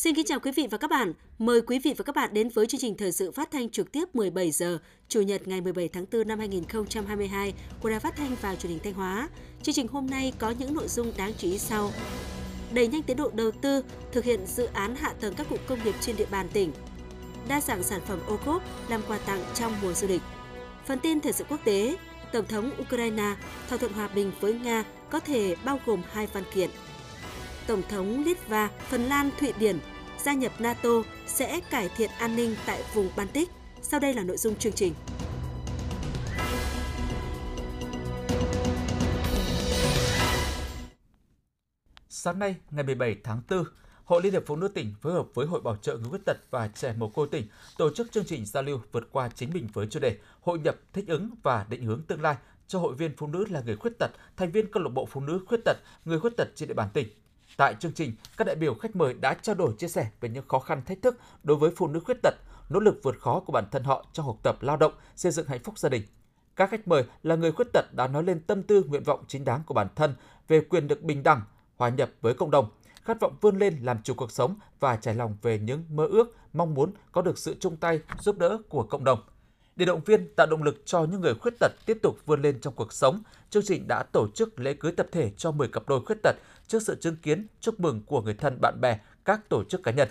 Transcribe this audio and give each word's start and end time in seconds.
Xin 0.00 0.14
kính 0.14 0.26
chào 0.26 0.40
quý 0.40 0.50
vị 0.52 0.66
và 0.70 0.78
các 0.78 0.90
bạn. 0.90 1.12
Mời 1.38 1.60
quý 1.60 1.78
vị 1.78 1.94
và 1.96 2.04
các 2.04 2.14
bạn 2.14 2.30
đến 2.32 2.48
với 2.48 2.66
chương 2.66 2.80
trình 2.80 2.96
thời 2.96 3.12
sự 3.12 3.30
phát 3.30 3.50
thanh 3.50 3.70
trực 3.70 3.92
tiếp 3.92 4.14
17 4.14 4.50
giờ 4.50 4.78
Chủ 5.08 5.20
nhật 5.20 5.48
ngày 5.48 5.60
17 5.60 5.88
tháng 5.88 6.04
4 6.12 6.28
năm 6.28 6.38
2022 6.38 7.54
của 7.82 7.90
Đài 7.90 8.00
Phát 8.00 8.16
thanh 8.16 8.36
và 8.40 8.54
Truyền 8.54 8.72
hình 8.72 8.80
Thanh 8.84 8.92
Hóa. 8.92 9.28
Chương 9.62 9.74
trình 9.74 9.88
hôm 9.88 10.06
nay 10.06 10.32
có 10.38 10.50
những 10.58 10.74
nội 10.74 10.88
dung 10.88 11.12
đáng 11.16 11.32
chú 11.38 11.48
ý 11.48 11.58
sau. 11.58 11.90
Đẩy 12.72 12.88
nhanh 12.88 13.02
tiến 13.02 13.16
độ 13.16 13.30
đầu 13.34 13.50
tư, 13.50 13.84
thực 14.12 14.24
hiện 14.24 14.46
dự 14.46 14.68
án 14.72 14.96
hạ 14.96 15.12
tầng 15.20 15.34
các 15.36 15.46
cụm 15.50 15.58
công 15.66 15.84
nghiệp 15.84 15.94
trên 16.00 16.16
địa 16.16 16.26
bàn 16.30 16.48
tỉnh. 16.52 16.72
Đa 17.48 17.60
dạng 17.60 17.82
sản 17.82 18.00
phẩm 18.06 18.18
ô 18.26 18.36
cốp 18.44 18.62
làm 18.88 19.02
quà 19.08 19.18
tặng 19.18 19.44
trong 19.54 19.72
mùa 19.82 19.92
du 19.92 20.08
lịch. 20.08 20.22
Phần 20.86 20.98
tin 20.98 21.20
thời 21.20 21.32
sự 21.32 21.44
quốc 21.48 21.60
tế, 21.64 21.96
Tổng 22.32 22.46
thống 22.46 22.70
Ukraine 22.82 23.34
thỏa 23.68 23.78
thuận 23.78 23.92
hòa 23.92 24.08
bình 24.08 24.32
với 24.40 24.54
Nga 24.54 24.84
có 25.10 25.20
thể 25.20 25.56
bao 25.64 25.80
gồm 25.86 26.02
hai 26.12 26.26
văn 26.26 26.44
kiện– 26.54 26.70
Tổng 27.66 27.82
thống 27.88 28.24
Litva, 28.24 28.70
Phần 28.88 29.02
Lan, 29.02 29.30
Thụy 29.40 29.52
Điển 29.58 29.78
gia 30.24 30.32
nhập 30.32 30.52
NATO 30.58 30.90
sẽ 31.26 31.60
cải 31.70 31.88
thiện 31.96 32.10
an 32.18 32.36
ninh 32.36 32.56
tại 32.66 32.82
vùng 32.94 33.08
Baltic. 33.16 33.48
Sau 33.82 34.00
đây 34.00 34.14
là 34.14 34.22
nội 34.22 34.36
dung 34.36 34.56
chương 34.56 34.72
trình. 34.72 34.94
Sáng 42.08 42.38
nay, 42.38 42.56
ngày 42.70 42.84
17 42.84 43.16
tháng 43.24 43.42
4, 43.50 43.64
Hội 44.04 44.22
Liên 44.22 44.32
hiệp 44.32 44.42
Phụ 44.46 44.56
nữ 44.56 44.68
tỉnh 44.68 44.94
phối 45.00 45.12
hợp 45.12 45.26
với 45.34 45.46
Hội 45.46 45.60
Bảo 45.60 45.76
trợ 45.76 45.96
người 45.96 46.10
khuyết 46.10 46.24
tật 46.26 46.36
và 46.50 46.68
trẻ 46.68 46.94
mồ 46.98 47.08
côi 47.08 47.28
tỉnh 47.30 47.46
tổ 47.78 47.94
chức 47.94 48.12
chương 48.12 48.24
trình 48.24 48.46
giao 48.46 48.62
lưu 48.62 48.80
vượt 48.92 49.08
qua 49.12 49.30
chính 49.34 49.50
mình 49.54 49.68
với 49.72 49.86
chủ 49.90 50.00
đề 50.00 50.18
Hội 50.40 50.58
nhập, 50.58 50.76
thích 50.92 51.04
ứng 51.08 51.30
và 51.42 51.66
định 51.68 51.84
hướng 51.84 52.02
tương 52.02 52.22
lai 52.22 52.36
cho 52.68 52.78
hội 52.78 52.94
viên 52.94 53.16
phụ 53.16 53.26
nữ 53.26 53.44
là 53.50 53.62
người 53.66 53.76
khuyết 53.76 53.98
tật, 53.98 54.10
thành 54.36 54.52
viên 54.52 54.72
câu 54.72 54.82
lạc 54.82 54.88
bộ 54.88 55.06
phụ 55.06 55.20
nữ 55.20 55.40
khuyết 55.46 55.60
tật, 55.64 55.76
người 56.04 56.20
khuyết 56.20 56.36
tật 56.36 56.48
trên 56.54 56.68
địa 56.68 56.74
bàn 56.74 56.88
tỉnh 56.94 57.08
Tại 57.60 57.74
chương 57.80 57.92
trình, 57.92 58.12
các 58.36 58.44
đại 58.44 58.56
biểu 58.56 58.74
khách 58.74 58.96
mời 58.96 59.14
đã 59.14 59.34
trao 59.34 59.54
đổi 59.54 59.74
chia 59.78 59.88
sẻ 59.88 60.10
về 60.20 60.28
những 60.28 60.48
khó 60.48 60.58
khăn 60.58 60.82
thách 60.86 61.02
thức 61.02 61.20
đối 61.42 61.56
với 61.56 61.70
phụ 61.76 61.88
nữ 61.88 62.00
khuyết 62.00 62.16
tật, 62.22 62.34
nỗ 62.70 62.80
lực 62.80 63.00
vượt 63.02 63.20
khó 63.20 63.40
của 63.40 63.52
bản 63.52 63.64
thân 63.70 63.84
họ 63.84 64.06
trong 64.12 64.26
học 64.26 64.36
tập 64.42 64.56
lao 64.60 64.76
động, 64.76 64.92
xây 65.16 65.32
dựng 65.32 65.46
hạnh 65.46 65.62
phúc 65.64 65.78
gia 65.78 65.88
đình. 65.88 66.02
Các 66.56 66.70
khách 66.70 66.88
mời 66.88 67.04
là 67.22 67.34
người 67.34 67.52
khuyết 67.52 67.66
tật 67.72 67.84
đã 67.96 68.06
nói 68.06 68.22
lên 68.22 68.40
tâm 68.40 68.62
tư 68.62 68.84
nguyện 68.88 69.02
vọng 69.02 69.24
chính 69.28 69.44
đáng 69.44 69.62
của 69.66 69.74
bản 69.74 69.86
thân 69.96 70.14
về 70.48 70.60
quyền 70.60 70.88
được 70.88 71.02
bình 71.02 71.22
đẳng, 71.22 71.42
hòa 71.76 71.88
nhập 71.88 72.10
với 72.20 72.34
cộng 72.34 72.50
đồng, 72.50 72.70
khát 73.04 73.20
vọng 73.20 73.36
vươn 73.40 73.58
lên 73.58 73.78
làm 73.82 74.02
chủ 74.02 74.14
cuộc 74.14 74.32
sống 74.32 74.54
và 74.80 74.96
trải 74.96 75.14
lòng 75.14 75.36
về 75.42 75.58
những 75.58 75.84
mơ 75.90 76.06
ước, 76.06 76.36
mong 76.52 76.74
muốn 76.74 76.92
có 77.12 77.22
được 77.22 77.38
sự 77.38 77.56
chung 77.60 77.76
tay 77.76 78.00
giúp 78.20 78.38
đỡ 78.38 78.58
của 78.68 78.82
cộng 78.82 79.04
đồng. 79.04 79.22
Để 79.76 79.86
động 79.86 80.00
viên 80.04 80.34
tạo 80.34 80.46
động 80.46 80.62
lực 80.62 80.82
cho 80.84 81.04
những 81.04 81.20
người 81.20 81.34
khuyết 81.34 81.54
tật 81.60 81.72
tiếp 81.86 81.98
tục 82.02 82.16
vươn 82.26 82.42
lên 82.42 82.60
trong 82.60 82.74
cuộc 82.74 82.92
sống, 82.92 83.22
chương 83.50 83.62
trình 83.66 83.88
đã 83.88 84.02
tổ 84.12 84.28
chức 84.34 84.60
lễ 84.60 84.74
cưới 84.74 84.92
tập 84.92 85.06
thể 85.12 85.30
cho 85.36 85.50
10 85.50 85.68
cặp 85.68 85.88
đôi 85.88 86.00
khuyết 86.04 86.16
tật 86.22 86.36
trước 86.66 86.82
sự 86.82 86.96
chứng 87.00 87.16
kiến 87.16 87.46
chúc 87.60 87.80
mừng 87.80 88.02
của 88.06 88.22
người 88.22 88.34
thân 88.34 88.58
bạn 88.60 88.80
bè, 88.80 88.98
các 89.24 89.48
tổ 89.48 89.64
chức 89.64 89.82
cá 89.82 89.90
nhân. 89.92 90.08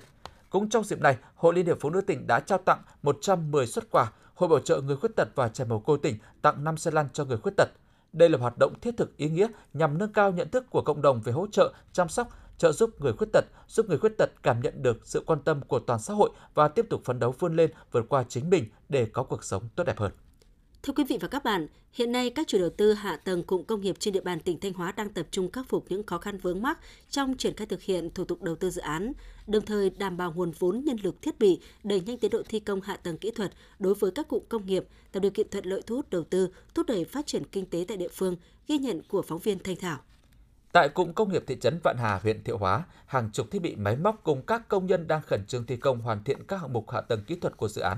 Cũng 0.50 0.70
trong 0.70 0.84
dịp 0.84 1.02
này, 1.02 1.18
Hội 1.36 1.54
Liên 1.54 1.66
hiệp 1.66 1.78
Phụ 1.80 1.90
nữ 1.90 2.02
tỉnh 2.02 2.28
đã 2.28 2.40
trao 2.40 2.58
tặng 2.58 2.82
110 3.04 3.68
xuất 3.68 3.92
quà, 3.92 4.12
Hội 4.36 4.50
bảo 4.50 4.60
trợ 4.60 4.82
người 4.82 4.96
khuyết 4.96 5.16
tật 5.16 5.28
và 5.36 5.50
trẻ 5.50 5.66
mồ 5.66 5.80
côi 5.80 5.98
tỉnh 5.98 6.18
tặng 6.42 6.64
5 6.64 6.78
xe 6.78 6.92
lăn 6.92 7.08
cho 7.14 7.26
người 7.26 7.38
khuyết 7.38 7.54
tật. 7.58 7.70
Đây 8.14 8.30
là 8.30 8.38
hoạt 8.38 8.58
động 8.58 8.80
thiết 8.80 8.98
thực 8.98 9.18
ý 9.18 9.30
nghĩa 9.30 9.48
nhằm 9.74 9.98
nâng 9.98 10.14
cao 10.14 10.32
nhận 10.32 10.50
thức 10.50 10.66
của 10.70 10.82
cộng 10.82 11.02
đồng 11.02 11.22
về 11.22 11.32
hỗ 11.32 11.48
trợ, 11.48 11.74
chăm 11.94 12.10
sóc, 12.10 12.28
trợ 12.60 12.72
giúp 12.72 13.02
người 13.02 13.14
khuyết 13.14 13.28
tật, 13.34 13.46
giúp 13.68 13.90
người 13.90 13.98
khuyết 13.98 14.18
tật 14.18 14.30
cảm 14.44 14.62
nhận 14.62 14.84
được 14.84 15.08
sự 15.08 15.24
quan 15.26 15.40
tâm 15.46 15.62
của 15.68 15.80
toàn 15.80 16.00
xã 16.00 16.14
hội 16.14 16.30
và 16.54 16.68
tiếp 16.68 16.86
tục 16.90 17.02
phấn 17.06 17.20
đấu 17.20 17.36
vươn 17.40 17.56
lên 17.56 17.72
vượt 17.92 18.06
qua 18.10 18.24
chính 18.30 18.50
mình 18.50 18.66
để 18.90 19.06
có 19.06 19.24
cuộc 19.24 19.44
sống 19.44 19.70
tốt 19.76 19.84
đẹp 19.84 19.98
hơn. 19.98 20.12
Thưa 20.84 20.94
quý 20.94 21.04
vị 21.04 21.18
và 21.22 21.28
các 21.28 21.44
bạn, 21.44 21.68
hiện 21.94 22.12
nay 22.12 22.30
các 22.30 22.48
chủ 22.48 22.58
đầu 22.60 22.70
tư 22.70 22.94
hạ 22.94 23.18
tầng 23.18 23.44
cụm 23.44 23.64
công 23.64 23.82
nghiệp 23.82 23.96
trên 24.00 24.14
địa 24.14 24.22
bàn 24.22 24.40
tỉnh 24.40 24.60
Thanh 24.60 24.74
Hóa 24.74 24.92
đang 24.92 25.10
tập 25.10 25.28
trung 25.32 25.52
khắc 25.52 25.70
phục 25.70 25.86
những 25.90 26.04
khó 26.04 26.18
khăn 26.18 26.38
vướng 26.38 26.62
mắc 26.62 26.80
trong 27.10 27.38
triển 27.38 27.56
khai 27.56 27.68
thực 27.68 27.82
hiện 27.82 28.10
thủ 28.10 28.26
tục 28.26 28.42
đầu 28.42 28.56
tư 28.56 28.70
dự 28.70 28.82
án, 28.82 29.14
đồng 29.48 29.66
thời 29.66 29.90
đảm 29.90 30.18
bảo 30.18 30.34
nguồn 30.36 30.52
vốn 30.60 30.84
nhân 30.86 30.98
lực 31.04 31.22
thiết 31.22 31.40
bị, 31.40 31.60
đẩy 31.84 32.02
nhanh 32.02 32.18
tiến 32.18 32.32
độ 32.32 32.42
thi 32.50 32.60
công 32.60 32.82
hạ 32.82 32.98
tầng 32.98 33.18
kỹ 33.18 33.32
thuật 33.32 33.54
đối 33.80 33.94
với 33.94 34.12
các 34.12 34.28
cụm 34.28 34.44
công 34.50 34.66
nghiệp, 34.66 34.86
tạo 35.12 35.22
điều 35.22 35.32
kiện 35.32 35.50
thuận 35.50 35.66
lợi 35.66 35.82
thu 35.88 35.96
hút 35.96 36.10
đầu 36.10 36.24
tư, 36.24 36.50
thúc 36.76 36.88
đẩy 36.88 37.06
phát 37.06 37.28
triển 37.28 37.44
kinh 37.46 37.66
tế 37.66 37.86
tại 37.88 37.98
địa 37.98 38.10
phương, 38.14 38.36
ghi 38.68 38.78
nhận 38.78 39.02
của 39.08 39.22
phóng 39.22 39.40
viên 39.40 39.60
Thanh 39.60 39.76
Thảo. 39.76 39.98
Tại 40.72 40.90
cụm 40.90 41.14
công 41.14 41.32
nghiệp 41.32 41.44
thị 41.48 41.58
trấn 41.62 41.80
Vạn 41.84 41.98
Hà, 41.98 42.20
huyện 42.24 42.44
Thiệu 42.44 42.58
Hóa, 42.58 42.84
hàng 43.06 43.30
chục 43.34 43.52
thiết 43.52 43.62
bị 43.62 43.76
máy 43.76 43.96
móc 43.96 44.20
cùng 44.24 44.42
các 44.46 44.68
công 44.68 44.86
nhân 44.86 45.08
đang 45.08 45.22
khẩn 45.22 45.46
trương 45.46 45.66
thi 45.66 45.78
công 45.78 46.02
hoàn 46.02 46.24
thiện 46.24 46.44
các 46.48 46.62
hạng 46.62 46.74
mục 46.74 46.92
hạ 46.92 47.02
tầng 47.02 47.24
kỹ 47.28 47.36
thuật 47.36 47.58
của 47.58 47.68
dự 47.68 47.82
án. 47.82 47.98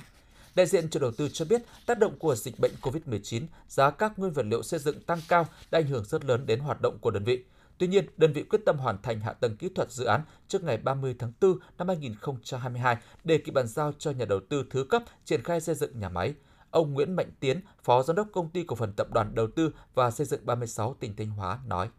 Đại 0.55 0.65
diện 0.65 0.89
chủ 0.89 0.99
đầu 0.99 1.11
tư 1.11 1.29
cho 1.33 1.45
biết, 1.45 1.61
tác 1.85 1.99
động 1.99 2.19
của 2.19 2.35
dịch 2.35 2.59
bệnh 2.59 2.71
COVID-19, 2.81 3.43
giá 3.67 3.91
các 3.91 4.19
nguyên 4.19 4.33
vật 4.33 4.45
liệu 4.45 4.63
xây 4.63 4.79
dựng 4.79 5.01
tăng 5.01 5.19
cao 5.27 5.47
đã 5.71 5.79
ảnh 5.79 5.87
hưởng 5.87 6.03
rất 6.05 6.25
lớn 6.25 6.45
đến 6.45 6.59
hoạt 6.59 6.81
động 6.81 6.97
của 7.01 7.11
đơn 7.11 7.23
vị. 7.23 7.43
Tuy 7.77 7.87
nhiên, 7.87 8.05
đơn 8.17 8.33
vị 8.33 8.43
quyết 8.43 8.59
tâm 8.65 8.77
hoàn 8.77 9.01
thành 9.01 9.19
hạ 9.19 9.33
tầng 9.33 9.57
kỹ 9.57 9.69
thuật 9.75 9.91
dự 9.91 10.05
án 10.05 10.21
trước 10.47 10.63
ngày 10.63 10.77
30 10.77 11.15
tháng 11.19 11.31
4 11.41 11.59
năm 11.77 11.87
2022 11.87 12.97
để 13.23 13.37
kịp 13.37 13.51
bàn 13.51 13.67
giao 13.67 13.93
cho 13.97 14.11
nhà 14.11 14.25
đầu 14.25 14.39
tư 14.49 14.65
thứ 14.69 14.83
cấp 14.83 15.03
triển 15.25 15.43
khai 15.43 15.61
xây 15.61 15.75
dựng 15.75 15.99
nhà 15.99 16.09
máy. 16.09 16.33
Ông 16.69 16.93
Nguyễn 16.93 17.15
Mạnh 17.15 17.31
Tiến, 17.39 17.61
Phó 17.83 18.03
Giám 18.03 18.15
đốc 18.15 18.27
Công 18.31 18.49
ty 18.49 18.63
Cổ 18.63 18.75
phần 18.75 18.93
Tập 18.93 19.07
đoàn 19.13 19.35
Đầu 19.35 19.47
tư 19.55 19.71
và 19.93 20.11
Xây 20.11 20.25
dựng 20.25 20.45
36 20.45 20.95
tỉnh 20.99 21.15
Thanh 21.15 21.29
Hóa 21.29 21.59
nói 21.67 21.89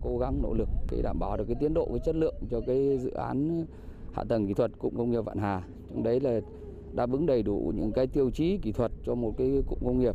cố 0.00 0.18
gắng 0.18 0.42
nỗ 0.42 0.54
lực 0.54 0.68
để 0.90 1.02
đảm 1.02 1.18
bảo 1.18 1.36
được 1.36 1.44
cái 1.48 1.56
tiến 1.60 1.74
độ 1.74 1.86
cái 1.90 1.98
chất 2.04 2.14
lượng 2.14 2.34
cho 2.50 2.60
cái 2.66 2.98
dự 2.98 3.10
án 3.10 3.64
hạ 4.12 4.24
tầng 4.28 4.46
kỹ 4.46 4.54
thuật 4.54 4.70
cụm 4.78 4.96
công 4.96 5.10
nghiệp 5.10 5.20
Vạn 5.20 5.38
Hà. 5.38 5.62
Trong 5.90 6.02
đấy 6.02 6.20
là 6.20 6.40
đáp 6.92 7.10
ứng 7.12 7.26
đầy 7.26 7.42
đủ 7.42 7.72
những 7.76 7.92
cái 7.92 8.06
tiêu 8.06 8.30
chí 8.30 8.58
kỹ 8.62 8.72
thuật 8.72 8.92
cho 9.04 9.14
một 9.14 9.34
cái 9.38 9.62
cụm 9.66 9.78
công 9.84 10.00
nghiệp 10.00 10.14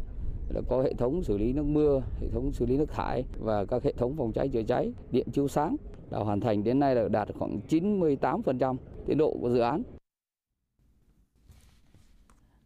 là 0.50 0.62
có 0.70 0.82
hệ 0.82 0.94
thống 0.94 1.24
xử 1.24 1.38
lý 1.38 1.54
nước 1.54 1.66
mưa, 1.66 2.02
hệ 2.22 2.28
thống 2.30 2.52
xử 2.52 2.66
lý 2.66 2.78
nước 2.78 2.90
thải 2.90 3.26
và 3.40 3.66
các 3.66 3.84
hệ 3.84 3.94
thống 3.94 4.16
phòng 4.18 4.32
cháy 4.34 4.50
chữa 4.50 4.64
cháy, 4.64 4.94
điện 5.12 5.28
chiếu 5.32 5.48
sáng 5.48 5.76
đã 6.10 6.20
hoàn 6.20 6.40
thành 6.40 6.64
đến 6.64 6.80
nay 6.80 6.96
là 6.96 7.08
đạt 7.08 7.28
khoảng 7.40 7.60
98% 7.70 8.76
tiến 9.06 9.18
độ 9.18 9.38
của 9.42 9.50
dự 9.50 9.60
án. 9.60 9.84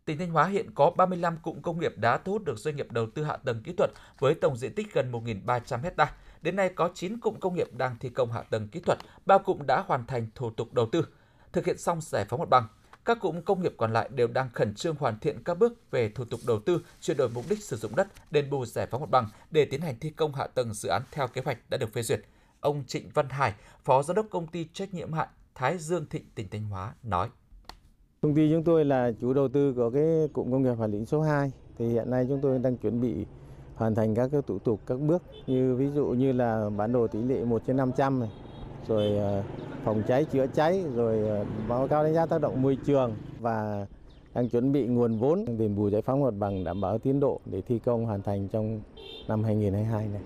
Tỉnh 0.05 0.17
Thanh 0.17 0.31
Hóa 0.31 0.47
hiện 0.47 0.65
có 0.75 0.91
35 0.97 1.37
cụm 1.43 1.61
công 1.61 1.79
nghiệp 1.79 1.93
đã 1.97 2.17
thu 2.17 2.31
hút 2.31 2.43
được 2.45 2.59
doanh 2.59 2.75
nghiệp 2.75 2.91
đầu 2.91 3.05
tư 3.15 3.23
hạ 3.23 3.37
tầng 3.37 3.61
kỹ 3.63 3.73
thuật 3.77 3.89
với 4.19 4.35
tổng 4.35 4.57
diện 4.57 4.73
tích 4.75 4.93
gần 4.93 5.11
1.300 5.11 5.79
hecta. 5.83 6.11
Đến 6.47 6.55
nay 6.55 6.69
có 6.75 6.89
9 6.93 7.17
cụm 7.17 7.35
công 7.35 7.55
nghiệp 7.55 7.67
đang 7.77 7.95
thi 7.99 8.09
công 8.09 8.31
hạ 8.31 8.41
tầng 8.41 8.67
kỹ 8.67 8.79
thuật, 8.79 8.97
ba 9.25 9.37
cụm 9.37 9.59
đã 9.67 9.83
hoàn 9.87 10.05
thành 10.05 10.27
thủ 10.35 10.49
tục 10.49 10.73
đầu 10.73 10.85
tư, 10.91 11.07
thực 11.53 11.65
hiện 11.65 11.77
xong 11.77 12.01
giải 12.01 12.25
phóng 12.29 12.39
mặt 12.39 12.49
bằng. 12.49 12.67
Các 13.05 13.17
cụm 13.21 13.41
công 13.41 13.61
nghiệp 13.61 13.73
còn 13.77 13.93
lại 13.93 14.09
đều 14.13 14.27
đang 14.27 14.49
khẩn 14.53 14.75
trương 14.75 14.95
hoàn 14.95 15.19
thiện 15.19 15.43
các 15.43 15.57
bước 15.57 15.91
về 15.91 16.09
thủ 16.09 16.25
tục 16.25 16.39
đầu 16.47 16.59
tư, 16.59 16.81
chuyển 17.01 17.17
đổi 17.17 17.29
mục 17.29 17.45
đích 17.49 17.63
sử 17.63 17.75
dụng 17.75 17.95
đất, 17.95 18.07
đền 18.31 18.49
bù 18.49 18.65
giải 18.65 18.87
phóng 18.91 19.01
mặt 19.01 19.09
bằng 19.09 19.29
để 19.51 19.65
tiến 19.65 19.81
hành 19.81 19.95
thi 19.99 20.09
công 20.09 20.33
hạ 20.33 20.47
tầng 20.47 20.73
dự 20.73 20.89
án 20.89 21.01
theo 21.11 21.27
kế 21.27 21.41
hoạch 21.45 21.69
đã 21.69 21.77
được 21.77 21.93
phê 21.93 22.01
duyệt. 22.01 22.21
Ông 22.59 22.83
Trịnh 22.87 23.09
Văn 23.13 23.29
Hải, 23.29 23.53
Phó 23.83 24.03
Giám 24.03 24.15
đốc 24.15 24.25
công 24.29 24.47
ty 24.47 24.67
trách 24.73 24.93
nhiệm 24.93 25.13
hạn 25.13 25.27
Thái 25.55 25.77
Dương 25.77 26.05
Thịnh 26.09 26.25
tỉnh 26.35 26.49
Thanh 26.49 26.63
Hóa 26.63 26.93
nói. 27.03 27.29
Công 28.21 28.35
ty 28.35 28.51
chúng 28.51 28.63
tôi 28.63 28.85
là 28.85 29.11
chủ 29.21 29.33
đầu 29.33 29.47
tư 29.47 29.73
của 29.73 29.89
cái 29.89 30.27
cụm 30.33 30.51
công 30.51 30.63
nghiệp 30.63 30.73
hòa 30.73 30.87
Lĩnh 30.87 31.05
số 31.05 31.21
2 31.21 31.51
thì 31.77 31.87
hiện 31.87 32.09
nay 32.11 32.25
chúng 32.29 32.41
tôi 32.41 32.59
đang 32.59 32.77
chuẩn 32.77 33.01
bị 33.01 33.25
hoàn 33.77 33.95
thành 33.95 34.15
các 34.15 34.29
cái 34.31 34.41
thủ 34.47 34.59
tục 34.59 34.79
các 34.85 34.99
bước 34.99 35.23
như 35.47 35.75
ví 35.75 35.89
dụ 35.95 36.05
như 36.05 36.31
là 36.31 36.69
bản 36.77 36.91
đồ 36.91 37.07
tỷ 37.07 37.21
lệ 37.21 37.45
1 37.45 37.61
trên 37.67 37.77
500 37.77 38.19
này, 38.19 38.29
rồi 38.87 39.17
ờ, 39.17 39.43
phòng 39.83 40.03
cháy 40.07 40.25
chữa 40.25 40.47
cháy, 40.47 40.83
rồi 40.95 41.29
ờ, 41.29 41.45
báo 41.69 41.87
cáo 41.87 42.03
đánh 42.03 42.13
giá 42.13 42.25
tác 42.25 42.41
động 42.41 42.61
môi 42.61 42.77
trường 42.85 43.15
và 43.39 43.85
đang 44.33 44.49
chuẩn 44.49 44.71
bị 44.71 44.87
nguồn 44.87 45.19
vốn 45.19 45.45
đền 45.57 45.75
bù 45.75 45.89
giải 45.89 46.01
phóng 46.01 46.23
mặt 46.23 46.33
bằng 46.39 46.63
đảm 46.63 46.81
bảo 46.81 46.97
tiến 46.97 47.19
độ 47.19 47.41
để 47.45 47.61
thi 47.61 47.79
công 47.79 48.05
hoàn 48.05 48.21
thành 48.21 48.47
trong 48.47 48.81
năm 49.27 49.43
2022 49.43 50.07
này. 50.07 50.21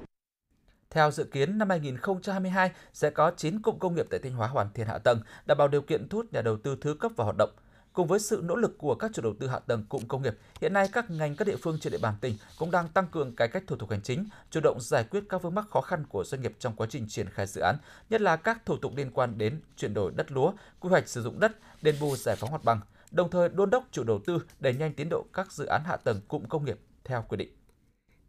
Theo 0.89 1.11
dự 1.11 1.23
kiến, 1.23 1.57
năm 1.57 1.69
2022 1.69 2.71
sẽ 2.93 3.09
có 3.09 3.31
9 3.37 3.61
cụm 3.61 3.77
công 3.79 3.95
nghiệp 3.95 4.05
tại 4.09 4.19
Thanh 4.23 4.33
Hóa 4.33 4.47
hoàn 4.47 4.67
thiện 4.73 4.87
hạ 4.87 4.97
tầng, 4.97 5.19
đảm 5.45 5.57
bảo 5.57 5.67
điều 5.67 5.81
kiện 5.81 6.09
thu 6.09 6.17
hút 6.17 6.33
nhà 6.33 6.41
đầu 6.41 6.57
tư 6.57 6.77
thứ 6.81 6.93
cấp 6.93 7.11
vào 7.15 7.25
hoạt 7.25 7.35
động. 7.37 7.49
Cùng 7.93 8.07
với 8.07 8.19
sự 8.19 8.41
nỗ 8.43 8.55
lực 8.55 8.77
của 8.77 8.95
các 8.95 9.11
chủ 9.13 9.21
đầu 9.21 9.33
tư 9.39 9.47
hạ 9.47 9.59
tầng 9.59 9.83
cụm 9.89 10.01
công 10.07 10.21
nghiệp, 10.21 10.37
hiện 10.61 10.73
nay 10.73 10.89
các 10.91 11.11
ngành 11.11 11.35
các 11.35 11.47
địa 11.47 11.55
phương 11.55 11.77
trên 11.79 11.91
địa 11.91 11.99
bàn 12.01 12.13
tỉnh 12.21 12.37
cũng 12.59 12.71
đang 12.71 12.87
tăng 12.87 13.07
cường 13.11 13.35
cải 13.35 13.47
cách 13.47 13.63
thủ 13.67 13.75
tục 13.75 13.89
hành 13.89 14.01
chính, 14.01 14.25
chủ 14.49 14.59
động 14.63 14.77
giải 14.81 15.03
quyết 15.03 15.23
các 15.29 15.41
vướng 15.41 15.55
mắc 15.55 15.65
khó 15.69 15.81
khăn 15.81 16.03
của 16.09 16.23
doanh 16.23 16.41
nghiệp 16.41 16.53
trong 16.59 16.75
quá 16.75 16.87
trình 16.89 17.05
triển 17.09 17.29
khai 17.29 17.47
dự 17.47 17.61
án, 17.61 17.75
nhất 18.09 18.21
là 18.21 18.35
các 18.35 18.65
thủ 18.65 18.77
tục 18.77 18.93
liên 18.95 19.11
quan 19.11 19.37
đến 19.37 19.61
chuyển 19.77 19.93
đổi 19.93 20.11
đất 20.15 20.31
lúa, 20.31 20.53
quy 20.79 20.89
hoạch 20.89 21.09
sử 21.09 21.21
dụng 21.21 21.39
đất, 21.39 21.51
đền 21.81 21.95
bù 22.01 22.15
giải 22.15 22.35
phóng 22.35 22.51
mặt 22.51 22.63
bằng, 22.63 22.79
đồng 23.11 23.29
thời 23.29 23.49
đôn 23.49 23.69
đốc 23.69 23.87
chủ 23.91 24.03
đầu 24.03 24.19
tư 24.25 24.39
đẩy 24.59 24.73
nhanh 24.73 24.93
tiến 24.93 25.09
độ 25.09 25.25
các 25.33 25.51
dự 25.51 25.65
án 25.65 25.81
hạ 25.85 25.97
tầng 25.97 26.21
cụm 26.27 26.43
công 26.43 26.65
nghiệp 26.65 26.79
theo 27.03 27.25
quy 27.29 27.37
định. 27.37 27.49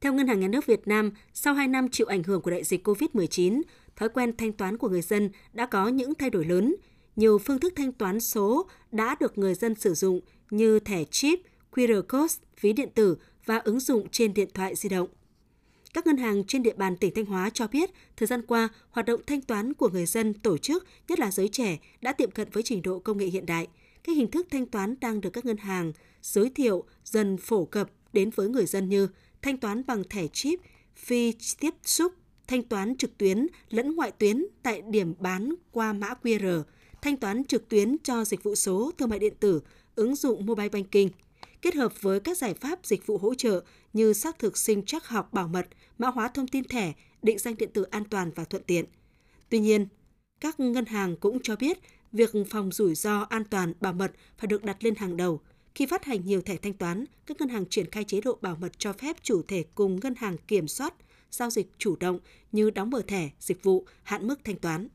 Theo 0.00 0.12
Ngân 0.12 0.26
hàng 0.26 0.40
Nhà 0.40 0.48
nước 0.48 0.66
Việt 0.66 0.88
Nam, 0.88 1.12
sau 1.32 1.54
2 1.54 1.68
năm 1.68 1.88
chịu 1.92 2.06
ảnh 2.06 2.22
hưởng 2.22 2.42
của 2.42 2.50
đại 2.50 2.64
dịch 2.64 2.88
COVID-19, 2.88 3.62
thói 3.96 4.08
quen 4.08 4.36
thanh 4.36 4.52
toán 4.52 4.78
của 4.78 4.88
người 4.88 5.02
dân 5.02 5.30
đã 5.52 5.66
có 5.66 5.88
những 5.88 6.14
thay 6.14 6.30
đổi 6.30 6.44
lớn– 6.44 6.74
nhiều 7.16 7.38
phương 7.38 7.58
thức 7.58 7.72
thanh 7.76 7.92
toán 7.92 8.20
số 8.20 8.66
đã 8.92 9.16
được 9.20 9.38
người 9.38 9.54
dân 9.54 9.74
sử 9.74 9.94
dụng 9.94 10.20
như 10.50 10.78
thẻ 10.78 11.04
chip, 11.04 11.40
QR 11.72 12.02
code, 12.02 12.34
ví 12.60 12.72
điện 12.72 12.88
tử 12.94 13.16
và 13.44 13.58
ứng 13.58 13.80
dụng 13.80 14.08
trên 14.08 14.34
điện 14.34 14.48
thoại 14.54 14.74
di 14.74 14.88
động. 14.88 15.08
Các 15.94 16.06
ngân 16.06 16.16
hàng 16.16 16.44
trên 16.44 16.62
địa 16.62 16.74
bàn 16.76 16.96
tỉnh 16.96 17.14
Thanh 17.14 17.24
Hóa 17.24 17.50
cho 17.50 17.66
biết, 17.66 17.90
thời 18.16 18.26
gian 18.26 18.42
qua, 18.46 18.68
hoạt 18.90 19.06
động 19.06 19.20
thanh 19.26 19.40
toán 19.40 19.74
của 19.74 19.88
người 19.88 20.06
dân 20.06 20.34
tổ 20.34 20.58
chức, 20.58 20.86
nhất 21.08 21.18
là 21.18 21.30
giới 21.30 21.48
trẻ, 21.48 21.78
đã 22.00 22.12
tiệm 22.12 22.30
cận 22.30 22.48
với 22.52 22.62
trình 22.62 22.82
độ 22.82 22.98
công 22.98 23.18
nghệ 23.18 23.26
hiện 23.26 23.46
đại. 23.46 23.66
Các 24.04 24.16
hình 24.16 24.30
thức 24.30 24.46
thanh 24.50 24.66
toán 24.66 24.94
đang 25.00 25.20
được 25.20 25.30
các 25.30 25.44
ngân 25.44 25.56
hàng 25.56 25.92
giới 26.22 26.50
thiệu 26.50 26.84
dần 27.04 27.36
phổ 27.36 27.64
cập 27.64 27.90
đến 28.12 28.30
với 28.30 28.48
người 28.48 28.66
dân 28.66 28.88
như 28.88 29.08
thanh 29.42 29.58
toán 29.58 29.86
bằng 29.86 30.02
thẻ 30.10 30.26
chip, 30.32 30.60
phi 30.96 31.32
tiếp 31.60 31.74
xúc, 31.84 32.12
thanh 32.46 32.62
toán 32.62 32.96
trực 32.96 33.18
tuyến 33.18 33.46
lẫn 33.70 33.96
ngoại 33.96 34.10
tuyến 34.10 34.44
tại 34.62 34.82
điểm 34.82 35.14
bán 35.18 35.54
qua 35.72 35.92
mã 35.92 36.14
QR, 36.22 36.62
thanh 37.02 37.16
toán 37.16 37.44
trực 37.44 37.68
tuyến 37.68 37.96
cho 38.02 38.24
dịch 38.24 38.42
vụ 38.42 38.54
số 38.54 38.92
thương 38.98 39.08
mại 39.08 39.18
điện 39.18 39.34
tử, 39.40 39.62
ứng 39.94 40.14
dụng 40.14 40.46
mobile 40.46 40.68
banking, 40.68 41.08
kết 41.62 41.74
hợp 41.74 42.02
với 42.02 42.20
các 42.20 42.38
giải 42.38 42.54
pháp 42.54 42.86
dịch 42.86 43.06
vụ 43.06 43.18
hỗ 43.18 43.34
trợ 43.34 43.62
như 43.92 44.12
xác 44.12 44.38
thực 44.38 44.56
sinh 44.56 44.82
trắc 44.82 45.06
học 45.08 45.32
bảo 45.32 45.48
mật, 45.48 45.66
mã 45.98 46.08
hóa 46.08 46.28
thông 46.28 46.48
tin 46.48 46.64
thẻ, 46.64 46.92
định 47.22 47.38
danh 47.38 47.56
điện 47.56 47.70
tử 47.72 47.82
an 47.82 48.04
toàn 48.04 48.30
và 48.34 48.44
thuận 48.44 48.62
tiện. 48.62 48.84
Tuy 49.48 49.58
nhiên, 49.58 49.86
các 50.40 50.60
ngân 50.60 50.86
hàng 50.86 51.16
cũng 51.16 51.38
cho 51.42 51.56
biết 51.56 51.78
việc 52.12 52.30
phòng 52.50 52.72
rủi 52.72 52.94
ro 52.94 53.26
an 53.30 53.44
toàn 53.44 53.72
bảo 53.80 53.92
mật 53.92 54.12
phải 54.38 54.46
được 54.46 54.64
đặt 54.64 54.84
lên 54.84 54.94
hàng 54.94 55.16
đầu. 55.16 55.40
Khi 55.74 55.86
phát 55.86 56.04
hành 56.04 56.24
nhiều 56.24 56.42
thẻ 56.42 56.56
thanh 56.56 56.72
toán, 56.72 57.04
các 57.26 57.40
ngân 57.40 57.48
hàng 57.48 57.64
triển 57.70 57.90
khai 57.90 58.04
chế 58.04 58.20
độ 58.20 58.38
bảo 58.40 58.56
mật 58.60 58.72
cho 58.78 58.92
phép 58.92 59.16
chủ 59.22 59.42
thể 59.48 59.64
cùng 59.74 60.00
ngân 60.02 60.14
hàng 60.14 60.36
kiểm 60.48 60.68
soát 60.68 60.94
giao 61.30 61.50
dịch 61.50 61.70
chủ 61.78 61.96
động 62.00 62.18
như 62.52 62.70
đóng 62.70 62.90
mở 62.90 63.02
thẻ, 63.06 63.30
dịch 63.40 63.62
vụ, 63.62 63.86
hạn 64.02 64.28
mức 64.28 64.40
thanh 64.44 64.56
toán. 64.56 64.88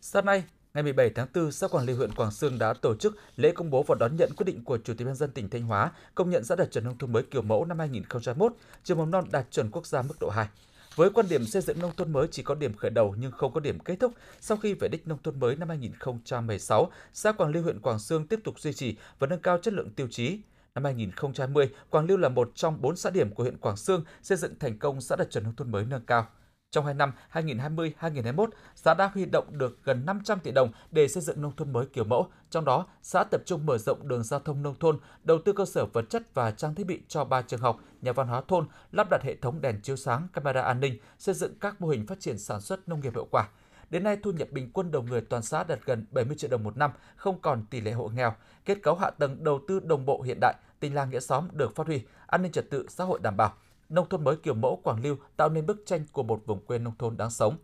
Sáng 0.00 0.24
nay, 0.24 0.44
ngày 0.74 0.82
17 0.82 1.10
tháng 1.10 1.26
4, 1.34 1.52
Xã 1.52 1.68
Quảng 1.68 1.86
Lý 1.86 1.92
huyện 1.92 2.12
Quảng 2.12 2.30
Sương 2.30 2.58
đã 2.58 2.72
tổ 2.72 2.94
chức 2.94 3.16
lễ 3.36 3.52
công 3.52 3.70
bố 3.70 3.82
và 3.82 3.94
đón 4.00 4.16
nhận 4.16 4.30
quyết 4.36 4.44
định 4.44 4.64
của 4.64 4.78
Chủ 4.78 4.94
tịch 4.94 5.06
nhân 5.06 5.16
dân 5.16 5.30
tỉnh 5.30 5.50
Thanh 5.50 5.62
Hóa 5.62 5.92
công 6.14 6.30
nhận 6.30 6.44
xã 6.44 6.56
đạt 6.56 6.72
chuẩn 6.72 6.84
nông 6.84 6.98
thôn 6.98 7.12
mới 7.12 7.22
kiểu 7.22 7.42
mẫu 7.42 7.64
năm 7.64 7.78
2021, 7.78 8.52
trường 8.84 8.98
mầm 8.98 9.10
non 9.10 9.24
đạt 9.30 9.46
chuẩn 9.50 9.70
quốc 9.70 9.86
gia 9.86 10.02
mức 10.02 10.14
độ 10.20 10.30
2. 10.30 10.48
Với 10.94 11.10
quan 11.10 11.26
điểm 11.28 11.46
xây 11.46 11.62
dựng 11.62 11.78
nông 11.80 11.92
thôn 11.96 12.12
mới 12.12 12.28
chỉ 12.30 12.42
có 12.42 12.54
điểm 12.54 12.76
khởi 12.76 12.90
đầu 12.90 13.14
nhưng 13.18 13.32
không 13.32 13.52
có 13.52 13.60
điểm 13.60 13.78
kết 13.78 13.96
thúc, 14.00 14.12
sau 14.40 14.56
khi 14.56 14.74
về 14.74 14.88
đích 14.88 15.08
nông 15.08 15.18
thôn 15.22 15.40
mới 15.40 15.56
năm 15.56 15.68
2016, 15.68 16.90
xã 17.12 17.32
Quảng 17.32 17.50
Lưu 17.50 17.62
huyện 17.62 17.80
Quảng 17.80 17.98
Sương 17.98 18.26
tiếp 18.26 18.40
tục 18.44 18.60
duy 18.60 18.72
trì 18.72 18.96
và 19.18 19.26
nâng 19.26 19.40
cao 19.40 19.58
chất 19.58 19.74
lượng 19.74 19.90
tiêu 19.90 20.08
chí. 20.10 20.38
Năm 20.74 20.84
2020, 20.84 21.70
Quảng 21.90 22.06
Lưu 22.06 22.16
là 22.18 22.28
một 22.28 22.50
trong 22.54 22.80
bốn 22.80 22.96
xã 22.96 23.10
điểm 23.10 23.34
của 23.34 23.42
huyện 23.42 23.58
Quảng 23.58 23.76
Sương 23.76 24.04
xây 24.22 24.38
dựng 24.38 24.58
thành 24.58 24.78
công 24.78 25.00
xã 25.00 25.16
đạt 25.16 25.30
chuẩn 25.30 25.44
nông 25.44 25.56
thôn 25.56 25.70
mới 25.70 25.84
nâng 25.84 26.06
cao. 26.06 26.26
Trong 26.70 26.84
2 26.84 26.94
năm 26.94 27.12
2020-2021, 27.32 28.48
xã 28.74 28.94
đã 28.94 29.10
huy 29.14 29.24
động 29.24 29.58
được 29.58 29.78
gần 29.84 30.06
500 30.06 30.40
tỷ 30.40 30.50
đồng 30.50 30.72
để 30.90 31.08
xây 31.08 31.22
dựng 31.22 31.42
nông 31.42 31.56
thôn 31.56 31.72
mới 31.72 31.86
kiểu 31.86 32.04
mẫu. 32.04 32.28
Trong 32.50 32.64
đó, 32.64 32.86
xã 33.02 33.24
tập 33.24 33.42
trung 33.46 33.66
mở 33.66 33.78
rộng 33.78 34.08
đường 34.08 34.22
giao 34.22 34.40
thông 34.40 34.62
nông 34.62 34.74
thôn, 34.80 34.98
đầu 35.22 35.38
tư 35.44 35.52
cơ 35.52 35.64
sở 35.64 35.86
vật 35.86 36.04
chất 36.10 36.34
và 36.34 36.50
trang 36.50 36.74
thiết 36.74 36.86
bị 36.86 37.00
cho 37.08 37.24
3 37.24 37.42
trường 37.42 37.60
học, 37.60 37.80
nhà 38.02 38.12
văn 38.12 38.28
hóa 38.28 38.42
thôn, 38.48 38.66
lắp 38.92 39.06
đặt 39.10 39.22
hệ 39.22 39.36
thống 39.36 39.60
đèn 39.60 39.80
chiếu 39.82 39.96
sáng, 39.96 40.28
camera 40.32 40.62
an 40.62 40.80
ninh, 40.80 40.98
xây 41.18 41.34
dựng 41.34 41.58
các 41.60 41.80
mô 41.80 41.88
hình 41.88 42.06
phát 42.06 42.20
triển 42.20 42.38
sản 42.38 42.60
xuất 42.60 42.88
nông 42.88 43.00
nghiệp 43.00 43.14
hiệu 43.14 43.26
quả. 43.30 43.48
Đến 43.90 44.04
nay, 44.04 44.16
thu 44.22 44.32
nhập 44.32 44.48
bình 44.50 44.70
quân 44.72 44.90
đầu 44.90 45.02
người 45.02 45.20
toàn 45.20 45.42
xã 45.42 45.64
đạt 45.64 45.78
gần 45.84 46.06
70 46.10 46.36
triệu 46.36 46.50
đồng 46.50 46.64
một 46.64 46.76
năm, 46.76 46.90
không 47.16 47.40
còn 47.40 47.66
tỷ 47.70 47.80
lệ 47.80 47.92
hộ 47.92 48.08
nghèo. 48.08 48.34
Kết 48.64 48.78
cấu 48.82 48.94
hạ 48.94 49.10
tầng 49.10 49.44
đầu 49.44 49.60
tư 49.68 49.80
đồng 49.80 50.06
bộ 50.06 50.22
hiện 50.22 50.38
đại, 50.40 50.54
tình 50.80 50.94
làng 50.94 51.10
nghĩa 51.10 51.20
xóm 51.20 51.48
được 51.52 51.76
phát 51.76 51.86
huy, 51.86 52.02
an 52.26 52.42
ninh 52.42 52.52
trật 52.52 52.70
tự 52.70 52.86
xã 52.88 53.04
hội 53.04 53.18
đảm 53.22 53.36
bảo 53.36 53.54
nông 53.88 54.08
thôn 54.08 54.24
mới 54.24 54.36
kiểu 54.36 54.54
mẫu 54.54 54.80
Quảng 54.84 55.02
Lưu 55.02 55.16
tạo 55.36 55.48
nên 55.48 55.66
bức 55.66 55.82
tranh 55.86 56.04
của 56.12 56.22
một 56.22 56.42
vùng 56.46 56.66
quê 56.66 56.78
nông 56.78 56.96
thôn 56.98 57.16
đáng 57.16 57.30
sống. 57.30 57.56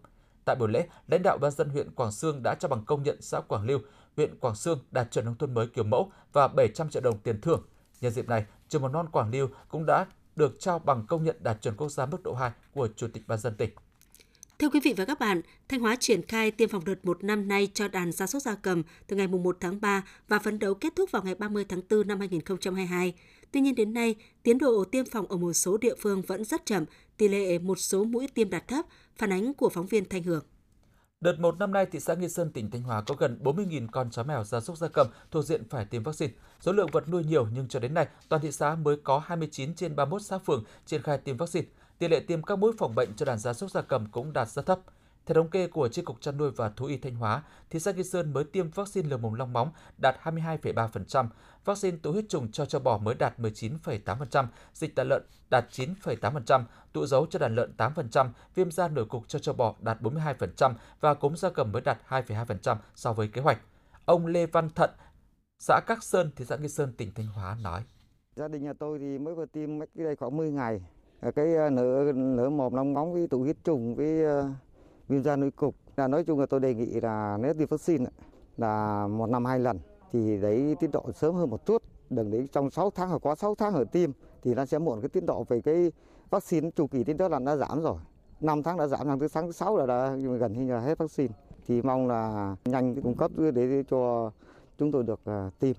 Tại 0.44 0.56
buổi 0.56 0.68
lễ, 0.68 0.88
lãnh 1.08 1.22
đạo 1.22 1.38
ban 1.38 1.50
dân 1.50 1.68
huyện 1.68 1.90
Quảng 1.90 2.12
Sương 2.12 2.42
đã 2.42 2.54
trao 2.54 2.68
bằng 2.68 2.84
công 2.84 3.02
nhận 3.02 3.22
xã 3.22 3.40
Quảng 3.40 3.66
Lưu, 3.66 3.78
huyện 4.16 4.38
Quảng 4.38 4.54
Sương 4.54 4.78
đạt 4.90 5.10
chuẩn 5.10 5.24
nông 5.24 5.38
thôn 5.38 5.54
mới 5.54 5.66
kiểu 5.66 5.84
mẫu 5.84 6.12
và 6.32 6.48
700 6.48 6.90
triệu 6.90 7.02
đồng 7.02 7.18
tiền 7.18 7.40
thưởng. 7.40 7.62
Nhân 8.00 8.12
dịp 8.12 8.28
này, 8.28 8.44
trường 8.68 8.82
mầm 8.82 8.92
non 8.92 9.08
Quảng 9.12 9.30
Lưu 9.30 9.48
cũng 9.68 9.86
đã 9.86 10.06
được 10.36 10.56
trao 10.60 10.78
bằng 10.78 11.06
công 11.06 11.24
nhận 11.24 11.36
đạt 11.40 11.62
chuẩn 11.62 11.76
quốc 11.76 11.88
gia 11.88 12.06
mức 12.06 12.22
độ 12.22 12.34
2 12.34 12.50
của 12.74 12.88
Chủ 12.96 13.08
tịch 13.08 13.22
ban 13.26 13.38
dân 13.38 13.54
tỉnh. 13.56 13.70
Thưa 14.58 14.68
quý 14.68 14.80
vị 14.80 14.94
và 14.96 15.04
các 15.04 15.18
bạn, 15.18 15.40
Thanh 15.68 15.80
Hóa 15.80 15.96
triển 16.00 16.22
khai 16.22 16.50
tiêm 16.50 16.68
phòng 16.68 16.84
đợt 16.84 17.04
1 17.04 17.24
năm 17.24 17.48
nay 17.48 17.68
cho 17.74 17.88
đàn 17.88 18.12
gia 18.12 18.26
súc 18.26 18.42
gia 18.42 18.54
cầm 18.54 18.82
từ 19.06 19.16
ngày 19.16 19.26
1 19.26 19.56
tháng 19.60 19.80
3 19.80 20.02
và 20.28 20.38
phấn 20.38 20.58
đấu 20.58 20.74
kết 20.74 20.92
thúc 20.96 21.10
vào 21.10 21.22
ngày 21.22 21.34
30 21.34 21.64
tháng 21.68 21.80
4 21.90 22.08
năm 22.08 22.18
2022. 22.18 23.14
Tuy 23.54 23.60
nhiên 23.60 23.74
đến 23.74 23.94
nay, 23.94 24.14
tiến 24.42 24.58
độ 24.58 24.84
tiêm 24.84 25.04
phòng 25.12 25.26
ở 25.26 25.36
một 25.36 25.52
số 25.52 25.76
địa 25.76 25.94
phương 25.98 26.22
vẫn 26.22 26.44
rất 26.44 26.66
chậm, 26.66 26.84
tỷ 27.16 27.28
lệ 27.28 27.58
một 27.58 27.78
số 27.78 28.04
mũi 28.04 28.28
tiêm 28.34 28.50
đạt 28.50 28.68
thấp, 28.68 28.84
phản 29.16 29.32
ánh 29.32 29.54
của 29.54 29.68
phóng 29.68 29.86
viên 29.86 30.08
Thanh 30.08 30.22
Hưởng. 30.22 30.44
Đợt 31.20 31.40
1 31.40 31.58
năm 31.58 31.72
nay, 31.72 31.86
thị 31.86 32.00
xã 32.00 32.14
Nghi 32.14 32.28
Sơn, 32.28 32.50
tỉnh 32.52 32.70
Thanh 32.70 32.82
Hóa 32.82 33.02
có 33.06 33.14
gần 33.14 33.38
40.000 33.42 33.88
con 33.92 34.10
chó 34.10 34.22
mèo 34.22 34.44
gia 34.44 34.60
súc 34.60 34.78
gia 34.78 34.88
cầm 34.88 35.06
thuộc 35.30 35.44
diện 35.44 35.62
phải 35.70 35.84
tiêm 35.84 36.02
vaccine. 36.02 36.32
Số 36.60 36.72
lượng 36.72 36.88
vật 36.92 37.08
nuôi 37.08 37.24
nhiều 37.24 37.46
nhưng 37.54 37.68
cho 37.68 37.80
đến 37.80 37.94
nay, 37.94 38.08
toàn 38.28 38.42
thị 38.42 38.52
xã 38.52 38.74
mới 38.74 38.96
có 38.96 39.18
29 39.18 39.74
trên 39.74 39.96
31 39.96 40.22
xã 40.22 40.38
phường 40.38 40.64
triển 40.86 41.02
khai 41.02 41.18
tiêm 41.18 41.36
vaccine. 41.36 41.66
Tỷ 41.98 42.08
lệ 42.08 42.20
tiêm 42.20 42.42
các 42.42 42.58
mũi 42.58 42.72
phòng 42.78 42.94
bệnh 42.94 43.08
cho 43.16 43.26
đàn 43.26 43.38
gia 43.38 43.52
súc 43.52 43.70
gia 43.70 43.82
cầm 43.82 44.06
cũng 44.12 44.32
đạt 44.32 44.48
rất 44.48 44.66
thấp. 44.66 44.80
Theo 45.26 45.34
thống 45.34 45.50
kê 45.50 45.66
của 45.66 45.88
Chi 45.88 46.02
cục 46.02 46.20
chăn 46.20 46.36
nuôi 46.36 46.50
và 46.50 46.68
thú 46.68 46.86
y 46.86 46.96
Thanh 46.96 47.14
Hóa, 47.14 47.42
thị 47.70 47.78
xã 47.78 47.92
Nghi 47.92 48.02
Sơn 48.02 48.32
mới 48.32 48.44
tiêm 48.44 48.70
vaccine 48.70 49.08
lở 49.08 49.16
mồm 49.16 49.34
long 49.34 49.52
móng 49.52 49.70
đạt 49.98 50.16
22,3%, 50.22 51.26
vaccine 51.64 51.96
tụ 52.02 52.12
huyết 52.12 52.24
trùng 52.28 52.50
cho 52.52 52.66
châu 52.66 52.80
bò 52.80 52.98
mới 52.98 53.14
đạt 53.14 53.40
19,8%, 53.40 54.46
dịch 54.72 54.96
tả 54.96 55.04
lợn 55.04 55.22
đạt 55.50 55.64
9,8%, 55.70 56.62
tụ 56.92 57.06
dấu 57.06 57.26
cho 57.26 57.38
đàn 57.38 57.54
lợn 57.54 57.72
8%, 57.78 58.28
viêm 58.54 58.70
da 58.70 58.88
nổi 58.88 59.04
cục 59.04 59.28
cho 59.28 59.38
châu 59.38 59.54
bò 59.54 59.74
đạt 59.80 60.02
42% 60.02 60.74
và 61.00 61.14
cúm 61.14 61.34
gia 61.34 61.50
cầm 61.50 61.72
mới 61.72 61.82
đạt 61.82 61.98
2,2% 62.08 62.76
so 62.94 63.12
với 63.12 63.28
kế 63.28 63.40
hoạch. 63.40 63.58
Ông 64.04 64.26
Lê 64.26 64.46
Văn 64.46 64.70
Thận, 64.70 64.90
xã 65.58 65.80
Các 65.86 66.02
Sơn, 66.02 66.30
thị 66.36 66.44
xã 66.44 66.56
Nghi 66.56 66.68
Sơn, 66.68 66.92
tỉnh 66.96 67.14
Thanh 67.14 67.26
Hóa 67.26 67.56
nói. 67.62 67.82
Gia 68.36 68.48
đình 68.48 68.64
nhà 68.64 68.72
tôi 68.78 68.98
thì 68.98 69.18
mới 69.18 69.34
vừa 69.34 69.46
tiêm 69.46 69.80
cách 69.80 69.88
đây 69.94 70.16
khoảng 70.16 70.36
10 70.36 70.50
ngày. 70.50 70.80
Cái 71.34 71.46
nửa 71.46 71.70
nở 71.70 72.12
nở 72.14 72.50
mồm 72.50 72.74
long 72.74 72.94
móng 72.94 73.12
với 73.12 73.28
tụ 73.28 73.40
huyết 73.40 73.56
trùng 73.64 73.94
với 73.94 74.24
à, 74.24 74.54
viêm 75.08 75.22
da 75.22 75.36
nuôi 75.36 75.50
cục. 75.50 75.74
Là 75.96 76.08
nói 76.08 76.24
chung 76.24 76.40
là 76.40 76.46
tôi 76.46 76.60
đề 76.60 76.74
nghị 76.74 77.00
là 77.00 77.38
nếu 77.40 77.54
tiêm 77.54 77.68
vaccine 77.68 78.06
là 78.56 79.06
một 79.06 79.26
năm 79.26 79.44
hai 79.44 79.58
lần 79.58 79.78
thì 80.12 80.40
đấy 80.40 80.76
tiến 80.80 80.90
độ 80.90 81.12
sớm 81.14 81.34
hơn 81.34 81.50
một 81.50 81.66
chút. 81.66 81.82
Đừng 82.10 82.30
để 82.30 82.46
trong 82.52 82.70
6 82.70 82.90
tháng 82.90 83.08
hoặc 83.08 83.26
quá 83.26 83.34
6 83.34 83.54
tháng 83.54 83.74
ở 83.74 83.84
tiêm 83.84 84.10
thì 84.42 84.54
nó 84.54 84.66
sẽ 84.66 84.78
muộn 84.78 85.00
cái 85.00 85.08
tiến 85.08 85.26
độ 85.26 85.44
về 85.48 85.60
cái 85.60 85.92
vaccine 86.30 86.70
chu 86.70 86.86
kỳ 86.86 87.04
tiến 87.04 87.16
đó 87.16 87.28
là 87.28 87.38
đã 87.38 87.56
giảm 87.56 87.82
rồi. 87.82 87.96
5 88.40 88.62
tháng 88.62 88.76
đã 88.76 88.86
giảm, 88.86 89.06
sang 89.06 89.18
thứ 89.18 89.28
tháng 89.32 89.46
thứ 89.46 89.52
6 89.52 89.76
là 89.76 89.86
đã 89.86 90.16
gần 90.38 90.52
như 90.52 90.72
là 90.72 90.80
hết 90.80 90.98
vaccine. 90.98 91.34
Thì 91.66 91.82
mong 91.82 92.08
là 92.08 92.56
nhanh 92.64 93.02
cung 93.02 93.16
cấp 93.16 93.30
để 93.54 93.82
cho 93.90 94.30
chúng 94.78 94.92
tôi 94.92 95.02
được 95.02 95.20
à, 95.24 95.50
tiêm. 95.58 95.76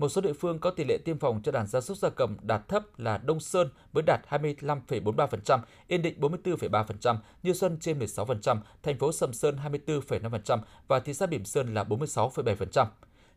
Một 0.00 0.08
số 0.08 0.20
địa 0.20 0.32
phương 0.32 0.58
có 0.58 0.70
tỷ 0.70 0.84
lệ 0.84 0.98
tiêm 1.04 1.18
phòng 1.18 1.40
cho 1.42 1.52
đàn 1.52 1.66
gia 1.66 1.80
súc 1.80 1.96
gia 1.96 2.08
cầm 2.10 2.36
đạt 2.42 2.68
thấp 2.68 2.98
là 2.98 3.18
Đông 3.18 3.40
Sơn 3.40 3.68
mới 3.92 4.02
đạt 4.06 4.20
25,43%, 4.30 5.58
Yên 5.86 6.02
Định 6.02 6.20
44,3%, 6.20 7.16
Như 7.42 7.52
Xuân 7.52 7.76
trên 7.80 7.98
16%, 7.98 8.58
thành 8.82 8.98
phố 8.98 9.12
Sầm 9.12 9.32
Sơn 9.32 9.58
24,5% 9.86 10.58
và 10.88 11.00
thị 11.00 11.14
xã 11.14 11.26
Bỉm 11.26 11.44
Sơn 11.44 11.74
là 11.74 11.84
46,7%. 11.84 12.86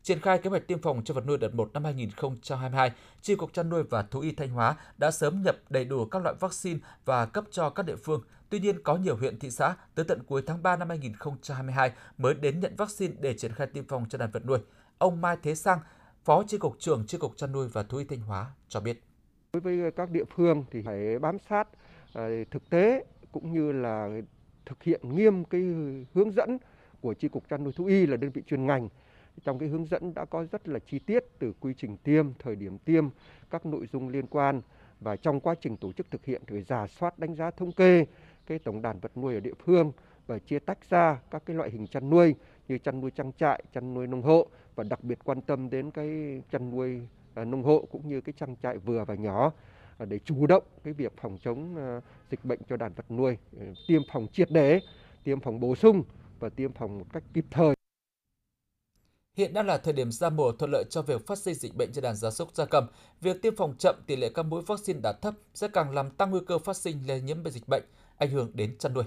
Triển 0.03 0.19
khai 0.19 0.37
kế 0.37 0.49
hoạch 0.49 0.67
tiêm 0.67 0.81
phòng 0.81 1.03
cho 1.05 1.13
vật 1.13 1.25
nuôi 1.25 1.37
đợt 1.37 1.55
1 1.55 1.69
năm 1.73 1.83
2022, 1.83 2.91
tri 3.21 3.35
cục 3.35 3.53
chăn 3.53 3.69
nuôi 3.69 3.83
và 3.83 4.01
thú 4.01 4.19
y 4.19 4.31
Thanh 4.31 4.49
Hóa 4.49 4.75
đã 4.97 5.11
sớm 5.11 5.43
nhập 5.43 5.55
đầy 5.69 5.85
đủ 5.85 6.05
các 6.05 6.23
loại 6.23 6.35
vaccine 6.39 6.79
và 7.05 7.25
cấp 7.25 7.43
cho 7.51 7.69
các 7.69 7.85
địa 7.85 7.95
phương. 7.95 8.21
Tuy 8.49 8.59
nhiên, 8.59 8.83
có 8.83 8.95
nhiều 8.95 9.15
huyện 9.15 9.39
thị 9.39 9.51
xã 9.51 9.75
tới 9.95 10.05
tận 10.05 10.23
cuối 10.27 10.43
tháng 10.47 10.63
3 10.63 10.75
năm 10.75 10.89
2022 10.89 11.91
mới 12.17 12.33
đến 12.33 12.59
nhận 12.59 12.75
vaccine 12.75 13.13
để 13.19 13.37
triển 13.37 13.53
khai 13.53 13.67
tiêm 13.67 13.87
phòng 13.87 14.05
cho 14.09 14.17
đàn 14.17 14.31
vật 14.31 14.45
nuôi. 14.45 14.59
Ông 14.97 15.21
Mai 15.21 15.37
Thế 15.43 15.55
Sang, 15.55 15.79
Phó 16.23 16.43
Chi 16.43 16.57
cục 16.57 16.79
trưởng 16.79 17.03
Chi 17.07 17.17
cục 17.17 17.37
chăn 17.37 17.51
nuôi 17.51 17.67
và 17.67 17.83
thú 17.83 17.97
y 17.97 18.05
Thanh 18.05 18.19
Hóa 18.19 18.51
cho 18.67 18.79
biết. 18.79 19.03
Đối 19.53 19.61
với 19.61 19.91
các 19.91 20.09
địa 20.09 20.23
phương 20.35 20.65
thì 20.71 20.81
phải 20.81 21.19
bám 21.19 21.37
sát 21.49 21.67
à, 22.13 22.27
thực 22.51 22.69
tế 22.69 23.05
cũng 23.31 23.53
như 23.53 23.71
là 23.71 24.21
thực 24.65 24.83
hiện 24.83 25.01
nghiêm 25.15 25.45
cái 25.45 25.61
hướng 26.13 26.31
dẫn 26.31 26.57
của 27.01 27.13
Chi 27.13 27.27
cục 27.27 27.49
chăn 27.49 27.63
nuôi 27.63 27.73
thú 27.73 27.85
y 27.85 28.05
là 28.05 28.17
đơn 28.17 28.31
vị 28.31 28.41
chuyên 28.47 28.65
ngành. 28.65 28.89
Trong 29.43 29.59
cái 29.59 29.69
hướng 29.69 29.85
dẫn 29.85 30.13
đã 30.13 30.25
có 30.25 30.45
rất 30.51 30.67
là 30.67 30.79
chi 30.79 30.99
tiết 30.99 31.25
từ 31.39 31.53
quy 31.59 31.73
trình 31.77 31.97
tiêm, 31.97 32.33
thời 32.39 32.55
điểm 32.55 32.77
tiêm, 32.77 33.07
các 33.49 33.65
nội 33.65 33.87
dung 33.93 34.09
liên 34.09 34.27
quan 34.27 34.61
và 34.99 35.15
trong 35.15 35.39
quá 35.39 35.55
trình 35.61 35.77
tổ 35.77 35.91
chức 35.91 36.11
thực 36.11 36.25
hiện 36.25 36.41
thì 36.47 36.61
giả 36.61 36.87
soát 36.87 37.19
đánh 37.19 37.35
giá 37.35 37.51
thống 37.51 37.71
kê 37.71 38.05
cái 38.45 38.59
tổng 38.59 38.81
đàn 38.81 38.99
vật 38.99 39.17
nuôi 39.17 39.33
ở 39.33 39.39
địa 39.39 39.53
phương 39.65 39.91
và 40.27 40.39
chia 40.39 40.59
tách 40.59 40.89
ra 40.89 41.19
các 41.31 41.43
cái 41.45 41.55
loại 41.55 41.69
hình 41.69 41.87
chăn 41.87 42.09
nuôi 42.09 42.35
như 42.67 42.77
chăn 42.77 43.01
nuôi 43.01 43.11
trang 43.11 43.31
trại, 43.39 43.63
chăn 43.73 43.93
nuôi 43.93 44.07
nông 44.07 44.21
hộ 44.21 44.47
và 44.75 44.83
đặc 44.83 45.03
biệt 45.03 45.19
quan 45.23 45.41
tâm 45.41 45.69
đến 45.69 45.91
cái 45.91 46.41
chăn 46.51 46.71
nuôi 46.71 47.01
à, 47.33 47.45
nông 47.45 47.63
hộ 47.63 47.87
cũng 47.91 48.09
như 48.09 48.21
cái 48.21 48.33
trang 48.39 48.55
trại 48.63 48.77
vừa 48.77 49.05
và 49.05 49.15
nhỏ 49.15 49.51
à, 49.97 50.05
để 50.05 50.19
chủ 50.19 50.47
động 50.47 50.63
cái 50.83 50.93
việc 50.93 51.13
phòng 51.21 51.37
chống 51.43 51.75
à, 51.77 52.01
dịch 52.31 52.45
bệnh 52.45 52.59
cho 52.69 52.77
đàn 52.77 52.93
vật 52.93 53.11
nuôi, 53.11 53.37
tiêm 53.87 54.01
phòng 54.13 54.27
triệt 54.33 54.51
để, 54.51 54.79
tiêm 55.23 55.39
phòng 55.39 55.59
bổ 55.59 55.75
sung 55.75 56.03
và 56.39 56.49
tiêm 56.49 56.73
phòng 56.73 56.99
một 56.99 57.05
cách 57.13 57.23
kịp 57.33 57.45
thời. 57.51 57.75
Hiện 59.37 59.53
đang 59.53 59.67
là 59.67 59.77
thời 59.77 59.93
điểm 59.93 60.11
ra 60.11 60.29
mùa 60.29 60.51
thuận 60.51 60.71
lợi 60.71 60.83
cho 60.89 61.01
việc 61.01 61.27
phát 61.27 61.37
sinh 61.37 61.53
dịch 61.53 61.75
bệnh 61.75 61.91
trên 61.93 62.03
đàn 62.03 62.15
gia 62.15 62.31
súc 62.31 62.55
gia 62.55 62.65
cầm. 62.65 62.87
Việc 63.21 63.41
tiêm 63.41 63.55
phòng 63.55 63.75
chậm, 63.79 63.95
tỷ 64.07 64.15
lệ 64.15 64.29
các 64.35 64.43
mũi 64.43 64.61
vaccine 64.67 64.99
đạt 65.03 65.15
thấp 65.21 65.33
sẽ 65.53 65.67
càng 65.73 65.91
làm 65.91 66.09
tăng 66.09 66.31
nguy 66.31 66.39
cơ 66.47 66.59
phát 66.59 66.77
sinh 66.77 66.97
lây 67.07 67.21
nhiễm 67.21 67.43
bệnh 67.43 67.53
dịch 67.53 67.67
bệnh, 67.67 67.83
ảnh 68.17 68.29
hưởng 68.29 68.51
đến 68.53 68.77
chăn 68.77 68.93
nuôi. 68.93 69.03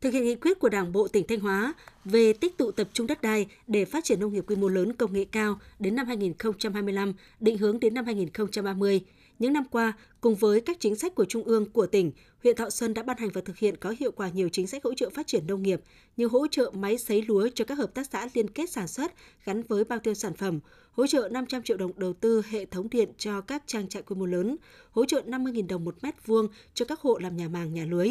Thực 0.00 0.12
hiện 0.12 0.24
nghị 0.24 0.34
quyết 0.34 0.58
của 0.58 0.68
Đảng 0.68 0.92
bộ 0.92 1.08
tỉnh 1.08 1.26
Thanh 1.26 1.40
Hóa 1.40 1.74
về 2.04 2.32
tích 2.32 2.56
tụ 2.56 2.70
tập 2.70 2.88
trung 2.92 3.06
đất 3.06 3.22
đai 3.22 3.46
để 3.66 3.84
phát 3.84 4.04
triển 4.04 4.20
nông 4.20 4.32
nghiệp 4.32 4.44
quy 4.46 4.56
mô 4.56 4.68
lớn 4.68 4.92
công 4.92 5.12
nghệ 5.12 5.24
cao 5.24 5.60
đến 5.78 5.94
năm 5.94 6.06
2025, 6.06 7.12
định 7.40 7.58
hướng 7.58 7.80
đến 7.80 7.94
năm 7.94 8.04
2030, 8.04 9.00
Những 9.38 9.52
năm 9.52 9.64
qua, 9.70 9.92
cùng 10.20 10.34
với 10.34 10.60
các 10.60 10.76
chính 10.80 10.96
sách 10.96 11.14
của 11.14 11.24
Trung 11.24 11.44
ương, 11.44 11.70
của 11.70 11.86
tỉnh, 11.86 12.12
huyện 12.42 12.56
Thọ 12.56 12.70
Xuân 12.70 12.94
đã 12.94 13.02
ban 13.02 13.16
hành 13.18 13.30
và 13.34 13.40
thực 13.44 13.56
hiện 13.58 13.76
có 13.76 13.94
hiệu 14.00 14.10
quả 14.10 14.28
nhiều 14.28 14.48
chính 14.48 14.66
sách 14.66 14.84
hỗ 14.84 14.94
trợ 14.94 15.10
phát 15.10 15.26
triển 15.26 15.46
nông 15.46 15.62
nghiệp 15.62 15.80
như 16.16 16.26
hỗ 16.26 16.46
trợ 16.50 16.70
máy 16.74 16.98
sấy 16.98 17.24
lúa 17.28 17.48
cho 17.54 17.64
các 17.64 17.78
hợp 17.78 17.94
tác 17.94 18.06
xã 18.12 18.28
liên 18.34 18.50
kết 18.50 18.70
sản 18.70 18.88
xuất 18.88 19.12
gắn 19.44 19.62
với 19.62 19.84
bao 19.84 19.98
tiêu 19.98 20.14
sản 20.14 20.34
phẩm, 20.34 20.60
hỗ 20.92 21.06
trợ 21.06 21.28
500 21.32 21.62
triệu 21.62 21.76
đồng 21.76 21.92
đầu 21.96 22.12
tư 22.12 22.42
hệ 22.50 22.64
thống 22.64 22.90
điện 22.90 23.08
cho 23.18 23.40
các 23.40 23.62
trang 23.66 23.88
trại 23.88 24.02
quy 24.02 24.16
mô 24.16 24.26
lớn, 24.26 24.56
hỗ 24.90 25.04
trợ 25.04 25.22
50.000 25.26 25.66
đồng 25.66 25.84
một 25.84 25.94
mét 26.02 26.26
vuông 26.26 26.48
cho 26.74 26.84
các 26.84 27.00
hộ 27.00 27.18
làm 27.18 27.36
nhà 27.36 27.48
màng, 27.48 27.74
nhà 27.74 27.84
lưới. 27.84 28.08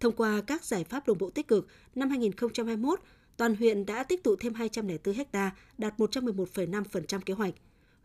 Thông 0.00 0.16
qua 0.16 0.40
các 0.46 0.64
giải 0.64 0.84
pháp 0.84 1.06
đồng 1.06 1.18
bộ 1.18 1.30
tích 1.30 1.48
cực, 1.48 1.66
năm 1.94 2.10
2021, 2.10 3.00
toàn 3.36 3.56
huyện 3.56 3.86
đã 3.86 4.04
tích 4.04 4.22
tụ 4.22 4.36
thêm 4.36 4.54
204 4.54 5.14
ha, 5.32 5.50
đạt 5.78 5.98
111,5% 5.98 7.20
kế 7.20 7.34
hoạch. 7.34 7.54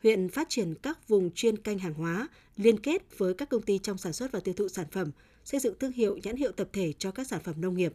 Huyện 0.03 0.29
phát 0.29 0.49
triển 0.49 0.75
các 0.75 1.07
vùng 1.07 1.31
chuyên 1.31 1.57
canh 1.57 1.79
hàng 1.79 1.93
hóa, 1.93 2.27
liên 2.57 2.79
kết 2.79 3.17
với 3.17 3.33
các 3.33 3.49
công 3.49 3.61
ty 3.61 3.77
trong 3.77 3.97
sản 3.97 4.13
xuất 4.13 4.31
và 4.31 4.39
tiêu 4.39 4.53
thụ 4.53 4.67
sản 4.67 4.85
phẩm, 4.91 5.11
xây 5.43 5.59
dựng 5.59 5.79
thương 5.79 5.91
hiệu 5.91 6.17
nhãn 6.23 6.35
hiệu 6.35 6.51
tập 6.51 6.69
thể 6.73 6.93
cho 6.99 7.11
các 7.11 7.27
sản 7.27 7.39
phẩm 7.43 7.61
nông 7.61 7.77
nghiệp. 7.77 7.93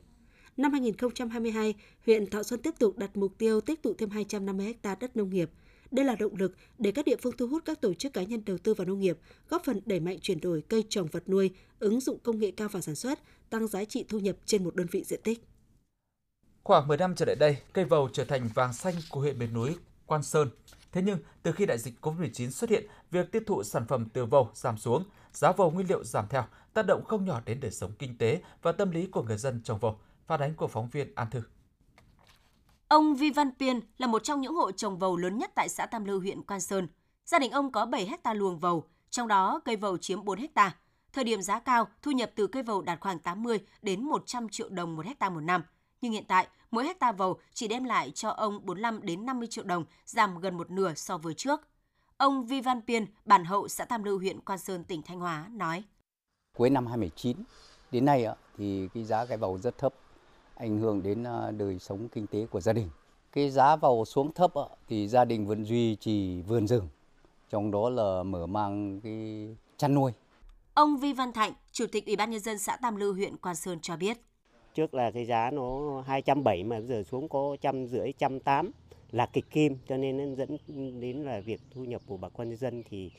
Năm 0.56 0.72
2022, 0.72 1.74
huyện 2.06 2.30
Thọ 2.30 2.42
Xuân 2.42 2.60
tiếp 2.62 2.74
tục 2.78 2.98
đặt 2.98 3.16
mục 3.16 3.38
tiêu 3.38 3.60
tích 3.60 3.82
tụ 3.82 3.94
thêm 3.94 4.10
250 4.10 4.74
ha 4.82 4.94
đất 5.00 5.16
nông 5.16 5.30
nghiệp. 5.30 5.50
Đây 5.90 6.04
là 6.04 6.14
động 6.14 6.36
lực 6.36 6.52
để 6.78 6.92
các 6.92 7.04
địa 7.04 7.16
phương 7.16 7.36
thu 7.36 7.46
hút 7.46 7.62
các 7.64 7.80
tổ 7.80 7.94
chức 7.94 8.12
cá 8.12 8.22
nhân 8.22 8.42
đầu 8.46 8.58
tư 8.58 8.74
vào 8.74 8.86
nông 8.86 9.00
nghiệp, 9.00 9.18
góp 9.48 9.62
phần 9.64 9.80
đẩy 9.86 10.00
mạnh 10.00 10.18
chuyển 10.22 10.40
đổi 10.40 10.62
cây 10.68 10.84
trồng 10.88 11.06
vật 11.06 11.28
nuôi, 11.28 11.50
ứng 11.78 12.00
dụng 12.00 12.18
công 12.22 12.38
nghệ 12.38 12.50
cao 12.50 12.68
vào 12.68 12.82
sản 12.82 12.94
xuất, 12.94 13.18
tăng 13.50 13.66
giá 13.66 13.84
trị 13.84 14.04
thu 14.08 14.18
nhập 14.18 14.36
trên 14.44 14.64
một 14.64 14.74
đơn 14.74 14.86
vị 14.90 15.04
diện 15.04 15.20
tích. 15.24 15.44
Khoảng 16.62 16.88
10 16.88 16.96
năm 16.96 17.14
trở 17.14 17.26
lại 17.26 17.36
đây, 17.36 17.56
cây 17.72 17.84
vầu 17.84 18.08
trở 18.12 18.24
thành 18.24 18.48
vàng 18.54 18.72
xanh 18.72 18.94
của 19.10 19.20
huyện 19.20 19.38
miền 19.38 19.54
núi 19.54 19.76
Quan 20.06 20.22
Sơn. 20.22 20.50
Thế 20.92 21.02
nhưng, 21.02 21.18
từ 21.42 21.52
khi 21.52 21.66
đại 21.66 21.78
dịch 21.78 21.94
COVID-19 22.00 22.50
xuất 22.50 22.70
hiện, 22.70 22.86
việc 23.10 23.32
tiêu 23.32 23.42
thụ 23.46 23.62
sản 23.62 23.86
phẩm 23.86 24.08
từ 24.12 24.24
vầu 24.24 24.50
giảm 24.54 24.78
xuống, 24.78 25.04
giá 25.32 25.52
vầu 25.52 25.70
nguyên 25.70 25.88
liệu 25.88 26.04
giảm 26.04 26.26
theo, 26.28 26.44
tác 26.74 26.86
động 26.86 27.04
không 27.04 27.24
nhỏ 27.24 27.40
đến 27.44 27.60
đời 27.60 27.70
sống 27.70 27.92
kinh 27.98 28.18
tế 28.18 28.40
và 28.62 28.72
tâm 28.72 28.90
lý 28.90 29.06
của 29.06 29.22
người 29.22 29.38
dân 29.38 29.60
trồng 29.64 29.78
vầu. 29.78 29.98
Phản 30.26 30.40
ánh 30.40 30.54
của 30.54 30.68
phóng 30.68 30.88
viên 30.88 31.14
An 31.14 31.30
Thư. 31.30 31.42
Ông 32.90 33.14
Vi 33.14 33.30
Văn 33.30 33.50
Piên 33.58 33.80
là 33.98 34.06
một 34.06 34.24
trong 34.24 34.40
những 34.40 34.54
hộ 34.54 34.72
trồng 34.72 34.98
vầu 34.98 35.16
lớn 35.16 35.38
nhất 35.38 35.50
tại 35.54 35.68
xã 35.68 35.86
Tam 35.86 36.04
Lư, 36.04 36.18
huyện 36.18 36.42
Quan 36.42 36.60
Sơn. 36.60 36.88
Gia 37.24 37.38
đình 37.38 37.50
ông 37.50 37.72
có 37.72 37.86
7 37.86 38.06
hecta 38.06 38.34
luồng 38.34 38.58
vầu, 38.58 38.84
trong 39.10 39.28
đó 39.28 39.60
cây 39.64 39.76
vầu 39.76 39.96
chiếm 39.96 40.24
4 40.24 40.38
hecta. 40.38 40.76
Thời 41.12 41.24
điểm 41.24 41.42
giá 41.42 41.60
cao, 41.60 41.88
thu 42.02 42.10
nhập 42.10 42.30
từ 42.34 42.46
cây 42.46 42.62
vầu 42.62 42.82
đạt 42.82 43.00
khoảng 43.00 43.18
80 43.18 43.60
đến 43.82 44.04
100 44.04 44.48
triệu 44.48 44.68
đồng 44.68 44.96
một 44.96 45.06
hecta 45.06 45.30
một 45.30 45.40
năm. 45.40 45.64
Nhưng 46.00 46.12
hiện 46.12 46.24
tại, 46.28 46.48
mỗi 46.70 46.84
hecta 46.84 47.12
vầu 47.12 47.38
chỉ 47.54 47.68
đem 47.68 47.84
lại 47.84 48.10
cho 48.10 48.30
ông 48.30 48.66
45 48.66 49.02
đến 49.02 49.26
50 49.26 49.48
triệu 49.50 49.64
đồng, 49.64 49.84
giảm 50.04 50.40
gần 50.40 50.56
một 50.56 50.70
nửa 50.70 50.94
so 50.94 51.18
với 51.18 51.34
trước. 51.34 51.60
Ông 52.16 52.46
Vi 52.46 52.60
Văn 52.60 52.80
Piên, 52.86 53.06
bản 53.24 53.44
hậu 53.44 53.68
xã 53.68 53.84
Tam 53.84 54.04
Lư, 54.04 54.18
huyện 54.18 54.40
Quan 54.40 54.58
Sơn, 54.58 54.84
tỉnh 54.84 55.02
Thanh 55.02 55.20
Hóa 55.20 55.46
nói: 55.50 55.84
Cuối 56.56 56.70
năm 56.70 56.86
2019 56.86 57.36
đến 57.90 58.04
nay 58.04 58.26
thì 58.58 58.88
cái 58.94 59.04
giá 59.04 59.26
cái 59.26 59.38
vầu 59.38 59.58
rất 59.58 59.78
thấp, 59.78 59.94
ảnh 60.60 60.78
hưởng 60.78 61.02
đến 61.02 61.24
à, 61.24 61.50
đời 61.50 61.78
sống 61.78 62.08
kinh 62.08 62.26
tế 62.26 62.46
của 62.46 62.60
gia 62.60 62.72
đình. 62.72 62.88
Cái 63.32 63.50
giá 63.50 63.76
vầu 63.76 64.04
xuống 64.04 64.32
thấp 64.32 64.52
thì 64.88 65.08
gia 65.08 65.24
đình 65.24 65.46
vẫn 65.46 65.64
duy 65.64 65.96
trì 65.96 66.42
vườn 66.42 66.66
rừng, 66.66 66.88
trong 67.50 67.70
đó 67.70 67.90
là 67.90 68.22
mở 68.22 68.46
mang 68.46 69.00
cái 69.00 69.48
chăn 69.76 69.94
nuôi. 69.94 70.12
Ông 70.74 70.96
Vi 70.96 71.12
Văn 71.12 71.32
Thạnh, 71.32 71.52
Chủ 71.72 71.86
tịch 71.92 72.06
Ủy 72.06 72.16
ban 72.16 72.30
nhân 72.30 72.40
dân 72.40 72.58
xã 72.58 72.76
Tam 72.76 72.96
Lư, 72.96 73.12
huyện 73.12 73.36
Quan 73.36 73.56
Sơn 73.56 73.78
cho 73.82 73.96
biết. 73.96 74.18
Trước 74.74 74.94
là 74.94 75.10
cái 75.10 75.24
giá 75.24 75.50
nó 75.50 76.00
270 76.06 76.64
mà 76.64 76.78
bây 76.78 76.86
giờ 76.86 77.02
xuống 77.10 77.28
có 77.28 77.56
trăm 77.60 77.86
rưỡi, 77.86 78.12
trăm 78.18 78.40
tám 78.40 78.70
là 79.10 79.26
kịch 79.26 79.50
kim 79.50 79.78
cho 79.88 79.96
nên 79.96 80.16
nó 80.16 80.34
dẫn 80.34 80.56
đến 81.00 81.16
là 81.16 81.40
việc 81.40 81.60
thu 81.70 81.84
nhập 81.84 82.02
của 82.06 82.16
bà 82.16 82.28
con 82.28 82.48
nhân 82.48 82.58
dân 82.58 82.82
thì 82.90 83.10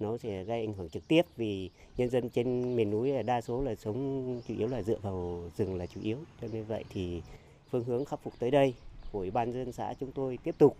nó 0.00 0.16
sẽ 0.16 0.44
gây 0.44 0.60
ảnh 0.60 0.74
hưởng 0.74 0.88
trực 0.88 1.08
tiếp 1.08 1.22
vì 1.36 1.70
nhân 1.96 2.10
dân 2.10 2.30
trên 2.30 2.76
miền 2.76 2.90
núi 2.90 3.08
là 3.08 3.22
đa 3.22 3.40
số 3.40 3.62
là 3.62 3.74
sống 3.74 4.40
chủ 4.48 4.54
yếu 4.58 4.68
là 4.68 4.82
dựa 4.82 4.98
vào 5.02 5.42
rừng 5.56 5.74
là 5.74 5.86
chủ 5.86 6.00
yếu 6.00 6.18
cho 6.40 6.48
nên 6.52 6.64
vậy 6.64 6.84
thì 6.90 7.22
phương 7.70 7.84
hướng 7.84 8.04
khắc 8.04 8.22
phục 8.22 8.32
tới 8.38 8.50
đây 8.50 8.74
của 9.12 9.18
ủy 9.18 9.30
ban 9.30 9.52
dân 9.52 9.72
xã 9.72 9.94
chúng 10.00 10.12
tôi 10.12 10.38
tiếp 10.42 10.54
tục 10.58 10.76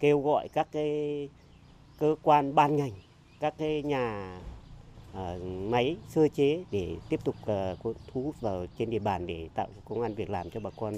kêu 0.00 0.20
gọi 0.20 0.48
các 0.48 0.68
cái 0.72 1.28
cơ 1.98 2.16
quan 2.22 2.54
ban 2.54 2.76
ngành 2.76 2.92
các 3.40 3.54
cái 3.58 3.82
nhà 3.82 4.38
uh, 5.10 5.42
máy 5.70 5.96
sơ 6.08 6.28
chế 6.28 6.64
để 6.70 6.96
tiếp 7.08 7.20
tục 7.24 7.34
uh, 7.42 7.96
thu 8.12 8.22
hút 8.22 8.40
vào 8.40 8.66
trên 8.78 8.90
địa 8.90 8.98
bàn 8.98 9.26
để 9.26 9.48
tạo 9.54 9.68
công 9.84 10.02
an 10.02 10.14
việc 10.14 10.30
làm 10.30 10.50
cho 10.50 10.60
bà 10.60 10.70
con. 10.76 10.94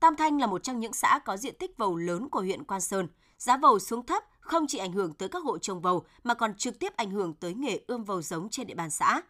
Tam 0.00 0.16
Thanh 0.16 0.40
là 0.40 0.46
một 0.46 0.62
trong 0.62 0.80
những 0.80 0.92
xã 0.92 1.20
có 1.24 1.36
diện 1.36 1.54
tích 1.58 1.76
vầu 1.76 1.96
lớn 1.96 2.28
của 2.30 2.40
huyện 2.40 2.64
Quan 2.64 2.80
Sơn. 2.80 3.08
Giá 3.38 3.56
vầu 3.56 3.78
xuống 3.78 4.06
thấp 4.06 4.22
không 4.46 4.66
chỉ 4.66 4.78
ảnh 4.78 4.92
hưởng 4.92 5.12
tới 5.12 5.28
các 5.28 5.42
hộ 5.42 5.58
trồng 5.58 5.80
vầu 5.80 6.04
mà 6.24 6.34
còn 6.34 6.54
trực 6.54 6.78
tiếp 6.78 6.96
ảnh 6.96 7.10
hưởng 7.10 7.34
tới 7.34 7.54
nghề 7.54 7.80
ươm 7.86 8.04
vầu 8.04 8.22
giống 8.22 8.48
trên 8.48 8.66
địa 8.66 8.74
bàn 8.74 8.90
xã. 8.90 9.22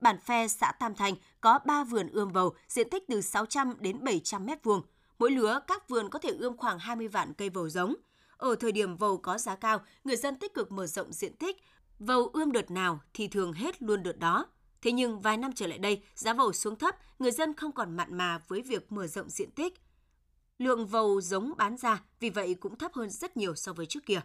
Bản 0.00 0.18
Phe, 0.18 0.48
xã 0.48 0.72
Tam 0.72 0.94
Thanh 0.94 1.14
có 1.40 1.58
3 1.66 1.84
vườn 1.84 2.08
ươm 2.08 2.28
vầu, 2.28 2.54
diện 2.68 2.90
tích 2.90 3.04
từ 3.08 3.20
600 3.20 3.74
đến 3.80 4.04
700 4.04 4.46
mét 4.46 4.64
vuông. 4.64 4.82
Mỗi 5.18 5.30
lứa 5.30 5.60
các 5.66 5.88
vườn 5.88 6.10
có 6.10 6.18
thể 6.18 6.30
ươm 6.30 6.56
khoảng 6.56 6.78
20 6.78 7.08
vạn 7.08 7.34
cây 7.34 7.50
vầu 7.50 7.68
giống. 7.68 7.94
Ở 8.36 8.54
thời 8.54 8.72
điểm 8.72 8.96
vầu 8.96 9.16
có 9.16 9.38
giá 9.38 9.56
cao, 9.56 9.78
người 10.04 10.16
dân 10.16 10.36
tích 10.36 10.54
cực 10.54 10.72
mở 10.72 10.86
rộng 10.86 11.12
diện 11.12 11.36
tích. 11.36 11.56
Vầu 11.98 12.26
ươm 12.32 12.52
đợt 12.52 12.70
nào 12.70 13.00
thì 13.14 13.28
thường 13.28 13.52
hết 13.52 13.82
luôn 13.82 14.02
đợt 14.02 14.18
đó. 14.18 14.46
Thế 14.82 14.92
nhưng 14.92 15.20
vài 15.20 15.36
năm 15.36 15.52
trở 15.52 15.66
lại 15.66 15.78
đây, 15.78 16.02
giá 16.14 16.32
vầu 16.32 16.52
xuống 16.52 16.76
thấp, 16.76 16.96
người 17.18 17.30
dân 17.30 17.54
không 17.54 17.72
còn 17.72 17.96
mặn 17.96 18.14
mà 18.14 18.38
với 18.48 18.62
việc 18.62 18.92
mở 18.92 19.06
rộng 19.06 19.30
diện 19.30 19.50
tích. 19.50 19.74
Lượng 20.58 20.86
vầu 20.86 21.20
giống 21.20 21.52
bán 21.56 21.76
ra 21.76 22.02
vì 22.20 22.30
vậy 22.30 22.54
cũng 22.54 22.76
thấp 22.76 22.92
hơn 22.94 23.10
rất 23.10 23.36
nhiều 23.36 23.54
so 23.54 23.72
với 23.72 23.86
trước 23.86 24.06
kia. 24.06 24.20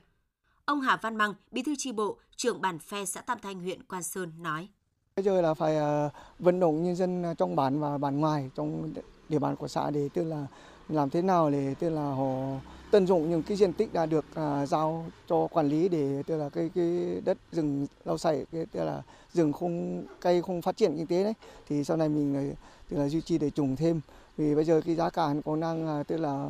Ông 0.68 0.82
Hà 0.82 0.98
Văn 1.02 1.16
Măng, 1.16 1.34
bí 1.52 1.64
thư 1.64 1.76
tri 1.78 1.92
bộ, 1.92 2.18
trưởng 2.36 2.62
bản 2.62 2.80
phe 2.80 3.06
xã 3.06 3.22
Tam 3.22 3.40
Thanh, 3.40 3.60
huyện 3.60 3.84
Quan 3.84 4.04
Sơn 4.04 4.32
nói. 4.42 4.68
Bây 5.16 5.26
giờ 5.26 5.42
là 5.42 5.54
phải 5.54 5.76
ờ, 5.76 6.10
vận 6.40 6.60
động 6.60 6.84
nhân 6.84 6.96
dân 6.96 7.24
ờ, 7.24 7.34
trong 7.34 7.56
bản 7.56 7.80
và 7.80 7.98
bản 7.98 8.20
ngoài 8.20 8.50
trong 8.56 8.94
địa 9.30 9.40
bàn 9.40 9.56
của 9.56 9.68
xã 9.68 9.90
để 9.90 10.10
tức 10.14 10.24
là 10.24 10.46
làm 10.90 11.10
thế 11.10 11.22
nào 11.22 11.50
để 11.50 11.76
tức 11.80 11.90
là 11.90 12.02
họ 12.02 12.60
tận 12.92 13.08
dụng 13.08 13.30
những 13.30 13.44
cái 13.44 13.58
diện 13.58 13.74
tích 13.74 13.94
đã 13.94 14.06
được 14.06 14.26
à, 14.36 14.66
giao 14.66 15.06
cho 15.28 15.48
quản 15.48 15.68
lý 15.68 15.90
để 15.90 16.24
tức 16.28 16.38
là 16.38 16.50
cái 16.50 16.70
cái 16.76 17.22
đất 17.26 17.38
rừng 17.52 17.88
lau 18.06 18.18
sậy 18.18 18.46
cái 18.52 18.66
tức 18.66 18.84
là 18.84 19.02
rừng 19.34 19.54
không 19.54 20.06
cây 20.20 20.42
không 20.42 20.62
phát 20.62 20.78
triển 20.78 20.98
kinh 20.98 21.08
tế 21.08 21.24
đấy. 21.24 21.34
Thì 21.70 21.84
sau 21.84 21.98
này 21.98 22.10
mình 22.10 22.56
tức 22.90 22.98
là 22.98 23.10
duy 23.10 23.22
trì 23.22 23.38
để 23.38 23.50
trồng 23.50 23.76
thêm. 23.76 24.02
Vì 24.38 24.56
bây 24.56 24.66
giờ 24.66 24.82
cái 24.86 24.96
giá 24.96 25.10
cả 25.10 25.34
còn 25.46 25.60
đang 25.60 26.04
tức 26.08 26.18
là 26.18 26.50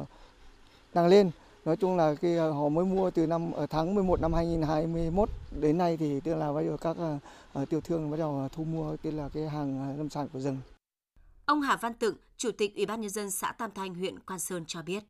đang 0.93 1.07
lên 1.07 1.31
nói 1.67 1.77
chung 1.77 1.97
là 1.97 2.15
khi 2.15 2.35
họ 2.35 2.69
mới 2.69 2.85
mua 2.85 3.11
từ 3.11 3.27
năm 3.27 3.51
ở 3.51 3.65
tháng 3.67 3.95
11 3.95 4.21
năm 4.21 4.33
2021 4.33 5.29
đến 5.61 5.77
nay 5.77 5.97
thì 5.97 6.19
tức 6.19 6.35
là 6.35 6.53
bây 6.53 6.65
giờ 6.65 6.77
các 6.77 6.97
uh, 7.61 7.69
tiểu 7.69 7.81
thương 7.81 8.11
bắt 8.11 8.17
đầu 8.17 8.47
thu 8.51 8.63
mua 8.63 8.97
tức 8.97 9.11
là 9.11 9.29
cái 9.29 9.49
hàng 9.49 9.97
lâm 9.97 10.09
sản 10.09 10.27
của 10.33 10.39
rừng. 10.39 10.57
Ông 11.45 11.61
Hà 11.61 11.77
Văn 11.77 11.93
Tựng, 11.93 12.15
Chủ 12.37 12.51
tịch 12.51 12.75
Ủy 12.75 12.85
ban 12.85 13.01
nhân 13.01 13.09
dân 13.09 13.31
xã 13.31 13.51
Tam 13.51 13.71
Thanh, 13.75 13.95
huyện 13.95 14.19
Quan 14.19 14.39
Sơn 14.39 14.63
cho 14.67 14.81
biết. 14.81 15.03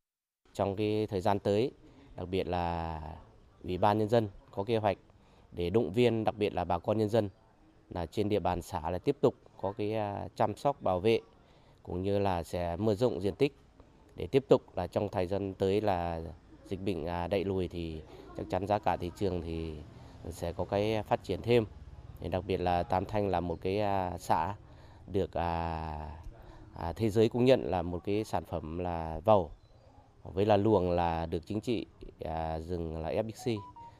Trong 0.53 0.75
cái 0.75 1.07
thời 1.09 1.21
gian 1.21 1.39
tới, 1.39 1.71
đặc 2.15 2.27
biệt 2.29 2.47
là 2.47 3.01
Ủy 3.63 3.77
ban 3.77 3.97
nhân 3.97 4.09
dân 4.09 4.29
có 4.51 4.63
kế 4.63 4.77
hoạch 4.77 4.97
để 5.51 5.69
động 5.69 5.93
viên 5.93 6.23
đặc 6.23 6.35
biệt 6.37 6.53
là 6.53 6.63
bà 6.63 6.79
con 6.79 6.97
nhân 6.97 7.09
dân 7.09 7.29
là 7.89 8.05
trên 8.05 8.29
địa 8.29 8.39
bàn 8.39 8.61
xã 8.61 8.89
là 8.89 8.99
tiếp 8.99 9.17
tục 9.21 9.35
có 9.61 9.73
cái 9.77 9.95
chăm 10.35 10.55
sóc 10.55 10.81
bảo 10.81 10.99
vệ 10.99 11.19
cũng 11.83 12.01
như 12.01 12.19
là 12.19 12.43
sẽ 12.43 12.75
mở 12.75 12.95
rộng 12.95 13.21
diện 13.21 13.35
tích 13.35 13.55
để 14.15 14.27
tiếp 14.27 14.45
tục 14.47 14.77
là 14.77 14.87
trong 14.87 15.09
thời 15.09 15.27
gian 15.27 15.53
tới 15.53 15.81
là 15.81 16.21
dịch 16.69 16.79
bệnh 16.86 17.05
à, 17.05 17.27
đẩy 17.27 17.43
lùi 17.43 17.67
thì 17.67 18.01
chắc 18.38 18.45
chắn 18.50 18.67
giá 18.67 18.79
cả 18.79 18.97
thị 18.97 19.12
trường 19.15 19.41
thì 19.41 19.75
sẽ 20.29 20.53
có 20.53 20.65
cái 20.65 21.03
phát 21.03 21.24
triển 21.24 21.41
thêm. 21.41 21.65
Đặc 22.31 22.43
biệt 22.47 22.57
là 22.57 22.83
Tam 22.83 23.05
Thanh 23.05 23.27
là 23.27 23.39
một 23.39 23.62
cái 23.62 23.79
à, 23.79 24.17
xã 24.17 24.55
được 25.07 25.31
à, 25.33 26.13
thế 26.95 27.09
giới 27.09 27.29
công 27.29 27.45
nhận 27.45 27.62
là 27.62 27.81
một 27.81 28.03
cái 28.03 28.24
sản 28.24 28.45
phẩm 28.45 28.79
là 28.79 29.19
vầu 29.25 29.51
với 30.24 30.45
là 30.45 30.57
luồng 30.57 30.91
là 30.91 31.25
được 31.25 31.45
chính 31.45 31.62
trị 31.62 31.86
rừng 32.59 32.97
là 32.97 33.12
FBC. 33.12 33.57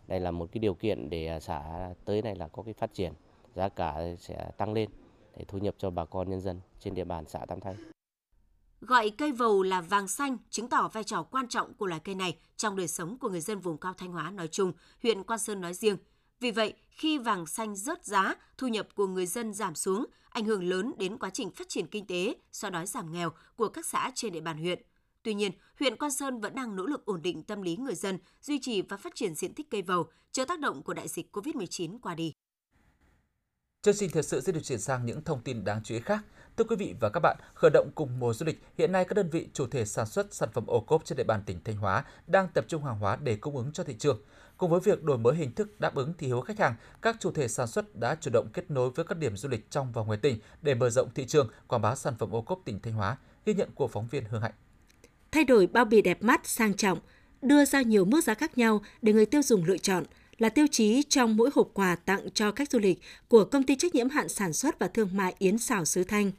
Đây 0.08 0.20
là 0.20 0.32
một 0.32 0.50
cái 0.52 0.60
điều 0.60 0.74
kiện 0.74 1.10
để 1.10 1.40
xã 1.42 1.90
tới 2.06 2.22
này 2.22 2.36
là 2.36 2.48
có 2.48 2.64
cái 2.64 2.74
phát 2.74 2.94
triển, 2.94 3.14
giá 3.56 3.70
cả 3.70 4.02
sẽ 4.20 4.52
tăng 4.58 4.74
lên 4.74 4.90
để 5.38 5.46
thu 5.48 5.58
nhập 5.58 5.76
cho 5.78 5.90
bà 5.90 6.06
con 6.06 6.30
nhân 6.30 6.42
dân 6.42 6.62
trên 6.80 6.94
địa 6.94 7.04
bàn 7.04 7.26
xã 7.28 7.46
Tam 7.46 7.60
Thanh. 7.60 7.97
Gọi 8.82 9.10
cây 9.10 9.32
vầu 9.32 9.64
là 9.64 9.82
vàng 9.82 10.08
xanh 10.08 10.38
chứng 10.50 10.70
tỏ 10.70 10.90
vai 10.94 11.04
trò 11.04 11.24
quan 11.24 11.48
trọng 11.48 11.74
của 11.74 11.86
loài 11.86 12.02
cây 12.04 12.16
này 12.16 12.38
trong 12.58 12.76
đời 12.76 12.88
sống 12.88 13.18
của 13.18 13.30
người 13.30 13.42
dân 13.42 13.60
vùng 13.60 13.78
cao 13.78 13.94
Thanh 13.94 14.12
Hóa 14.12 14.32
nói 14.32 14.48
chung, 14.48 14.74
huyện 15.04 15.24
Quan 15.24 15.40
Sơn 15.40 15.62
nói 15.62 15.74
riêng. 15.74 15.98
Vì 16.40 16.52
vậy, 16.52 16.74
khi 16.90 17.18
vàng 17.18 17.46
xanh 17.46 17.76
rớt 17.76 18.06
giá, 18.06 18.36
thu 18.58 18.68
nhập 18.68 18.88
của 18.96 19.08
người 19.08 19.26
dân 19.26 19.54
giảm 19.54 19.76
xuống, 19.76 20.06
ảnh 20.30 20.46
hưởng 20.46 20.64
lớn 20.64 20.94
đến 20.98 21.18
quá 21.18 21.30
trình 21.30 21.52
phát 21.52 21.70
triển 21.70 21.88
kinh 21.88 22.08
tế, 22.08 22.36
so 22.52 22.70
đói 22.70 22.86
giảm 22.86 23.12
nghèo 23.12 23.32
của 23.56 23.68
các 23.70 23.86
xã 23.86 24.12
trên 24.16 24.34
địa 24.34 24.42
bàn 24.42 24.58
huyện. 24.58 24.82
Tuy 25.24 25.34
nhiên, 25.34 25.52
huyện 25.80 25.96
Quan 25.96 26.12
Sơn 26.12 26.40
vẫn 26.40 26.56
đang 26.56 26.76
nỗ 26.76 26.86
lực 26.86 27.06
ổn 27.06 27.22
định 27.22 27.44
tâm 27.44 27.62
lý 27.62 27.76
người 27.76 27.96
dân, 27.96 28.20
duy 28.42 28.60
trì 28.60 28.82
và 28.82 28.98
phát 28.98 29.16
triển 29.16 29.36
diện 29.36 29.54
tích 29.54 29.70
cây 29.70 29.82
vầu, 29.82 30.10
chờ 30.32 30.46
tác 30.46 30.60
động 30.60 30.84
của 30.84 30.94
đại 30.94 31.08
dịch 31.08 31.36
COVID-19 31.36 32.00
qua 32.00 32.16
đi. 32.16 32.34
Chương 33.82 33.96
trình 33.96 34.10
thời 34.14 34.24
sự 34.24 34.42
sẽ 34.42 34.52
được 34.52 34.64
chuyển 34.64 34.80
sang 34.80 35.06
những 35.06 35.24
thông 35.24 35.42
tin 35.42 35.64
đáng 35.64 35.82
chú 35.84 35.96
ý 35.96 36.02
khác. 36.02 36.24
Thưa 36.58 36.64
quý 36.64 36.76
vị 36.76 36.96
và 37.00 37.10
các 37.10 37.20
bạn, 37.20 37.38
khởi 37.54 37.72
động 37.72 37.90
cùng 37.96 38.20
mùa 38.20 38.34
du 38.34 38.46
lịch, 38.46 38.64
hiện 38.78 38.92
nay 38.92 39.06
các 39.06 39.14
đơn 39.14 39.30
vị 39.30 39.48
chủ 39.54 39.68
thể 39.68 39.86
sản 39.86 40.06
xuất 40.06 40.34
sản 40.34 40.50
phẩm 40.54 40.68
ô 40.68 40.80
cốp 40.80 41.06
trên 41.06 41.18
địa 41.18 41.24
bàn 41.24 41.44
tỉnh 41.46 41.60
Thanh 41.64 41.78
Hóa 41.78 42.04
đang 42.28 42.48
tập 42.54 42.66
trung 42.68 42.84
hàng 42.84 43.00
hóa 43.00 43.18
để 43.24 43.36
cung 43.36 43.58
ứng 43.58 43.72
cho 43.72 43.84
thị 43.84 43.96
trường. 44.00 44.22
Cùng 44.58 44.72
với 44.72 44.80
việc 44.80 45.04
đổi 45.04 45.18
mới 45.18 45.36
hình 45.36 45.52
thức 45.52 45.80
đáp 45.80 45.96
ứng 45.96 46.14
thị 46.18 46.28
hiếu 46.28 46.42
khách 46.42 46.60
hàng, 46.60 46.76
các 47.02 47.16
chủ 47.20 47.32
thể 47.32 47.48
sản 47.48 47.68
xuất 47.68 47.96
đã 47.96 48.16
chủ 48.22 48.32
động 48.34 48.48
kết 48.54 48.72
nối 48.72 48.90
với 48.90 49.06
các 49.06 49.18
điểm 49.18 49.38
du 49.38 49.50
lịch 49.50 49.72
trong 49.72 49.92
và 49.92 50.04
ngoài 50.04 50.20
tỉnh 50.22 50.40
để 50.62 50.76
mở 50.76 50.90
rộng 50.90 51.10
thị 51.16 51.26
trường, 51.26 51.50
quảng 51.68 51.82
bá 51.82 51.96
sản 51.96 52.14
phẩm 52.20 52.36
ô 52.36 52.42
cốp 52.42 52.62
tỉnh 52.66 52.80
Thanh 52.80 52.94
Hóa. 52.94 53.18
Ghi 53.46 53.54
nhận 53.54 53.70
của 53.76 53.88
phóng 53.88 54.08
viên 54.08 54.24
Hương 54.26 54.42
Hạnh. 54.42 54.54
Thay 55.32 55.44
đổi 55.44 55.68
bao 55.68 55.86
bì 55.86 56.02
đẹp 56.02 56.24
mắt, 56.24 56.48
sang 56.48 56.74
trọng, 56.74 57.00
đưa 57.42 57.66
ra 57.66 57.82
nhiều 57.82 58.06
mức 58.06 58.24
giá 58.24 58.34
khác 58.34 58.58
nhau 58.58 58.82
để 59.02 59.14
người 59.14 59.26
tiêu 59.26 59.42
dùng 59.42 59.66
lựa 59.66 59.78
chọn 59.78 60.04
là 60.38 60.50
tiêu 60.50 60.66
chí 60.72 61.04
trong 61.10 61.38
mỗi 61.38 61.50
hộp 61.56 61.70
quà 61.74 61.96
tặng 61.96 62.30
cho 62.34 62.52
khách 62.52 62.72
du 62.72 62.80
lịch 62.80 63.00
của 63.28 63.46
công 63.46 63.64
ty 63.64 63.76
trách 63.76 63.96
nhiệm 63.96 64.10
hạn 64.10 64.30
sản 64.30 64.54
xuất 64.54 64.80
và 64.80 64.88
thương 64.88 65.10
mại 65.14 65.36
Yến 65.40 65.58
Xào 65.58 65.86
Sứ 65.86 66.04
Thanh. 66.04 66.32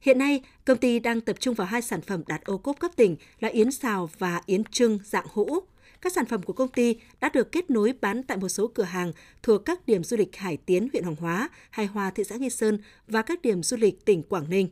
Hiện 0.00 0.18
nay, 0.18 0.40
công 0.64 0.78
ty 0.78 0.98
đang 0.98 1.20
tập 1.20 1.36
trung 1.40 1.54
vào 1.54 1.66
hai 1.66 1.82
sản 1.82 2.00
phẩm 2.00 2.22
đạt 2.26 2.44
ô 2.44 2.58
cốp 2.58 2.80
cấp 2.80 2.90
tỉnh 2.96 3.16
là 3.40 3.48
yến 3.48 3.70
xào 3.70 4.10
và 4.18 4.40
yến 4.46 4.64
trưng 4.64 4.98
dạng 5.04 5.26
hũ. 5.32 5.60
Các 6.00 6.12
sản 6.12 6.26
phẩm 6.26 6.42
của 6.42 6.52
công 6.52 6.68
ty 6.68 6.96
đã 7.20 7.28
được 7.28 7.52
kết 7.52 7.70
nối 7.70 7.94
bán 8.00 8.22
tại 8.22 8.36
một 8.36 8.48
số 8.48 8.66
cửa 8.66 8.82
hàng 8.82 9.12
thuộc 9.42 9.64
các 9.64 9.86
điểm 9.86 10.04
du 10.04 10.16
lịch 10.16 10.36
Hải 10.36 10.56
Tiến, 10.56 10.88
huyện 10.92 11.04
Hoàng 11.04 11.16
Hóa, 11.16 11.48
Hải 11.70 11.86
Hòa, 11.86 12.10
thị 12.10 12.24
xã 12.24 12.36
Nghi 12.36 12.50
Sơn 12.50 12.78
và 13.08 13.22
các 13.22 13.42
điểm 13.42 13.62
du 13.62 13.76
lịch 13.76 14.04
tỉnh 14.04 14.22
Quảng 14.22 14.50
Ninh. 14.50 14.68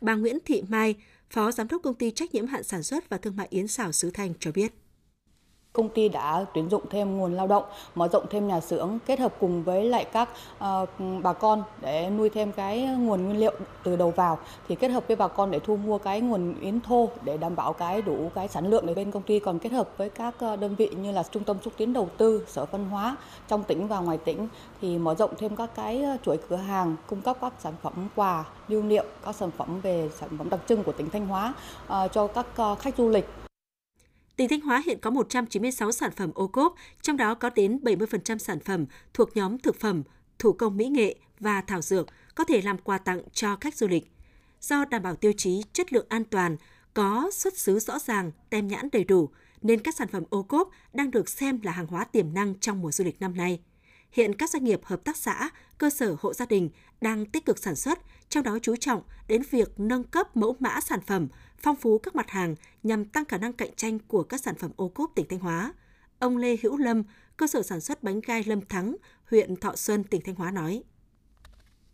Bà 0.00 0.14
Nguyễn 0.14 0.38
Thị 0.44 0.62
Mai, 0.68 0.94
Phó 1.30 1.52
Giám 1.52 1.68
đốc 1.68 1.82
Công 1.82 1.94
ty 1.94 2.10
Trách 2.10 2.34
nhiệm 2.34 2.46
hạn 2.46 2.62
sản 2.62 2.82
xuất 2.82 3.08
và 3.08 3.16
thương 3.16 3.36
mại 3.36 3.46
Yến 3.50 3.68
Xào 3.68 3.92
Sứ 3.92 4.10
Thanh 4.10 4.34
cho 4.40 4.52
biết. 4.52 4.72
Công 5.72 5.88
ty 5.88 6.08
đã 6.08 6.44
tuyển 6.54 6.68
dụng 6.70 6.82
thêm 6.90 7.18
nguồn 7.18 7.34
lao 7.34 7.46
động, 7.46 7.64
mở 7.94 8.08
rộng 8.08 8.26
thêm 8.30 8.48
nhà 8.48 8.60
xưởng, 8.60 8.98
kết 9.06 9.18
hợp 9.18 9.32
cùng 9.40 9.62
với 9.62 9.84
lại 9.84 10.04
các 10.04 10.28
uh, 10.64 10.88
bà 11.22 11.32
con 11.32 11.62
để 11.80 12.10
nuôi 12.10 12.30
thêm 12.30 12.52
cái 12.52 12.82
nguồn 12.82 13.24
nguyên 13.24 13.40
liệu 13.40 13.52
từ 13.82 13.96
đầu 13.96 14.10
vào. 14.10 14.38
Thì 14.68 14.74
kết 14.74 14.88
hợp 14.88 15.04
với 15.06 15.16
bà 15.16 15.28
con 15.28 15.50
để 15.50 15.58
thu 15.58 15.76
mua 15.76 15.98
cái 15.98 16.20
nguồn 16.20 16.54
yến 16.60 16.80
thô 16.80 17.08
để 17.22 17.36
đảm 17.36 17.56
bảo 17.56 17.72
cái 17.72 18.02
đủ 18.02 18.30
cái 18.34 18.48
sản 18.48 18.70
lượng 18.70 18.86
để 18.86 18.94
bên 18.94 19.10
công 19.10 19.22
ty. 19.22 19.38
Còn 19.38 19.58
kết 19.58 19.72
hợp 19.72 19.88
với 19.96 20.10
các 20.10 20.34
ờ, 20.38 20.56
đơn 20.56 20.74
vị 20.74 20.90
như 21.02 21.12
là 21.12 21.22
trung 21.22 21.44
tâm 21.44 21.56
xúc 21.64 21.72
tiến 21.76 21.92
đầu 21.92 22.08
tư, 22.16 22.44
sở 22.48 22.64
văn 22.64 22.84
hóa 22.90 23.16
trong 23.48 23.64
tỉnh 23.64 23.88
và 23.88 23.98
ngoài 24.00 24.18
tỉnh 24.18 24.48
thì 24.80 24.98
mở 24.98 25.14
rộng 25.14 25.30
thêm 25.38 25.56
các 25.56 25.70
cái 25.74 26.02
ờ, 26.02 26.16
chuỗi 26.24 26.38
cửa 26.48 26.56
hàng 26.56 26.96
cung 27.06 27.20
cấp 27.20 27.36
các 27.40 27.52
sản 27.58 27.74
phẩm 27.82 28.08
quà 28.16 28.44
lưu 28.68 28.82
niệm, 28.82 29.04
các 29.24 29.34
sản 29.34 29.50
phẩm 29.56 29.80
về 29.80 30.10
sản 30.14 30.28
phẩm 30.38 30.50
đặc 30.50 30.60
trưng 30.68 30.84
của 30.84 30.92
tỉnh 30.92 31.10
Thanh 31.10 31.26
Hóa 31.26 31.54
uh, 31.86 32.12
cho 32.12 32.26
các 32.26 32.46
uh, 32.72 32.78
khách 32.78 32.96
du 32.96 33.08
lịch. 33.08 33.28
Tỉnh 34.36 34.48
Thanh 34.48 34.60
Hóa 34.60 34.82
hiện 34.86 34.98
có 35.00 35.10
196 35.10 35.92
sản 35.92 36.10
phẩm 36.16 36.30
ô 36.34 36.46
cốp, 36.46 36.74
trong 37.02 37.16
đó 37.16 37.34
có 37.34 37.50
đến 37.50 37.78
70% 37.82 38.38
sản 38.38 38.60
phẩm 38.60 38.86
thuộc 39.14 39.36
nhóm 39.36 39.58
thực 39.58 39.80
phẩm, 39.80 40.02
thủ 40.38 40.52
công 40.52 40.76
mỹ 40.76 40.88
nghệ 40.88 41.16
và 41.40 41.60
thảo 41.60 41.82
dược 41.82 42.06
có 42.34 42.44
thể 42.44 42.62
làm 42.62 42.78
quà 42.78 42.98
tặng 42.98 43.22
cho 43.32 43.56
khách 43.60 43.74
du 43.74 43.88
lịch. 43.88 44.12
Do 44.60 44.84
đảm 44.84 45.02
bảo 45.02 45.16
tiêu 45.16 45.32
chí 45.36 45.62
chất 45.72 45.92
lượng 45.92 46.06
an 46.08 46.24
toàn, 46.24 46.56
có 46.94 47.30
xuất 47.32 47.58
xứ 47.58 47.78
rõ 47.78 47.98
ràng, 47.98 48.30
tem 48.50 48.68
nhãn 48.68 48.88
đầy 48.92 49.04
đủ, 49.04 49.28
nên 49.62 49.80
các 49.80 49.94
sản 49.94 50.08
phẩm 50.08 50.22
ô 50.30 50.42
cốp 50.42 50.70
đang 50.92 51.10
được 51.10 51.28
xem 51.28 51.60
là 51.62 51.72
hàng 51.72 51.86
hóa 51.86 52.04
tiềm 52.04 52.34
năng 52.34 52.58
trong 52.58 52.80
mùa 52.80 52.92
du 52.92 53.04
lịch 53.04 53.20
năm 53.20 53.36
nay. 53.36 53.60
Hiện 54.12 54.34
các 54.34 54.50
doanh 54.50 54.64
nghiệp 54.64 54.80
hợp 54.84 55.04
tác 55.04 55.16
xã, 55.16 55.50
cơ 55.78 55.90
sở 55.90 56.16
hộ 56.20 56.34
gia 56.34 56.46
đình 56.46 56.70
đang 57.00 57.26
tích 57.26 57.44
cực 57.44 57.58
sản 57.58 57.76
xuất, 57.76 57.98
trong 58.28 58.44
đó 58.44 58.58
chú 58.62 58.76
trọng 58.76 59.02
đến 59.28 59.42
việc 59.50 59.80
nâng 59.80 60.04
cấp 60.04 60.36
mẫu 60.36 60.56
mã 60.60 60.80
sản 60.80 61.00
phẩm, 61.06 61.28
phong 61.62 61.76
phú 61.76 61.98
các 61.98 62.14
mặt 62.16 62.30
hàng 62.30 62.54
nhằm 62.82 63.04
tăng 63.04 63.24
khả 63.24 63.38
năng 63.38 63.52
cạnh 63.52 63.70
tranh 63.76 63.98
của 63.98 64.22
các 64.22 64.40
sản 64.40 64.54
phẩm 64.54 64.70
ô 64.76 64.88
cốp 64.88 65.10
tỉnh 65.14 65.26
Thanh 65.28 65.38
Hóa. 65.38 65.72
Ông 66.18 66.36
Lê 66.36 66.56
Hữu 66.62 66.76
Lâm, 66.76 67.02
cơ 67.36 67.46
sở 67.46 67.62
sản 67.62 67.80
xuất 67.80 68.02
bánh 68.02 68.20
gai 68.26 68.44
Lâm 68.46 68.60
Thắng, 68.60 68.96
huyện 69.30 69.56
Thọ 69.56 69.76
Xuân, 69.76 70.04
tỉnh 70.04 70.20
Thanh 70.24 70.34
Hóa 70.34 70.50
nói. 70.50 70.82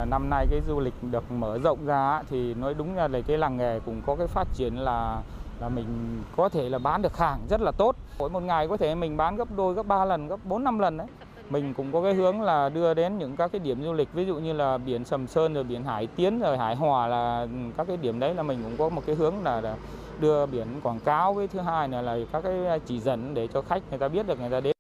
Năm 0.07 0.31
nay 0.31 0.47
cái 0.51 0.61
du 0.69 0.81
lịch 0.81 0.95
được 1.11 1.33
mở 1.33 1.59
rộng 1.59 1.87
ra 1.87 2.23
thì 2.31 2.55
nói 2.55 2.75
đúng 2.75 2.95
là 2.95 3.09
cái 3.27 3.39
làng 3.39 3.57
nghề 3.57 3.81
cũng 3.81 4.03
có 4.07 4.17
cái 4.17 4.27
phát 4.27 4.49
triển 4.55 4.77
là 4.77 5.23
là 5.61 5.69
mình 5.69 6.23
có 6.37 6.49
thể 6.49 6.69
là 6.69 6.79
bán 6.79 7.03
được 7.03 7.17
hàng 7.17 7.47
rất 7.51 7.61
là 7.61 7.73
tốt. 7.79 7.97
Mỗi 8.19 8.31
một 8.31 8.43
ngày 8.43 8.69
có 8.69 8.77
thể 8.77 8.95
mình 8.95 9.17
bán 9.17 9.37
gấp 9.37 9.57
đôi, 9.57 9.75
gấp 9.75 9.83
ba 9.83 10.05
lần, 10.05 10.29
gấp 10.29 10.45
bốn 10.45 10.65
năm 10.65 10.79
lần 10.79 10.97
đấy 10.97 11.07
mình 11.51 11.75
cũng 11.75 11.93
có 11.93 12.03
cái 12.03 12.15
hướng 12.15 12.41
là 12.41 12.69
đưa 12.69 12.95
đến 12.95 13.19
những 13.19 13.37
các 13.37 13.53
cái 13.53 13.59
điểm 13.59 13.83
du 13.83 13.93
lịch 13.93 14.09
ví 14.15 14.25
dụ 14.27 14.35
như 14.35 14.53
là 14.53 14.79
biển 14.79 15.05
Sầm 15.05 15.27
Sơn 15.27 15.55
rồi 15.55 15.65
biển 15.65 15.85
Hải 15.85 16.07
Tiến 16.07 16.41
rồi 16.41 16.59
Hải 16.59 16.77
Hòa 16.77 17.07
là 17.07 17.47
các 17.77 17.87
cái 17.87 17.97
điểm 17.97 18.19
đấy 18.19 18.35
là 18.35 18.43
mình 18.43 18.59
cũng 18.63 18.77
có 18.79 18.89
một 18.89 19.03
cái 19.07 19.17
hướng 19.17 19.35
là 19.45 19.77
đưa 20.21 20.47
biển 20.47 20.67
quảng 20.83 21.01
cáo 21.01 21.35
với 21.35 21.49
thứ 21.49 21.61
hai 21.61 21.89
là 21.89 22.03
là 22.03 22.19
các 22.33 22.41
cái 22.41 22.81
chỉ 22.87 23.01
dẫn 23.01 23.35
để 23.35 23.49
cho 23.55 23.63
khách 23.63 23.83
người 23.91 23.99
ta 23.99 24.09
biết 24.09 24.27
được 24.27 24.41
người 24.41 24.51
ta 24.51 24.61
đến. 24.61 24.73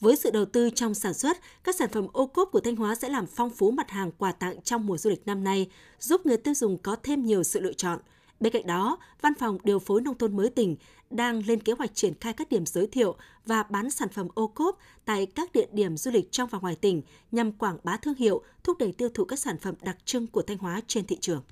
Với 0.00 0.16
sự 0.16 0.30
đầu 0.30 0.44
tư 0.44 0.70
trong 0.74 0.94
sản 0.94 1.14
xuất, 1.14 1.36
các 1.64 1.74
sản 1.74 1.88
phẩm 1.92 2.06
ô 2.12 2.26
cốp 2.26 2.48
của 2.52 2.60
Thanh 2.60 2.76
Hóa 2.76 2.94
sẽ 2.94 3.08
làm 3.08 3.26
phong 3.26 3.50
phú 3.50 3.70
mặt 3.70 3.90
hàng 3.90 4.10
quà 4.18 4.32
tặng 4.32 4.60
trong 4.62 4.86
mùa 4.86 4.96
du 4.96 5.10
lịch 5.10 5.26
năm 5.26 5.44
nay, 5.44 5.70
giúp 5.98 6.26
người 6.26 6.36
tiêu 6.36 6.54
dùng 6.54 6.78
có 6.78 6.96
thêm 7.02 7.26
nhiều 7.26 7.42
sự 7.42 7.60
lựa 7.60 7.72
chọn– 7.72 7.98
Bên 8.40 8.52
cạnh 8.52 8.66
đó, 8.66 8.98
Văn 9.20 9.32
phòng 9.38 9.58
Điều 9.64 9.78
phối 9.78 10.00
Nông 10.00 10.18
thôn 10.18 10.36
mới 10.36 10.50
tỉnh 10.50 10.76
đang 11.10 11.42
lên 11.46 11.60
kế 11.60 11.72
hoạch 11.72 11.94
triển 11.94 12.14
khai 12.20 12.32
các 12.32 12.48
điểm 12.50 12.66
giới 12.66 12.86
thiệu 12.86 13.16
và 13.46 13.62
bán 13.62 13.90
sản 13.90 14.08
phẩm 14.08 14.28
ô 14.34 14.46
cốp 14.46 14.78
tại 15.04 15.26
các 15.26 15.52
địa 15.52 15.66
điểm 15.72 15.96
du 15.96 16.10
lịch 16.10 16.32
trong 16.32 16.48
và 16.48 16.58
ngoài 16.58 16.76
tỉnh 16.76 17.02
nhằm 17.32 17.52
quảng 17.52 17.78
bá 17.84 17.96
thương 17.96 18.14
hiệu, 18.14 18.42
thúc 18.64 18.78
đẩy 18.78 18.92
tiêu 18.92 19.08
thụ 19.14 19.24
các 19.24 19.38
sản 19.38 19.58
phẩm 19.58 19.74
đặc 19.82 19.96
trưng 20.04 20.26
của 20.26 20.42
Thanh 20.42 20.58
Hóa 20.58 20.80
trên 20.86 21.06
thị 21.06 21.18
trường. 21.20 21.42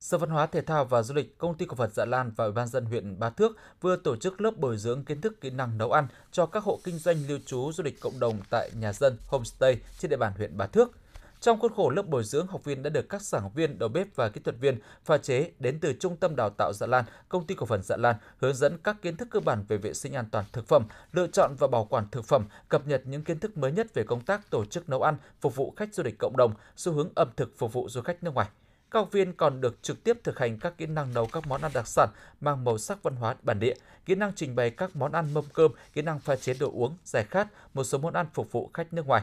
Sở 0.00 0.18
Văn 0.18 0.30
hóa 0.30 0.46
Thể 0.46 0.60
thao 0.60 0.84
và 0.84 1.02
Du 1.02 1.14
lịch, 1.14 1.38
Công 1.38 1.54
ty 1.54 1.66
cổ 1.66 1.74
phần 1.74 1.90
Dạ 1.94 2.04
Lan 2.04 2.32
và 2.36 2.44
Ủy 2.44 2.52
ban 2.52 2.68
dân 2.68 2.84
huyện 2.84 3.18
Bá 3.18 3.30
Thước 3.30 3.56
vừa 3.80 3.96
tổ 3.96 4.16
chức 4.16 4.40
lớp 4.40 4.56
bồi 4.56 4.78
dưỡng 4.78 5.04
kiến 5.04 5.20
thức 5.20 5.40
kỹ 5.40 5.50
năng 5.50 5.78
nấu 5.78 5.92
ăn 5.92 6.06
cho 6.32 6.46
các 6.46 6.64
hộ 6.64 6.80
kinh 6.84 6.98
doanh 6.98 7.16
lưu 7.28 7.38
trú 7.46 7.72
du 7.72 7.82
lịch 7.82 8.00
cộng 8.00 8.20
đồng 8.20 8.38
tại 8.50 8.70
nhà 8.80 8.92
dân 8.92 9.16
homestay 9.26 9.76
trên 9.98 10.10
địa 10.10 10.16
bàn 10.16 10.32
huyện 10.36 10.56
Bá 10.56 10.66
Thước. 10.66 10.98
Trong 11.40 11.60
khuôn 11.60 11.72
khổ 11.74 11.90
lớp 11.90 12.02
bồi 12.02 12.24
dưỡng, 12.24 12.46
học 12.46 12.64
viên 12.64 12.82
đã 12.82 12.90
được 12.90 13.08
các 13.08 13.22
giảng 13.22 13.50
viên, 13.54 13.78
đầu 13.78 13.88
bếp 13.88 14.16
và 14.16 14.28
kỹ 14.28 14.40
thuật 14.44 14.56
viên 14.60 14.78
pha 15.04 15.18
chế 15.18 15.50
đến 15.58 15.78
từ 15.80 15.92
Trung 16.00 16.16
tâm 16.16 16.36
Đào 16.36 16.50
tạo 16.50 16.72
Dạ 16.72 16.86
Lan, 16.86 17.04
Công 17.28 17.46
ty 17.46 17.54
cổ 17.54 17.66
phần 17.66 17.82
Dạ 17.82 17.96
Lan 17.96 18.16
hướng 18.38 18.54
dẫn 18.54 18.78
các 18.84 18.96
kiến 19.02 19.16
thức 19.16 19.28
cơ 19.30 19.40
bản 19.40 19.64
về 19.68 19.76
vệ 19.76 19.94
sinh 19.94 20.12
an 20.12 20.24
toàn 20.32 20.44
thực 20.52 20.68
phẩm, 20.68 20.84
lựa 21.12 21.26
chọn 21.26 21.54
và 21.58 21.66
bảo 21.66 21.84
quản 21.84 22.10
thực 22.10 22.24
phẩm, 22.24 22.44
cập 22.68 22.86
nhật 22.86 23.02
những 23.04 23.24
kiến 23.24 23.38
thức 23.38 23.58
mới 23.58 23.72
nhất 23.72 23.94
về 23.94 24.02
công 24.04 24.20
tác 24.20 24.50
tổ 24.50 24.64
chức 24.64 24.88
nấu 24.88 25.02
ăn, 25.02 25.16
phục 25.40 25.56
vụ 25.56 25.74
khách 25.76 25.94
du 25.94 26.02
lịch 26.02 26.18
cộng 26.18 26.36
đồng, 26.36 26.54
xu 26.76 26.92
hướng 26.92 27.08
ẩm 27.14 27.28
thực 27.36 27.58
phục 27.58 27.72
vụ 27.72 27.88
du 27.88 28.02
khách 28.02 28.22
nước 28.22 28.34
ngoài. 28.34 28.48
Các 28.90 28.98
học 28.98 29.12
viên 29.12 29.32
còn 29.32 29.60
được 29.60 29.82
trực 29.82 30.04
tiếp 30.04 30.18
thực 30.24 30.38
hành 30.38 30.58
các 30.58 30.78
kỹ 30.78 30.86
năng 30.86 31.14
nấu 31.14 31.26
các 31.26 31.46
món 31.46 31.62
ăn 31.62 31.72
đặc 31.74 31.86
sản 31.86 32.08
mang 32.40 32.64
màu 32.64 32.78
sắc 32.78 33.02
văn 33.02 33.16
hóa 33.16 33.36
bản 33.42 33.60
địa, 33.60 33.74
kỹ 34.04 34.14
năng 34.14 34.32
trình 34.36 34.54
bày 34.54 34.70
các 34.70 34.96
món 34.96 35.12
ăn 35.12 35.34
mâm 35.34 35.44
cơm, 35.54 35.72
kỹ 35.92 36.02
năng 36.02 36.20
pha 36.20 36.36
chế 36.36 36.54
đồ 36.54 36.70
uống, 36.74 36.96
giải 37.04 37.24
khát, 37.24 37.48
một 37.74 37.84
số 37.84 37.98
món 37.98 38.14
ăn 38.14 38.26
phục 38.34 38.52
vụ 38.52 38.70
khách 38.74 38.92
nước 38.92 39.06
ngoài. 39.06 39.22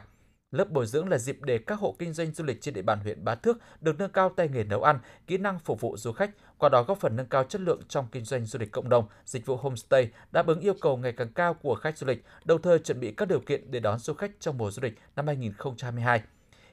Lớp 0.52 0.70
bồi 0.72 0.86
dưỡng 0.86 1.10
là 1.10 1.18
dịp 1.18 1.38
để 1.42 1.58
các 1.58 1.80
hộ 1.80 1.96
kinh 2.00 2.14
doanh 2.14 2.32
du 2.32 2.44
lịch 2.44 2.62
trên 2.62 2.74
địa 2.74 2.82
bàn 2.82 3.00
huyện 3.00 3.24
Bá 3.24 3.36
Thước 3.36 3.58
được 3.82 4.00
nâng 4.00 4.12
cao 4.12 4.30
tay 4.30 4.50
nghề 4.50 4.64
nấu 4.64 4.84
ăn, 4.84 5.00
kỹ 5.28 5.38
năng 5.38 5.60
phục 5.60 5.82
vụ 5.82 5.98
du 5.98 6.12
khách, 6.12 6.32
qua 6.58 6.70
đó 6.70 6.84
góp 6.84 7.00
phần 7.00 7.16
nâng 7.16 7.26
cao 7.26 7.44
chất 7.44 7.62
lượng 7.62 7.82
trong 7.88 8.08
kinh 8.12 8.26
doanh 8.26 8.46
du 8.46 8.60
lịch 8.60 8.72
cộng 8.72 8.90
đồng, 8.90 9.08
dịch 9.26 9.46
vụ 9.46 9.56
homestay, 9.56 10.10
đáp 10.32 10.48
ứng 10.48 10.60
yêu 10.60 10.74
cầu 10.82 10.98
ngày 10.98 11.12
càng 11.12 11.34
cao 11.34 11.54
của 11.54 11.76
khách 11.76 11.98
du 11.98 12.08
lịch, 12.08 12.24
đồng 12.46 12.62
thời 12.62 12.80
chuẩn 12.80 13.00
bị 13.00 13.12
các 13.12 13.28
điều 13.28 13.40
kiện 13.40 13.72
để 13.72 13.80
đón 13.80 14.00
du 14.00 14.14
khách 14.14 14.32
trong 14.40 14.58
mùa 14.58 14.72
du 14.72 14.82
lịch 14.82 15.00
năm 15.16 15.28
2022. 15.28 16.22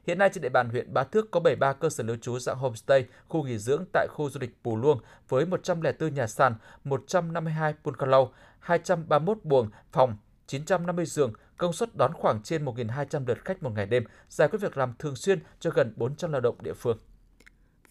Hiện 0.06 0.18
nay 0.18 0.30
trên 0.32 0.42
địa 0.42 0.48
bàn 0.48 0.68
huyện 0.68 0.94
Bá 0.94 1.04
Thước 1.04 1.30
có 1.30 1.40
73 1.40 1.72
cơ 1.72 1.90
sở 1.90 2.04
lưu 2.04 2.16
trú 2.16 2.38
dạng 2.38 2.56
homestay, 2.56 3.06
khu 3.28 3.42
nghỉ 3.42 3.58
dưỡng 3.58 3.84
tại 3.92 4.06
khu 4.10 4.30
du 4.30 4.40
lịch 4.40 4.56
Pù 4.64 4.76
Luông 4.76 5.00
với 5.28 5.46
104 5.46 6.14
nhà 6.14 6.26
sàn, 6.26 6.54
152 6.84 7.74
bungalow, 7.84 8.28
231 8.58 9.38
buồng, 9.44 9.70
phòng, 9.92 10.16
950 10.46 11.06
giường, 11.06 11.32
công 11.56 11.72
suất 11.72 11.96
đón 11.96 12.12
khoảng 12.14 12.42
trên 12.42 12.64
1.200 12.64 13.26
lượt 13.26 13.44
khách 13.44 13.62
một 13.62 13.70
ngày 13.74 13.86
đêm, 13.86 14.04
giải 14.28 14.48
quyết 14.48 14.58
việc 14.62 14.76
làm 14.76 14.94
thường 14.98 15.16
xuyên 15.16 15.38
cho 15.60 15.70
gần 15.70 15.92
400 15.96 16.32
lao 16.32 16.40
động 16.40 16.56
địa 16.62 16.74
phương. 16.74 16.98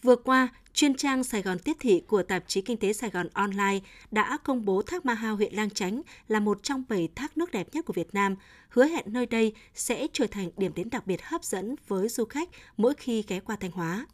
Vừa 0.04 0.16
qua, 0.16 0.48
chuyên 0.74 0.96
trang 0.96 1.24
Sài 1.24 1.42
Gòn 1.42 1.60
Tiếp 1.60 1.78
thị 1.80 2.04
của 2.08 2.24
tạp 2.24 2.44
chí 2.48 2.62
Kinh 2.62 2.78
tế 2.78 2.94
Sài 2.94 3.10
Gòn 3.10 3.28
Online 3.34 3.80
đã 4.12 4.38
công 4.44 4.66
bố 4.66 4.82
thác 4.82 5.06
Ma 5.06 5.14
Hao 5.14 5.36
huyện 5.36 5.54
Lang 5.54 5.70
Chánh 5.70 6.02
là 6.28 6.40
một 6.40 6.60
trong 6.64 6.84
7 6.90 7.10
thác 7.16 7.38
nước 7.38 7.52
đẹp 7.52 7.68
nhất 7.72 7.86
của 7.86 7.94
Việt 7.94 8.14
Nam, 8.14 8.36
hứa 8.70 8.86
hẹn 8.86 9.04
nơi 9.06 9.26
đây 9.26 9.54
sẽ 9.74 10.08
trở 10.14 10.28
thành 10.28 10.50
điểm 10.58 10.72
đến 10.76 10.90
đặc 10.90 11.08
biệt 11.08 11.24
hấp 11.24 11.44
dẫn 11.44 11.76
với 11.88 12.10
du 12.10 12.26
khách 12.26 12.50
mỗi 12.78 12.94
khi 12.94 13.24
ghé 13.28 13.40
qua 13.40 13.56
Thanh 13.56 13.72
Hóa. 13.72 14.06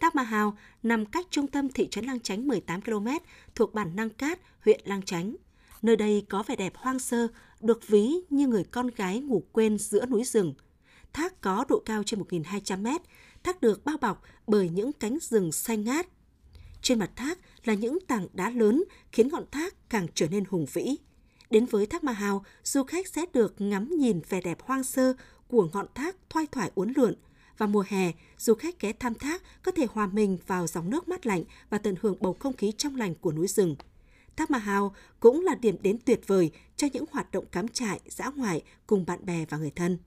Thác 0.00 0.14
Ma 0.14 0.22
Hao 0.22 0.56
nằm 0.82 1.06
cách 1.06 1.26
trung 1.30 1.46
tâm 1.46 1.68
thị 1.68 1.88
trấn 1.90 2.04
Lang 2.04 2.20
Chánh 2.20 2.48
18 2.48 2.82
km 2.82 3.08
thuộc 3.54 3.74
bản 3.74 3.96
Năng 3.96 4.10
Cát, 4.10 4.38
huyện 4.64 4.80
Lang 4.84 5.02
Chánh. 5.02 5.36
Nơi 5.84 5.96
đây 5.96 6.26
có 6.28 6.42
vẻ 6.42 6.56
đẹp 6.56 6.76
hoang 6.76 6.98
sơ, 6.98 7.28
được 7.60 7.88
ví 7.88 8.12
như 8.30 8.46
người 8.46 8.64
con 8.64 8.86
gái 8.86 9.20
ngủ 9.20 9.42
quên 9.52 9.78
giữa 9.78 10.06
núi 10.06 10.24
rừng. 10.24 10.54
Thác 11.12 11.40
có 11.40 11.64
độ 11.68 11.82
cao 11.84 12.02
trên 12.06 12.20
1.200 12.20 12.82
mét, 12.82 13.00
thác 13.42 13.60
được 13.60 13.84
bao 13.84 13.96
bọc 13.96 14.22
bởi 14.46 14.68
những 14.68 14.92
cánh 14.92 15.18
rừng 15.20 15.52
xanh 15.52 15.84
ngát. 15.84 16.06
Trên 16.82 16.98
mặt 16.98 17.10
thác 17.16 17.38
là 17.64 17.74
những 17.74 17.98
tảng 18.06 18.26
đá 18.32 18.50
lớn 18.50 18.84
khiến 19.12 19.28
ngọn 19.28 19.44
thác 19.50 19.90
càng 19.90 20.06
trở 20.14 20.28
nên 20.28 20.44
hùng 20.44 20.66
vĩ. 20.72 20.96
Đến 21.50 21.66
với 21.66 21.86
thác 21.86 22.04
Ma 22.04 22.12
Hào, 22.12 22.44
du 22.64 22.84
khách 22.84 23.08
sẽ 23.08 23.26
được 23.32 23.60
ngắm 23.60 23.88
nhìn 23.98 24.20
vẻ 24.28 24.40
đẹp 24.40 24.62
hoang 24.62 24.84
sơ 24.84 25.14
của 25.48 25.68
ngọn 25.72 25.86
thác 25.94 26.16
thoai 26.30 26.46
thoải 26.46 26.70
uốn 26.74 26.92
lượn. 26.96 27.14
Và 27.58 27.66
mùa 27.66 27.84
hè, 27.88 28.12
du 28.38 28.54
khách 28.54 28.80
ghé 28.80 28.92
thăm 28.92 29.14
thác 29.14 29.42
có 29.62 29.72
thể 29.72 29.86
hòa 29.90 30.06
mình 30.06 30.38
vào 30.46 30.66
dòng 30.66 30.90
nước 30.90 31.08
mát 31.08 31.26
lạnh 31.26 31.44
và 31.70 31.78
tận 31.78 31.94
hưởng 32.00 32.16
bầu 32.20 32.36
không 32.40 32.56
khí 32.56 32.72
trong 32.78 32.96
lành 32.96 33.14
của 33.14 33.32
núi 33.32 33.48
rừng. 33.48 33.76
Thác 34.36 34.50
Mahal 34.50 34.82
cũng 35.20 35.44
là 35.44 35.54
điểm 35.54 35.76
đến 35.82 35.98
tuyệt 36.04 36.20
vời 36.26 36.50
cho 36.76 36.86
những 36.92 37.04
hoạt 37.10 37.32
động 37.32 37.44
cắm 37.52 37.68
trại, 37.68 38.00
dã 38.08 38.30
ngoại 38.36 38.62
cùng 38.86 39.06
bạn 39.06 39.26
bè 39.26 39.44
và 39.48 39.58
người 39.58 39.72
thân. 39.76 39.98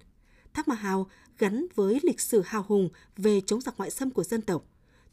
Thác 0.53 0.67
Mahal 0.67 0.97
gắn 1.37 1.67
với 1.75 1.99
lịch 2.03 2.19
sử 2.19 2.41
hào 2.45 2.65
hùng 2.67 2.89
về 3.17 3.41
chống 3.45 3.61
giặc 3.61 3.77
ngoại 3.77 3.91
xâm 3.91 4.11
của 4.11 4.23
dân 4.23 4.41
tộc. 4.41 4.63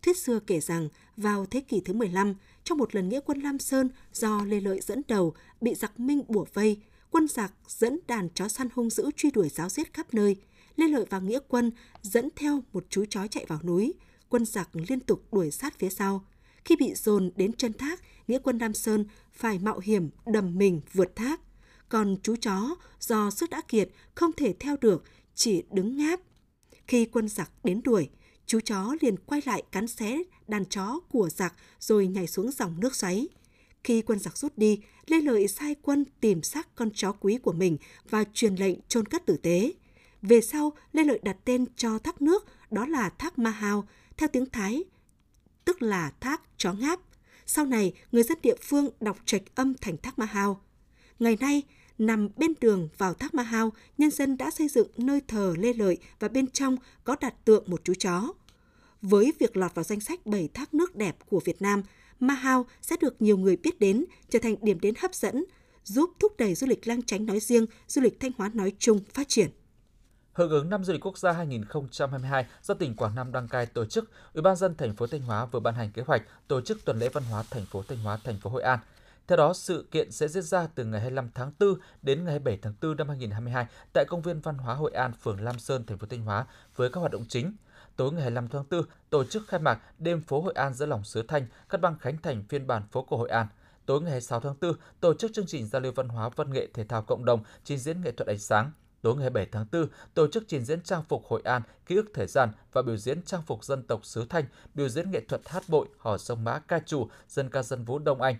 Thuyết 0.02 0.16
xưa 0.16 0.40
kể 0.40 0.60
rằng, 0.60 0.88
vào 1.16 1.46
thế 1.46 1.60
kỷ 1.60 1.80
thứ 1.80 1.92
15, 1.92 2.34
trong 2.64 2.78
một 2.78 2.94
lần 2.94 3.08
nghĩa 3.08 3.20
quân 3.20 3.40
Lam 3.40 3.58
Sơn 3.58 3.88
do 4.12 4.44
Lê 4.44 4.60
Lợi 4.60 4.80
dẫn 4.80 5.02
đầu 5.08 5.34
bị 5.60 5.74
giặc 5.74 6.00
Minh 6.00 6.22
bủa 6.28 6.44
vây, 6.54 6.80
quân 7.10 7.28
giặc 7.28 7.52
dẫn 7.68 7.98
đàn 8.06 8.28
chó 8.34 8.48
săn 8.48 8.68
hung 8.74 8.90
dữ 8.90 9.10
truy 9.16 9.30
đuổi 9.30 9.48
giáo 9.48 9.68
giết 9.68 9.94
khắp 9.94 10.14
nơi. 10.14 10.36
Lê 10.76 10.88
Lợi 10.88 11.04
và 11.10 11.20
nghĩa 11.20 11.38
quân 11.48 11.70
dẫn 12.02 12.28
theo 12.36 12.62
một 12.72 12.86
chú 12.90 13.04
chó 13.10 13.26
chạy 13.26 13.46
vào 13.48 13.58
núi, 13.62 13.94
quân 14.28 14.44
giặc 14.44 14.68
liên 14.72 15.00
tục 15.00 15.22
đuổi 15.32 15.50
sát 15.50 15.78
phía 15.78 15.90
sau. 15.90 16.24
Khi 16.64 16.76
bị 16.76 16.94
dồn 16.94 17.30
đến 17.36 17.52
chân 17.52 17.72
thác, 17.72 18.00
nghĩa 18.28 18.38
quân 18.38 18.58
Lam 18.58 18.74
Sơn 18.74 19.04
phải 19.32 19.58
mạo 19.58 19.78
hiểm 19.78 20.10
đầm 20.26 20.58
mình 20.58 20.80
vượt 20.92 21.16
thác. 21.16 21.40
Còn 21.88 22.16
chú 22.22 22.36
chó 22.36 22.76
do 23.00 23.30
sức 23.30 23.50
đã 23.50 23.60
kiệt 23.68 23.88
không 24.14 24.32
thể 24.32 24.54
theo 24.60 24.76
được, 24.80 25.04
chỉ 25.34 25.62
đứng 25.70 25.96
ngáp. 25.96 26.20
Khi 26.86 27.04
quân 27.04 27.28
giặc 27.28 27.50
đến 27.64 27.80
đuổi, 27.84 28.08
chú 28.46 28.60
chó 28.60 28.96
liền 29.00 29.16
quay 29.16 29.42
lại 29.46 29.62
cắn 29.72 29.86
xé 29.86 30.22
đàn 30.48 30.64
chó 30.64 31.00
của 31.08 31.28
giặc 31.28 31.54
rồi 31.80 32.06
nhảy 32.06 32.26
xuống 32.26 32.50
dòng 32.50 32.80
nước 32.80 32.94
xoáy. 32.94 33.28
Khi 33.84 34.02
quân 34.02 34.18
giặc 34.18 34.36
rút 34.36 34.58
đi, 34.58 34.80
Lê 35.06 35.20
Lợi 35.20 35.48
sai 35.48 35.74
quân 35.82 36.04
tìm 36.20 36.42
xác 36.42 36.74
con 36.74 36.90
chó 36.94 37.12
quý 37.12 37.38
của 37.38 37.52
mình 37.52 37.76
và 38.10 38.24
truyền 38.34 38.54
lệnh 38.54 38.78
chôn 38.88 39.06
cất 39.06 39.26
tử 39.26 39.36
tế. 39.36 39.72
Về 40.22 40.40
sau, 40.40 40.72
Lê 40.92 41.04
Lợi 41.04 41.20
đặt 41.22 41.36
tên 41.44 41.66
cho 41.76 41.98
thác 41.98 42.22
nước, 42.22 42.46
đó 42.70 42.86
là 42.86 43.10
thác 43.10 43.38
Ma 43.38 43.50
Hao, 43.50 43.88
theo 44.16 44.28
tiếng 44.32 44.46
Thái, 44.46 44.84
tức 45.64 45.82
là 45.82 46.12
thác 46.20 46.42
chó 46.56 46.72
ngáp. 46.72 47.00
Sau 47.46 47.66
này, 47.66 47.92
người 48.12 48.22
dân 48.22 48.38
địa 48.42 48.56
phương 48.62 48.90
đọc 49.00 49.18
trạch 49.24 49.42
âm 49.54 49.74
thành 49.80 49.96
thác 49.96 50.18
Ma 50.18 50.26
Hao. 50.26 50.60
Ngày 51.18 51.36
nay, 51.40 51.62
nằm 51.98 52.28
bên 52.36 52.52
đường 52.60 52.88
vào 52.98 53.14
thác 53.14 53.34
Ma 53.34 53.42
Hao, 53.42 53.72
nhân 53.98 54.10
dân 54.10 54.36
đã 54.36 54.50
xây 54.50 54.68
dựng 54.68 54.88
nơi 54.96 55.20
thờ 55.28 55.54
Lê 55.58 55.72
Lợi 55.72 55.98
và 56.18 56.28
bên 56.28 56.46
trong 56.46 56.76
có 57.04 57.16
đặt 57.20 57.34
tượng 57.44 57.64
một 57.66 57.80
chú 57.84 57.94
chó. 57.94 58.32
Với 59.02 59.32
việc 59.38 59.56
lọt 59.56 59.74
vào 59.74 59.84
danh 59.84 60.00
sách 60.00 60.26
7 60.26 60.48
thác 60.54 60.74
nước 60.74 60.96
đẹp 60.96 61.16
của 61.28 61.40
Việt 61.44 61.62
Nam, 61.62 61.82
Ma 62.20 62.34
Hao 62.34 62.66
sẽ 62.82 62.96
được 63.00 63.22
nhiều 63.22 63.36
người 63.36 63.56
biết 63.56 63.80
đến, 63.80 64.04
trở 64.30 64.38
thành 64.38 64.56
điểm 64.62 64.80
đến 64.80 64.94
hấp 64.98 65.14
dẫn, 65.14 65.44
giúp 65.84 66.10
thúc 66.18 66.36
đẩy 66.38 66.54
du 66.54 66.66
lịch 66.66 66.88
Lang 66.88 67.02
Chánh 67.02 67.26
nói 67.26 67.40
riêng, 67.40 67.66
du 67.88 68.02
lịch 68.02 68.20
Thanh 68.20 68.32
Hóa 68.38 68.50
nói 68.54 68.72
chung 68.78 69.00
phát 69.14 69.28
triển. 69.28 69.50
Hưởng 70.34 70.50
ứng 70.50 70.70
năm 70.70 70.84
du 70.84 70.92
lịch 70.92 71.06
quốc 71.06 71.18
gia 71.18 71.32
2022 71.32 72.46
do 72.62 72.74
tỉnh 72.74 72.96
Quảng 72.96 73.14
Nam 73.14 73.32
đăng 73.32 73.48
cai 73.48 73.66
tổ 73.66 73.84
chức, 73.84 74.10
Ủy 74.32 74.42
ban 74.42 74.56
dân 74.56 74.74
thành 74.74 74.96
phố 74.96 75.06
Thanh 75.06 75.20
Hóa 75.20 75.46
vừa 75.46 75.60
ban 75.60 75.74
hành 75.74 75.90
kế 75.92 76.02
hoạch 76.06 76.22
tổ 76.48 76.60
chức 76.60 76.84
tuần 76.84 76.98
lễ 76.98 77.08
văn 77.08 77.24
hóa 77.24 77.42
thành 77.50 77.66
phố 77.66 77.82
Thanh 77.88 77.98
Hóa, 77.98 78.18
thành 78.24 78.38
phố 78.38 78.50
Hội 78.50 78.62
An. 78.62 78.78
Theo 79.26 79.36
đó, 79.36 79.52
sự 79.54 79.88
kiện 79.90 80.12
sẽ 80.12 80.28
diễn 80.28 80.42
ra 80.42 80.68
từ 80.74 80.84
ngày 80.84 81.00
25 81.00 81.30
tháng 81.34 81.52
4 81.60 81.74
đến 82.02 82.24
ngày 82.24 82.32
27 82.32 82.58
tháng 82.62 82.74
4 82.82 82.96
năm 82.96 83.08
2022 83.08 83.66
tại 83.92 84.04
công 84.08 84.22
viên 84.22 84.40
văn 84.40 84.58
hóa 84.58 84.74
Hội 84.74 84.92
An, 84.92 85.12
phường 85.12 85.40
Lam 85.40 85.58
Sơn, 85.58 85.86
thành 85.86 85.98
phố 85.98 86.06
Thanh 86.10 86.22
Hóa 86.22 86.46
với 86.76 86.90
các 86.90 87.00
hoạt 87.00 87.12
động 87.12 87.24
chính. 87.28 87.56
Tối 87.96 88.12
ngày 88.12 88.22
25 88.22 88.48
tháng 88.48 88.64
4, 88.70 88.82
tổ 89.10 89.24
chức 89.24 89.42
khai 89.48 89.60
mạc 89.60 89.80
đêm 89.98 90.20
phố 90.20 90.40
Hội 90.40 90.52
An 90.56 90.74
giữa 90.74 90.86
lòng 90.86 91.04
xứ 91.04 91.22
Thanh, 91.28 91.46
cắt 91.68 91.80
băng 91.80 91.98
khánh 91.98 92.18
thành 92.18 92.44
phiên 92.48 92.66
bản 92.66 92.82
phố 92.92 93.02
cổ 93.02 93.16
Hội 93.16 93.28
An. 93.28 93.46
Tối 93.86 94.00
ngày 94.00 94.10
26 94.10 94.40
tháng 94.40 94.54
4, 94.60 94.72
tổ 95.00 95.14
chức 95.14 95.32
chương 95.34 95.46
trình 95.46 95.66
giao 95.66 95.80
lưu 95.80 95.92
văn 95.92 96.08
hóa 96.08 96.28
văn 96.36 96.52
nghệ 96.52 96.68
thể 96.74 96.84
thao 96.84 97.02
cộng 97.02 97.24
đồng, 97.24 97.44
trình 97.64 97.78
diễn 97.78 98.00
nghệ 98.00 98.12
thuật 98.12 98.28
ánh 98.28 98.38
sáng. 98.38 98.70
Tối 99.04 99.16
ngày 99.16 99.30
7 99.30 99.46
tháng 99.46 99.66
4, 99.72 99.86
tổ 100.14 100.26
chức 100.26 100.44
trình 100.48 100.64
diễn 100.64 100.80
trang 100.80 101.02
phục 101.08 101.24
Hội 101.26 101.42
An, 101.44 101.62
ký 101.86 101.96
ức 101.96 102.06
thời 102.14 102.26
gian 102.26 102.48
và 102.72 102.82
biểu 102.82 102.96
diễn 102.96 103.22
trang 103.22 103.42
phục 103.42 103.64
dân 103.64 103.82
tộc 103.82 104.04
xứ 104.04 104.26
Thanh, 104.28 104.44
biểu 104.74 104.88
diễn 104.88 105.10
nghệ 105.10 105.20
thuật 105.28 105.40
hát 105.48 105.62
bội, 105.68 105.88
hò 105.98 106.18
sông 106.18 106.44
mã 106.44 106.58
ca 106.58 106.78
trù, 106.78 107.08
dân 107.28 107.50
ca 107.50 107.62
dân 107.62 107.84
vũ 107.84 107.98
Đông 107.98 108.22
Anh. 108.22 108.36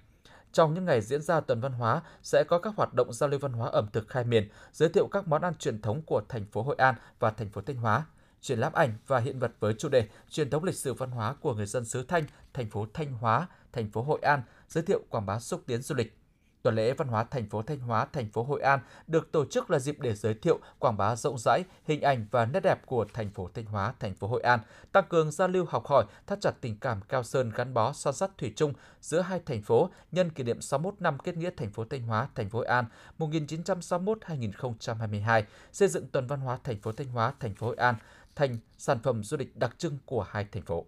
Trong 0.53 0.75
những 0.75 0.85
ngày 0.85 1.01
diễn 1.01 1.23
ra 1.23 1.41
tuần 1.41 1.61
văn 1.61 1.73
hóa 1.73 2.03
sẽ 2.23 2.45
có 2.49 2.59
các 2.59 2.75
hoạt 2.77 2.95
động 2.95 3.13
giao 3.13 3.29
lưu 3.29 3.41
văn 3.41 3.53
hóa 3.53 3.69
ẩm 3.69 3.87
thực 3.93 4.09
khai 4.09 4.25
miền, 4.25 4.49
giới 4.73 4.89
thiệu 4.89 5.09
các 5.13 5.29
món 5.29 5.43
ăn 5.43 5.55
truyền 5.55 5.83
thống 5.83 6.03
của 6.03 6.23
thành 6.29 6.45
phố 6.45 6.63
Hội 6.63 6.77
An 6.79 6.95
và 7.19 7.31
thành 7.31 7.49
phố 7.49 7.61
Thanh 7.61 7.77
Hóa, 7.77 8.07
triển 8.41 8.59
lãm 8.59 8.73
ảnh 8.73 8.93
và 9.07 9.19
hiện 9.19 9.39
vật 9.39 9.53
với 9.61 9.75
chủ 9.75 9.89
đề 9.89 10.09
truyền 10.31 10.51
thống 10.51 10.65
lịch 10.65 10.77
sử 10.77 10.95
văn 10.95 11.11
hóa 11.11 11.35
của 11.41 11.55
người 11.55 11.67
dân 11.67 11.85
xứ 11.85 12.05
Thanh, 12.09 12.25
thành 12.53 12.71
phố 12.71 12.87
Thanh 12.95 13.13
Hóa, 13.13 13.49
thành 13.73 13.91
phố 13.91 14.03
Hội 14.03 14.19
An, 14.23 14.43
giới 14.69 14.85
thiệu 14.85 15.01
quảng 15.11 15.27
bá 15.27 15.39
xúc 15.39 15.63
tiến 15.67 15.83
du 15.83 15.95
lịch. 15.95 16.19
Tuần 16.65 16.75
lễ 16.75 16.93
văn 16.93 17.09
hóa 17.09 17.25
thành 17.25 17.49
phố 17.49 17.63
Thanh 17.63 17.79
Hóa, 17.79 18.07
thành 18.13 18.29
phố 18.29 18.43
Hội 18.43 18.63
An 18.63 18.81
được 19.07 19.33
tổ 19.33 19.45
chức 19.45 19.71
là 19.71 19.79
dịp 19.79 20.01
để 20.01 20.15
giới 20.15 20.35
thiệu, 20.35 20.59
quảng 20.79 20.97
bá 20.97 21.17
rộng 21.17 21.39
rãi 21.39 21.65
hình 21.85 22.01
ảnh 22.01 22.27
và 22.31 22.47
nét 22.47 22.61
đẹp 22.61 22.87
của 22.87 23.07
thành 23.15 23.31
phố 23.31 23.51
Thanh 23.55 23.65
Hóa, 23.65 23.95
thành 24.01 24.15
phố 24.15 24.27
Hội 24.27 24.43
An, 24.43 24.61
tăng 24.93 25.05
cường 25.09 25.31
giao 25.31 25.49
lưu 25.49 25.65
học 25.69 25.87
hỏi, 25.87 26.05
thắt 26.27 26.41
chặt 26.41 26.51
tình 26.61 26.77
cảm 26.77 27.01
cao 27.09 27.23
sơn 27.23 27.53
gắn 27.55 27.75
bó 27.75 27.93
son 27.93 28.15
sắt 28.15 28.39
thủy 28.39 28.53
chung 28.57 28.73
giữa 29.01 29.21
hai 29.21 29.41
thành 29.47 29.63
phố 29.63 29.91
nhân 30.13 30.31
kỷ 30.31 30.45
niệm 30.45 30.61
61 30.61 30.95
năm 31.01 31.19
kết 31.19 31.37
nghĩa 31.37 31.51
thành 31.57 31.71
phố 31.71 31.85
Thanh 31.85 32.03
Hóa, 32.03 32.29
thành 32.35 32.51
phố 32.51 32.59
Hội 32.59 32.67
An 32.67 32.85
1961-2022, 33.19 35.43
xây 35.73 35.89
dựng 35.89 36.07
tuần 36.07 36.27
văn 36.27 36.41
hóa 36.41 36.59
thành 36.65 36.81
phố 36.81 36.93
Thanh 36.93 37.09
Hóa, 37.09 37.33
thành 37.41 37.55
phố 37.55 37.67
Hội 37.67 37.77
An 37.77 37.95
thành 38.37 38.59
sản 38.79 38.99
phẩm 39.03 39.25
du 39.25 39.37
lịch 39.37 39.57
đặc 39.57 39.75
trưng 39.79 39.99
của 40.07 40.23
hai 40.23 40.45
thành 40.45 40.63
phố. 40.63 40.85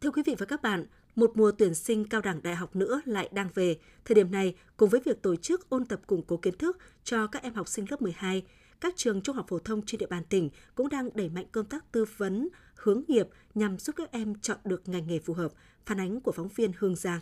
Thưa 0.00 0.10
quý 0.10 0.22
vị 0.26 0.34
và 0.38 0.46
các 0.46 0.62
bạn, 0.62 0.86
một 1.16 1.32
mùa 1.34 1.52
tuyển 1.58 1.74
sinh 1.74 2.08
cao 2.08 2.20
đẳng 2.20 2.42
đại 2.42 2.54
học 2.54 2.76
nữa 2.76 3.00
lại 3.04 3.28
đang 3.32 3.48
về. 3.54 3.76
Thời 4.04 4.14
điểm 4.14 4.30
này, 4.30 4.54
cùng 4.76 4.88
với 4.88 5.00
việc 5.04 5.22
tổ 5.22 5.36
chức 5.36 5.68
ôn 5.68 5.84
tập 5.84 6.00
củng 6.06 6.22
cố 6.22 6.36
kiến 6.36 6.58
thức 6.58 6.78
cho 7.04 7.26
các 7.26 7.42
em 7.42 7.54
học 7.54 7.68
sinh 7.68 7.86
lớp 7.90 8.02
12, 8.02 8.42
các 8.80 8.94
trường 8.96 9.22
trung 9.22 9.36
học 9.36 9.46
phổ 9.48 9.58
thông 9.58 9.82
trên 9.86 9.98
địa 9.98 10.06
bàn 10.06 10.24
tỉnh 10.24 10.50
cũng 10.74 10.88
đang 10.88 11.08
đẩy 11.14 11.28
mạnh 11.28 11.46
công 11.52 11.64
tác 11.64 11.92
tư 11.92 12.04
vấn, 12.16 12.48
hướng 12.76 13.02
nghiệp 13.08 13.28
nhằm 13.54 13.78
giúp 13.78 13.96
các 13.98 14.12
em 14.12 14.34
chọn 14.40 14.58
được 14.64 14.88
ngành 14.88 15.06
nghề 15.06 15.18
phù 15.18 15.34
hợp. 15.34 15.52
Phản 15.86 16.00
ánh 16.00 16.20
của 16.20 16.32
phóng 16.32 16.48
viên 16.48 16.72
Hương 16.78 16.96
Giang. 16.96 17.20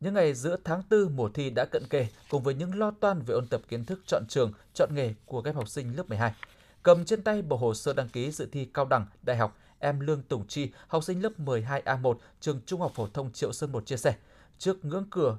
Những 0.00 0.14
ngày 0.14 0.34
giữa 0.34 0.56
tháng 0.64 0.82
4 0.90 1.16
mùa 1.16 1.28
thi 1.28 1.50
đã 1.50 1.64
cận 1.72 1.82
kề, 1.90 2.06
cùng 2.30 2.42
với 2.42 2.54
những 2.54 2.78
lo 2.78 2.90
toan 2.90 3.22
về 3.22 3.34
ôn 3.34 3.46
tập 3.46 3.60
kiến 3.68 3.84
thức 3.84 4.00
chọn 4.06 4.22
trường, 4.28 4.52
chọn 4.74 4.90
nghề 4.94 5.14
của 5.26 5.42
các 5.42 5.50
em 5.50 5.56
học 5.56 5.68
sinh 5.68 5.96
lớp 5.96 6.08
12. 6.08 6.34
Cầm 6.82 7.04
trên 7.04 7.22
tay 7.22 7.42
bộ 7.42 7.56
hồ 7.56 7.74
sơ 7.74 7.92
đăng 7.92 8.08
ký 8.08 8.30
dự 8.30 8.48
thi 8.52 8.68
cao 8.74 8.84
đẳng, 8.84 9.06
đại 9.22 9.36
học, 9.36 9.58
em 9.78 10.00
Lương 10.00 10.22
Tùng 10.22 10.46
Chi, 10.46 10.70
học 10.88 11.04
sinh 11.04 11.22
lớp 11.22 11.32
12A1, 11.38 12.14
trường 12.40 12.60
Trung 12.66 12.80
học 12.80 12.92
phổ 12.94 13.06
thông 13.06 13.32
Triệu 13.32 13.52
Sơn 13.52 13.72
1 13.72 13.86
chia 13.86 13.96
sẻ, 13.96 14.14
trước 14.58 14.84
ngưỡng 14.84 15.06
cửa 15.10 15.38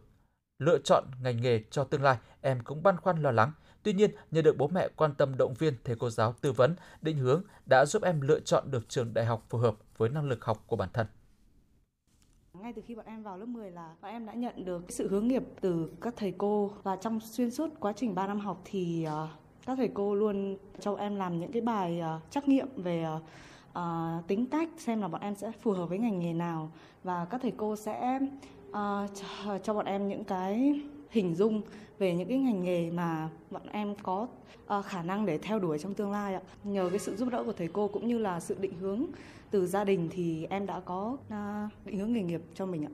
lựa 0.60 0.78
chọn 0.84 1.04
ngành 1.21 1.41
nghề 1.41 1.63
cho 1.71 1.84
tương 1.84 2.04
lai, 2.04 2.17
em 2.41 2.60
cũng 2.63 2.84
băn 2.84 2.97
khoăn 2.97 3.21
lo 3.21 3.32
lắng. 3.32 3.52
Tuy 3.84 3.93
nhiên, 3.93 4.12
nhờ 4.32 4.41
được 4.41 4.58
bố 4.58 4.67
mẹ 4.67 4.88
quan 4.95 5.13
tâm 5.13 5.38
động 5.38 5.54
viên, 5.54 5.73
thầy 5.84 5.95
cô 6.00 6.10
giáo 6.10 6.34
tư 6.41 6.52
vấn, 6.52 6.76
định 7.02 7.17
hướng 7.17 7.43
đã 7.65 7.86
giúp 7.86 8.04
em 8.04 8.21
lựa 8.21 8.39
chọn 8.39 8.71
được 8.71 8.89
trường 8.89 9.13
đại 9.13 9.26
học 9.26 9.45
phù 9.50 9.58
hợp 9.58 9.76
với 9.97 10.10
năng 10.10 10.30
lực 10.30 10.45
học 10.45 10.63
của 10.67 10.76
bản 10.76 10.89
thân. 10.93 11.08
Ngay 12.54 12.73
từ 12.73 12.82
khi 12.86 12.95
bọn 12.95 13.06
em 13.06 13.23
vào 13.23 13.38
lớp 13.38 13.45
10 13.45 13.71
là 13.71 13.95
bọn 14.02 14.12
em 14.12 14.26
đã 14.26 14.34
nhận 14.34 14.65
được 14.65 14.86
sự 14.89 15.10
hướng 15.10 15.28
nghiệp 15.28 15.43
từ 15.62 15.91
các 16.02 16.13
thầy 16.17 16.34
cô 16.38 16.71
và 16.84 16.95
trong 16.95 17.19
xuyên 17.19 17.52
suốt 17.52 17.69
quá 17.80 17.93
trình 17.95 18.15
3 18.15 18.28
năm 18.28 18.39
học 18.39 18.62
thì 18.65 19.04
ờ, 19.04 19.28
các 19.65 19.76
thầy 19.78 19.89
cô 19.93 20.15
luôn 20.15 20.58
cho 20.80 20.95
em 20.95 21.15
làm 21.15 21.39
những 21.39 21.52
cái 21.52 21.62
bài 21.62 22.00
ờ, 22.00 22.19
trắc 22.30 22.47
nghiệm 22.47 22.67
về 22.76 23.04
ờ, 23.04 23.21
uh, 23.77 24.27
tính 24.27 24.45
cách 24.45 24.69
xem 24.77 25.01
là 25.01 25.07
bọn 25.07 25.21
em 25.21 25.35
sẽ 25.35 25.51
phù 25.61 25.71
hợp 25.71 25.85
với 25.85 25.97
ngành 25.97 26.19
nghề 26.19 26.33
nào 26.33 26.71
và 27.03 27.25
các 27.25 27.41
thầy 27.41 27.53
cô 27.57 27.75
sẽ 27.75 28.19
uh, 28.69 28.75
cho, 29.63 29.73
bọn 29.73 29.85
em 29.85 30.07
những 30.07 30.23
cái 30.23 30.81
hình 31.09 31.35
dung 31.35 31.61
về 31.99 32.15
những 32.15 32.29
cái 32.29 32.37
ngành 32.37 32.63
nghề 32.63 32.91
mà 32.91 33.29
bọn 33.51 33.67
em 33.71 33.95
có 33.95 34.27
uh, 34.77 34.85
khả 34.85 35.03
năng 35.03 35.25
để 35.25 35.37
theo 35.37 35.59
đuổi 35.59 35.79
trong 35.79 35.93
tương 35.93 36.11
lai 36.11 36.33
ạ. 36.33 36.41
Nhờ 36.63 36.89
cái 36.89 36.99
sự 36.99 37.15
giúp 37.15 37.29
đỡ 37.29 37.43
của 37.43 37.53
thầy 37.53 37.69
cô 37.73 37.87
cũng 37.87 38.07
như 38.07 38.17
là 38.17 38.39
sự 38.39 38.55
định 38.59 38.77
hướng 38.79 39.05
từ 39.51 39.67
gia 39.67 39.83
đình 39.83 40.09
thì 40.11 40.47
em 40.49 40.65
đã 40.65 40.79
có 40.79 41.17
uh, 41.27 41.85
định 41.85 41.99
hướng 41.99 42.13
nghề 42.13 42.21
nghiệp 42.21 42.41
cho 42.53 42.65
mình 42.65 42.85
ạ. 42.85 42.91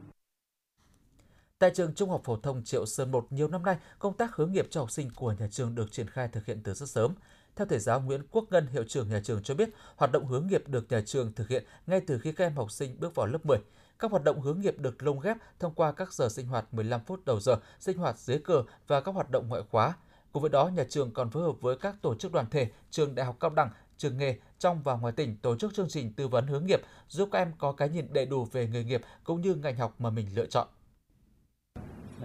Tại 1.59 1.71
trường 1.75 1.93
Trung 1.93 2.09
học 2.09 2.21
phổ 2.23 2.37
thông 2.37 2.63
Triệu 2.63 2.85
Sơn 2.85 3.11
1 3.11 3.27
nhiều 3.31 3.47
năm 3.47 3.63
nay, 3.63 3.77
công 3.99 4.13
tác 4.13 4.35
hướng 4.35 4.51
nghiệp 4.51 4.67
cho 4.69 4.79
học 4.79 4.91
sinh 4.91 5.09
của 5.15 5.35
nhà 5.39 5.47
trường 5.51 5.75
được 5.75 5.91
triển 5.91 6.07
khai 6.07 6.27
thực 6.27 6.45
hiện 6.45 6.59
từ 6.63 6.73
rất 6.73 6.89
sớm. 6.89 7.13
Theo 7.55 7.67
thầy 7.67 7.79
giáo 7.79 8.01
Nguyễn 8.01 8.21
Quốc 8.31 8.45
Ngân, 8.51 8.67
hiệu 8.67 8.83
trưởng 8.87 9.09
nhà 9.09 9.21
trường 9.23 9.43
cho 9.43 9.55
biết, 9.55 9.69
hoạt 9.95 10.11
động 10.11 10.25
hướng 10.25 10.47
nghiệp 10.47 10.63
được 10.67 10.85
nhà 10.89 11.01
trường 11.05 11.33
thực 11.33 11.49
hiện 11.49 11.63
ngay 11.87 12.01
từ 12.07 12.19
khi 12.19 12.31
các 12.31 12.45
em 12.45 12.55
học 12.55 12.71
sinh 12.71 12.99
bước 12.99 13.15
vào 13.15 13.27
lớp 13.27 13.45
10. 13.45 13.57
Các 13.99 14.11
hoạt 14.11 14.23
động 14.23 14.41
hướng 14.41 14.61
nghiệp 14.61 14.79
được 14.79 15.03
lồng 15.03 15.19
ghép 15.19 15.37
thông 15.59 15.73
qua 15.73 15.91
các 15.91 16.13
giờ 16.13 16.29
sinh 16.29 16.47
hoạt 16.47 16.73
15 16.73 17.01
phút 17.05 17.25
đầu 17.25 17.39
giờ, 17.39 17.55
sinh 17.79 17.97
hoạt 17.97 18.19
dưới 18.19 18.39
cờ 18.39 18.63
và 18.87 19.01
các 19.01 19.15
hoạt 19.15 19.31
động 19.31 19.47
ngoại 19.47 19.61
khóa. 19.71 19.93
Cùng 20.31 20.41
với 20.41 20.49
đó, 20.49 20.67
nhà 20.67 20.83
trường 20.89 21.11
còn 21.11 21.29
phối 21.29 21.43
hợp 21.43 21.61
với 21.61 21.77
các 21.77 21.95
tổ 22.01 22.15
chức 22.15 22.31
đoàn 22.31 22.45
thể, 22.51 22.67
trường 22.91 23.15
đại 23.15 23.25
học 23.25 23.37
cao 23.39 23.49
đẳng, 23.49 23.69
trường 23.97 24.17
nghề 24.17 24.37
trong 24.59 24.81
và 24.83 24.95
ngoài 24.95 25.13
tỉnh 25.13 25.37
tổ 25.37 25.55
chức 25.55 25.73
chương 25.73 25.89
trình 25.89 26.13
tư 26.13 26.27
vấn 26.27 26.47
hướng 26.47 26.65
nghiệp 26.65 26.81
giúp 27.09 27.29
các 27.31 27.39
em 27.39 27.51
có 27.57 27.71
cái 27.71 27.89
nhìn 27.89 28.13
đầy 28.13 28.25
đủ 28.25 28.45
về 28.45 28.67
nghề 28.67 28.83
nghiệp 28.83 29.01
cũng 29.23 29.41
như 29.41 29.55
ngành 29.55 29.77
học 29.77 29.95
mà 29.99 30.09
mình 30.09 30.27
lựa 30.35 30.45
chọn. 30.45 30.67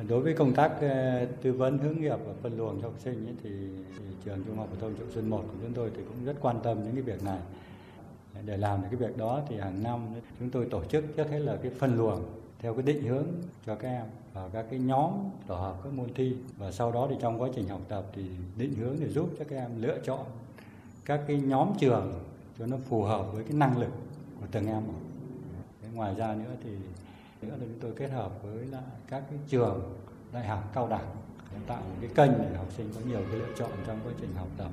Đối 0.09 0.21
với 0.21 0.35
công 0.35 0.55
tác 0.55 0.73
ờ, 0.81 1.27
tư 1.43 1.53
vấn 1.53 1.79
hướng 1.79 2.01
nghiệp 2.01 2.17
và 2.27 2.33
phân 2.43 2.59
luồng 2.59 2.83
cho 2.83 2.89
học 2.89 2.99
sinh 2.99 3.27
ấy, 3.27 3.35
thì, 3.43 3.51
thì 3.99 4.05
trường 4.25 4.45
Trung 4.47 4.57
học 4.57 4.69
phổ 4.71 4.77
thông 4.81 4.97
Triệu 4.97 5.07
Xuân 5.15 5.31
1 5.31 5.43
của 5.43 5.59
chúng 5.63 5.73
tôi 5.73 5.91
thì 5.97 6.03
cũng 6.03 6.25
rất 6.25 6.37
quan 6.41 6.61
tâm 6.63 6.79
đến 6.85 6.95
cái 6.95 7.03
việc 7.03 7.25
này. 7.25 7.39
Để 8.45 8.57
làm 8.57 8.83
được 8.83 8.89
cái 8.91 9.09
việc 9.09 9.17
đó 9.17 9.43
thì 9.49 9.57
hàng 9.57 9.83
năm 9.83 10.01
chúng 10.39 10.51
tôi 10.51 10.67
tổ 10.71 10.85
chức 10.85 11.05
trước 11.17 11.31
hết 11.31 11.39
là 11.39 11.57
cái 11.63 11.73
phân 11.79 11.97
luồng 11.97 12.25
theo 12.59 12.75
cái 12.75 12.83
định 12.83 13.03
hướng 13.03 13.27
cho 13.67 13.75
các 13.75 13.89
em 13.89 14.07
và 14.35 14.49
các 14.53 14.67
cái 14.71 14.79
nhóm 14.79 15.13
tổ 15.47 15.55
hợp 15.55 15.77
các 15.85 15.93
môn 15.93 16.15
thi 16.15 16.37
và 16.59 16.73
sau 16.73 16.93
đó 16.93 17.07
thì 17.11 17.17
trong 17.21 17.43
quá 17.43 17.49
trình 17.55 17.69
học 17.69 17.81
tập 17.89 18.05
thì 18.15 18.23
định 18.57 18.75
hướng 18.75 18.97
để 19.01 19.09
giúp 19.09 19.29
cho 19.39 19.45
các 19.49 19.57
em 19.57 19.83
lựa 19.83 19.99
chọn 20.05 20.27
các 21.05 21.21
cái 21.27 21.41
nhóm 21.41 21.73
trường 21.79 22.25
cho 22.59 22.67
nó 22.67 22.77
phù 22.89 23.03
hợp 23.03 23.33
với 23.33 23.45
cái 23.45 23.53
năng 23.53 23.79
lực 23.79 23.91
của 24.41 24.47
từng 24.51 24.67
em. 24.67 24.83
Ngoài 25.95 26.15
ra 26.15 26.35
nữa 26.35 26.55
thì 26.65 26.71
nữa 27.43 27.51
là 27.51 27.57
chúng 27.61 27.79
tôi 27.81 27.93
kết 27.97 28.11
hợp 28.11 28.43
với 28.43 28.67
lại 28.67 28.83
các 29.09 29.23
cái 29.31 29.39
trường 29.49 29.99
đại 30.33 30.47
học 30.47 30.71
cao 30.75 30.89
đẳng 30.89 31.17
để 31.53 31.59
tạo 31.67 31.81
một 31.81 31.97
cái 32.01 32.11
kênh 32.15 32.39
để 32.39 32.57
học 32.57 32.73
sinh 32.77 32.93
có 32.95 33.01
nhiều 33.01 33.21
cái 33.31 33.41
lựa 33.41 33.53
chọn 33.59 33.71
trong 33.87 34.01
quá 34.05 34.13
trình 34.21 34.35
học 34.35 34.49
tập. 34.57 34.71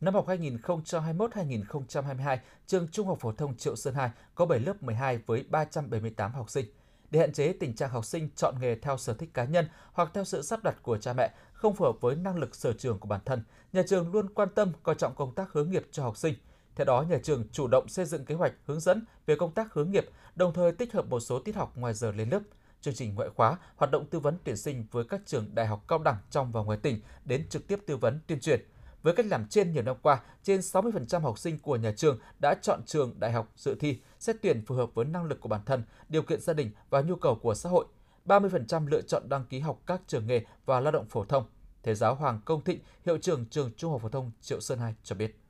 Năm 0.00 0.14
học 0.14 0.26
2021-2022, 0.26 2.38
trường 2.66 2.88
Trung 2.88 3.06
học 3.06 3.18
phổ 3.20 3.32
thông 3.32 3.56
Triệu 3.56 3.76
Sơn 3.76 3.94
2 3.94 4.10
có 4.34 4.46
7 4.46 4.60
lớp 4.60 4.82
12 4.82 5.18
với 5.18 5.44
378 5.50 6.32
học 6.32 6.50
sinh. 6.50 6.66
Để 7.10 7.20
hạn 7.20 7.32
chế 7.32 7.52
tình 7.52 7.74
trạng 7.74 7.90
học 7.90 8.04
sinh 8.04 8.28
chọn 8.36 8.54
nghề 8.60 8.74
theo 8.74 8.96
sở 8.96 9.14
thích 9.14 9.30
cá 9.34 9.44
nhân 9.44 9.68
hoặc 9.92 10.10
theo 10.14 10.24
sự 10.24 10.42
sắp 10.42 10.64
đặt 10.64 10.82
của 10.82 10.98
cha 10.98 11.12
mẹ, 11.12 11.30
không 11.52 11.74
phù 11.74 11.84
hợp 11.84 12.00
với 12.00 12.16
năng 12.16 12.36
lực 12.36 12.54
sở 12.54 12.72
trường 12.72 12.98
của 12.98 13.08
bản 13.08 13.20
thân, 13.24 13.42
nhà 13.72 13.82
trường 13.88 14.12
luôn 14.12 14.34
quan 14.34 14.48
tâm 14.54 14.72
coi 14.82 14.94
trọng 14.94 15.14
công 15.14 15.34
tác 15.34 15.52
hướng 15.52 15.70
nghiệp 15.70 15.88
cho 15.92 16.02
học 16.02 16.16
sinh. 16.16 16.34
Theo 16.76 16.84
đó, 16.84 17.02
nhà 17.02 17.18
trường 17.22 17.44
chủ 17.52 17.66
động 17.66 17.88
xây 17.88 18.04
dựng 18.04 18.24
kế 18.24 18.34
hoạch 18.34 18.52
hướng 18.66 18.80
dẫn 18.80 19.04
về 19.26 19.36
công 19.36 19.52
tác 19.52 19.72
hướng 19.72 19.90
nghiệp, 19.90 20.06
đồng 20.34 20.52
thời 20.52 20.72
tích 20.72 20.92
hợp 20.92 21.06
một 21.06 21.20
số 21.20 21.38
tiết 21.38 21.56
học 21.56 21.72
ngoài 21.76 21.94
giờ 21.94 22.12
lên 22.12 22.30
lớp, 22.30 22.40
chương 22.80 22.94
trình 22.94 23.14
ngoại 23.14 23.28
khóa, 23.36 23.56
hoạt 23.76 23.90
động 23.90 24.06
tư 24.06 24.20
vấn 24.20 24.38
tuyển 24.44 24.56
sinh 24.56 24.86
với 24.90 25.04
các 25.04 25.20
trường 25.26 25.54
đại 25.54 25.66
học 25.66 25.84
cao 25.88 25.98
đẳng 25.98 26.16
trong 26.30 26.52
và 26.52 26.62
ngoài 26.62 26.78
tỉnh 26.82 27.00
đến 27.24 27.48
trực 27.48 27.66
tiếp 27.68 27.78
tư 27.86 27.96
vấn 27.96 28.20
tuyên 28.26 28.40
truyền. 28.40 28.60
Với 29.02 29.14
cách 29.14 29.26
làm 29.26 29.48
trên 29.48 29.72
nhiều 29.72 29.82
năm 29.82 29.96
qua, 30.02 30.22
trên 30.42 30.60
60% 30.60 31.20
học 31.20 31.38
sinh 31.38 31.58
của 31.58 31.76
nhà 31.76 31.92
trường 31.96 32.18
đã 32.38 32.54
chọn 32.62 32.80
trường 32.86 33.14
đại 33.18 33.32
học 33.32 33.52
dự 33.56 33.74
thi, 33.80 34.00
xét 34.18 34.36
tuyển 34.42 34.64
phù 34.66 34.74
hợp 34.74 34.94
với 34.94 35.04
năng 35.04 35.24
lực 35.24 35.40
của 35.40 35.48
bản 35.48 35.60
thân, 35.66 35.82
điều 36.08 36.22
kiện 36.22 36.40
gia 36.40 36.52
đình 36.52 36.70
và 36.90 37.00
nhu 37.00 37.16
cầu 37.16 37.34
của 37.42 37.54
xã 37.54 37.68
hội. 37.68 37.86
30% 38.26 38.86
lựa 38.86 39.02
chọn 39.02 39.28
đăng 39.28 39.44
ký 39.44 39.60
học 39.60 39.80
các 39.86 40.00
trường 40.06 40.26
nghề 40.26 40.44
và 40.66 40.80
lao 40.80 40.92
động 40.92 41.06
phổ 41.08 41.24
thông. 41.24 41.44
Thầy 41.82 41.94
giáo 41.94 42.14
Hoàng 42.14 42.40
Công 42.44 42.64
Thịnh, 42.64 42.78
hiệu 43.06 43.18
trưởng 43.18 43.46
trường 43.46 43.70
Trung 43.76 43.92
học 43.92 44.02
phổ 44.02 44.08
thông 44.08 44.30
Triệu 44.40 44.60
Sơn 44.60 44.78
2 44.78 44.94
cho 45.02 45.16
biết. 45.16 45.45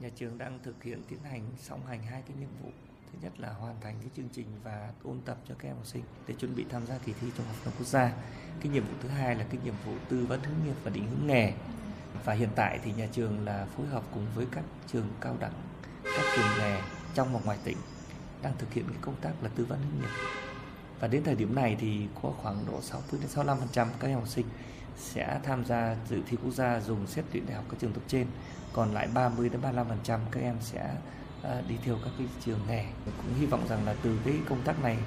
Nhà 0.00 0.08
trường 0.16 0.38
đang 0.38 0.58
thực 0.62 0.82
hiện 0.82 1.02
tiến 1.08 1.18
hành, 1.22 1.42
song 1.58 1.86
hành 1.86 2.02
hai 2.02 2.22
cái 2.22 2.36
nhiệm 2.40 2.48
vụ. 2.62 2.70
Thứ 3.12 3.18
nhất 3.22 3.32
là 3.40 3.52
hoàn 3.52 3.80
thành 3.80 3.94
cái 4.00 4.10
chương 4.16 4.28
trình 4.32 4.46
và 4.64 4.92
ôn 5.02 5.20
tập 5.24 5.36
cho 5.48 5.54
các 5.58 5.68
em 5.68 5.76
học 5.76 5.86
sinh 5.86 6.02
để 6.26 6.34
chuẩn 6.38 6.56
bị 6.56 6.64
tham 6.70 6.86
gia 6.86 6.98
kỳ 6.98 7.12
thi 7.20 7.26
trung 7.36 7.46
học 7.46 7.56
phổ 7.56 7.64
thông 7.64 7.74
quốc 7.78 7.86
gia. 7.86 8.12
Cái 8.60 8.72
nhiệm 8.72 8.84
vụ 8.84 8.92
thứ 9.02 9.08
hai 9.08 9.34
là 9.34 9.44
cái 9.50 9.60
nhiệm 9.64 9.74
vụ 9.86 9.92
tư 10.08 10.26
vấn 10.26 10.42
hướng 10.42 10.66
nghiệp 10.66 10.76
và 10.84 10.90
định 10.90 11.06
hướng 11.10 11.26
nghề. 11.26 11.52
Và 12.24 12.32
hiện 12.32 12.48
tại 12.54 12.80
thì 12.84 12.92
nhà 12.92 13.08
trường 13.12 13.44
là 13.44 13.66
phối 13.76 13.86
hợp 13.86 14.02
cùng 14.14 14.26
với 14.34 14.46
các 14.50 14.64
trường 14.86 15.08
cao 15.20 15.36
đẳng, 15.40 15.54
các 16.04 16.24
trường 16.36 16.58
nghề 16.58 16.80
trong 17.14 17.34
và 17.34 17.40
ngoài 17.44 17.58
tỉnh 17.64 17.76
đang 18.42 18.52
thực 18.58 18.72
hiện 18.72 18.84
cái 18.88 18.98
công 19.00 19.16
tác 19.20 19.32
là 19.42 19.48
tư 19.48 19.64
vấn 19.64 19.78
hướng 19.78 20.00
nghiệp. 20.00 20.08
Và 21.00 21.08
đến 21.08 21.24
thời 21.24 21.34
điểm 21.34 21.54
này 21.54 21.76
thì 21.80 22.06
có 22.22 22.32
khoảng 22.42 22.66
độ 22.66 22.80
60 22.82 23.20
đến 23.20 23.46
65% 23.46 23.88
các 24.00 24.08
em 24.08 24.14
học 24.14 24.28
sinh 24.28 24.46
sẽ 24.96 25.40
tham 25.42 25.64
gia 25.64 25.96
dự 26.08 26.20
thi 26.26 26.36
quốc 26.44 26.54
gia 26.54 26.80
dùng 26.80 27.06
xét 27.06 27.24
tuyển 27.32 27.46
đại 27.46 27.56
học 27.56 27.64
các 27.70 27.76
trường 27.80 27.92
top 27.92 28.04
trên 28.08 28.26
còn 28.72 28.94
lại 28.94 29.08
30 29.14 29.48
đến 29.48 29.60
35% 29.60 30.18
các 30.30 30.40
em 30.40 30.56
sẽ 30.60 30.94
ờ, 31.42 31.62
đi 31.68 31.74
theo 31.84 31.96
các 32.04 32.10
cái 32.18 32.26
trường 32.44 32.60
nghề 32.68 32.84
cũng 33.04 33.34
hy 33.40 33.46
vọng 33.46 33.66
rằng 33.68 33.86
là 33.86 33.94
từ 34.02 34.18
cái 34.24 34.34
công 34.48 34.62
tác 34.62 34.82
này 34.82 34.98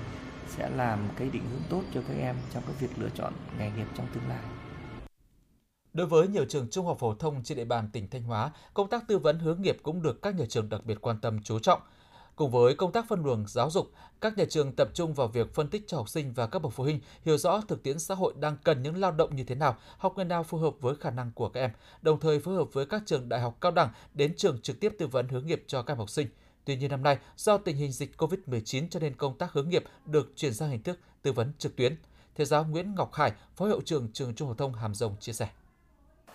sẽ 0.48 0.70
làm 0.70 1.00
cái 1.18 1.30
định 1.30 1.44
hướng 1.52 1.62
tốt 1.70 1.84
cho 1.94 2.02
các 2.08 2.14
em 2.20 2.36
trong 2.54 2.64
cái 2.64 2.76
việc 2.80 2.90
lựa 2.98 3.10
chọn 3.16 3.34
nghề 3.60 3.72
nghiệp 3.72 3.88
trong 3.98 4.08
tương 4.14 4.30
lai. 4.30 4.44
Đối 5.94 6.08
với 6.08 6.28
nhiều 6.28 6.46
trường 6.50 6.70
trung 6.70 6.86
học 6.86 6.98
phổ 7.00 7.16
thông 7.16 7.44
trên 7.44 7.58
địa 7.58 7.66
bàn 7.66 7.90
tỉnh 7.94 8.10
Thanh 8.10 8.24
Hóa, 8.24 8.52
công 8.74 8.90
tác 8.90 9.08
tư 9.08 9.18
vấn 9.18 9.40
hướng 9.40 9.62
nghiệp 9.62 9.78
cũng 9.84 10.02
được 10.02 10.22
các 10.22 10.36
nhà 10.36 10.46
trường 10.50 10.70
đặc 10.70 10.86
biệt 10.86 10.98
quan 11.02 11.22
tâm 11.22 11.40
chú 11.44 11.60
trọng. 11.60 11.82
Cùng 12.38 12.52
với 12.52 12.76
công 12.76 12.92
tác 12.92 13.06
phân 13.08 13.24
luồng 13.24 13.48
giáo 13.48 13.70
dục, 13.70 13.92
các 14.22 14.38
nhà 14.38 14.46
trường 14.50 14.72
tập 14.72 14.90
trung 14.94 15.14
vào 15.14 15.28
việc 15.28 15.54
phân 15.54 15.70
tích 15.70 15.84
cho 15.88 15.98
học 15.98 16.10
sinh 16.10 16.34
và 16.34 16.48
các 16.48 16.60
bậc 16.60 16.74
phụ 16.74 16.84
huynh 16.84 17.00
hiểu 17.26 17.38
rõ 17.38 17.62
thực 17.68 17.84
tiễn 17.84 18.00
xã 18.00 18.16
hội 18.16 18.34
đang 18.40 18.58
cần 18.64 18.84
những 18.84 18.98
lao 18.98 19.12
động 19.12 19.36
như 19.36 19.44
thế 19.44 19.56
nào, 19.56 19.78
học 19.98 20.14
nghề 20.18 20.24
nào 20.24 20.44
phù 20.44 20.58
hợp 20.58 20.74
với 20.80 20.96
khả 20.96 21.10
năng 21.10 21.32
của 21.32 21.50
các 21.50 21.62
em, 21.62 21.72
đồng 22.02 22.20
thời 22.20 22.40
phối 22.40 22.56
hợp 22.56 22.74
với 22.74 22.86
các 22.86 23.04
trường 23.06 23.30
đại 23.30 23.42
học 23.42 23.58
cao 23.62 23.72
đẳng 23.72 23.90
đến 24.14 24.34
trường 24.38 24.62
trực 24.62 24.80
tiếp 24.80 24.96
tư 25.00 25.08
vấn 25.08 25.28
hướng 25.28 25.48
nghiệp 25.48 25.64
cho 25.68 25.82
các 25.82 25.94
em 25.94 25.98
học 25.98 26.10
sinh. 26.10 26.28
Tuy 26.66 26.76
nhiên 26.76 26.92
năm 26.92 27.04
nay, 27.04 27.18
do 27.38 27.58
tình 27.58 27.76
hình 27.76 27.92
dịch 27.92 28.12
COVID-19 28.18 28.88
cho 28.90 29.00
nên 29.00 29.16
công 29.16 29.38
tác 29.38 29.52
hướng 29.52 29.70
nghiệp 29.70 29.84
được 30.06 30.34
chuyển 30.36 30.54
sang 30.54 30.70
hình 30.70 30.84
thức 30.84 31.00
tư 31.22 31.32
vấn 31.32 31.54
trực 31.58 31.76
tuyến. 31.76 31.96
Thầy 32.36 32.46
giáo 32.46 32.66
Nguyễn 32.66 32.96
Ngọc 32.96 33.14
Hải, 33.14 33.32
Phó 33.56 33.66
hiệu 33.66 33.82
trưởng 33.82 34.12
trường 34.14 34.36
Trung 34.36 34.48
học 34.48 34.58
thông 34.58 34.74
Hàm 34.74 34.96
Rồng 34.96 35.16
chia 35.20 35.34
sẻ 35.34 35.50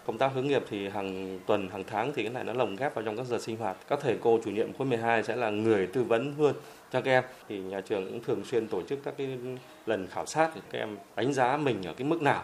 công 0.07 0.19
tác 0.19 0.31
hướng 0.35 0.47
nghiệp 0.47 0.63
thì 0.71 0.89
hàng 0.89 1.39
tuần 1.47 1.69
hàng 1.69 1.85
tháng 1.87 2.13
thì 2.15 2.23
cái 2.23 2.33
này 2.33 2.45
nó 2.45 2.53
lồng 2.53 2.77
ghép 2.77 2.95
vào 2.95 3.05
trong 3.05 3.17
các 3.17 3.27
giờ 3.27 3.39
sinh 3.39 3.57
hoạt. 3.57 3.77
Các 3.89 3.99
thầy 4.03 4.19
cô 4.21 4.41
chủ 4.45 4.51
nhiệm 4.51 4.73
khối 4.73 4.87
12 4.87 5.23
sẽ 5.23 5.37
là 5.37 5.51
người 5.51 5.87
tư 5.87 6.05
vấn 6.05 6.35
hơn 6.39 6.55
cho 6.93 7.01
các 7.01 7.11
em. 7.11 7.25
Thì 7.49 7.59
nhà 7.59 7.81
trường 7.81 8.09
cũng 8.09 8.23
thường 8.23 8.45
xuyên 8.45 8.69
tổ 8.69 8.83
chức 8.83 8.99
các 9.05 9.15
cái 9.19 9.39
lần 9.87 10.07
khảo 10.07 10.27
sát 10.27 10.51
để 10.55 10.61
các 10.71 10.79
em 10.79 10.97
đánh 11.17 11.33
giá 11.33 11.57
mình 11.57 11.83
ở 11.87 11.93
cái 11.93 12.09
mức 12.09 12.23
nào. 12.23 12.43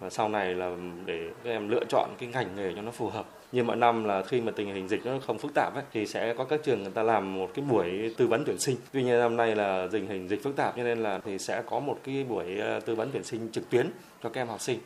Và 0.00 0.10
sau 0.10 0.28
này 0.28 0.54
là 0.54 0.76
để 1.04 1.30
các 1.44 1.50
em 1.50 1.68
lựa 1.68 1.84
chọn 1.88 2.10
cái 2.18 2.28
ngành 2.28 2.56
nghề 2.56 2.72
cho 2.76 2.82
nó 2.82 2.90
phù 2.90 3.08
hợp. 3.08 3.26
Như 3.52 3.64
mọi 3.64 3.76
năm 3.76 4.04
là 4.04 4.22
khi 4.22 4.40
mà 4.40 4.52
tình 4.56 4.74
hình 4.74 4.88
dịch 4.88 5.06
nó 5.06 5.18
không 5.26 5.38
phức 5.38 5.54
tạp 5.54 5.74
ấy, 5.74 5.84
thì 5.92 6.06
sẽ 6.06 6.34
có 6.34 6.44
các 6.44 6.60
trường 6.62 6.82
người 6.82 6.92
ta 6.92 7.02
làm 7.02 7.34
một 7.34 7.50
cái 7.54 7.64
buổi 7.70 8.14
tư 8.16 8.26
vấn 8.26 8.44
tuyển 8.46 8.58
sinh. 8.58 8.76
Tuy 8.92 9.02
nhiên 9.02 9.18
năm 9.18 9.36
nay 9.36 9.56
là 9.56 9.88
tình 9.92 10.06
hình 10.06 10.28
dịch 10.28 10.42
phức 10.42 10.56
tạp 10.56 10.76
cho 10.76 10.82
nên 10.82 10.98
là 10.98 11.20
thì 11.24 11.38
sẽ 11.38 11.62
có 11.66 11.80
một 11.80 11.98
cái 12.04 12.24
buổi 12.28 12.58
ờ, 12.58 12.80
tư 12.80 12.94
vấn 12.94 13.10
tuyển 13.12 13.24
sinh 13.24 13.48
trực 13.52 13.70
tuyến 13.70 13.90
cho 14.22 14.28
các 14.28 14.40
em 14.40 14.48
học 14.48 14.60
sinh 14.60 14.78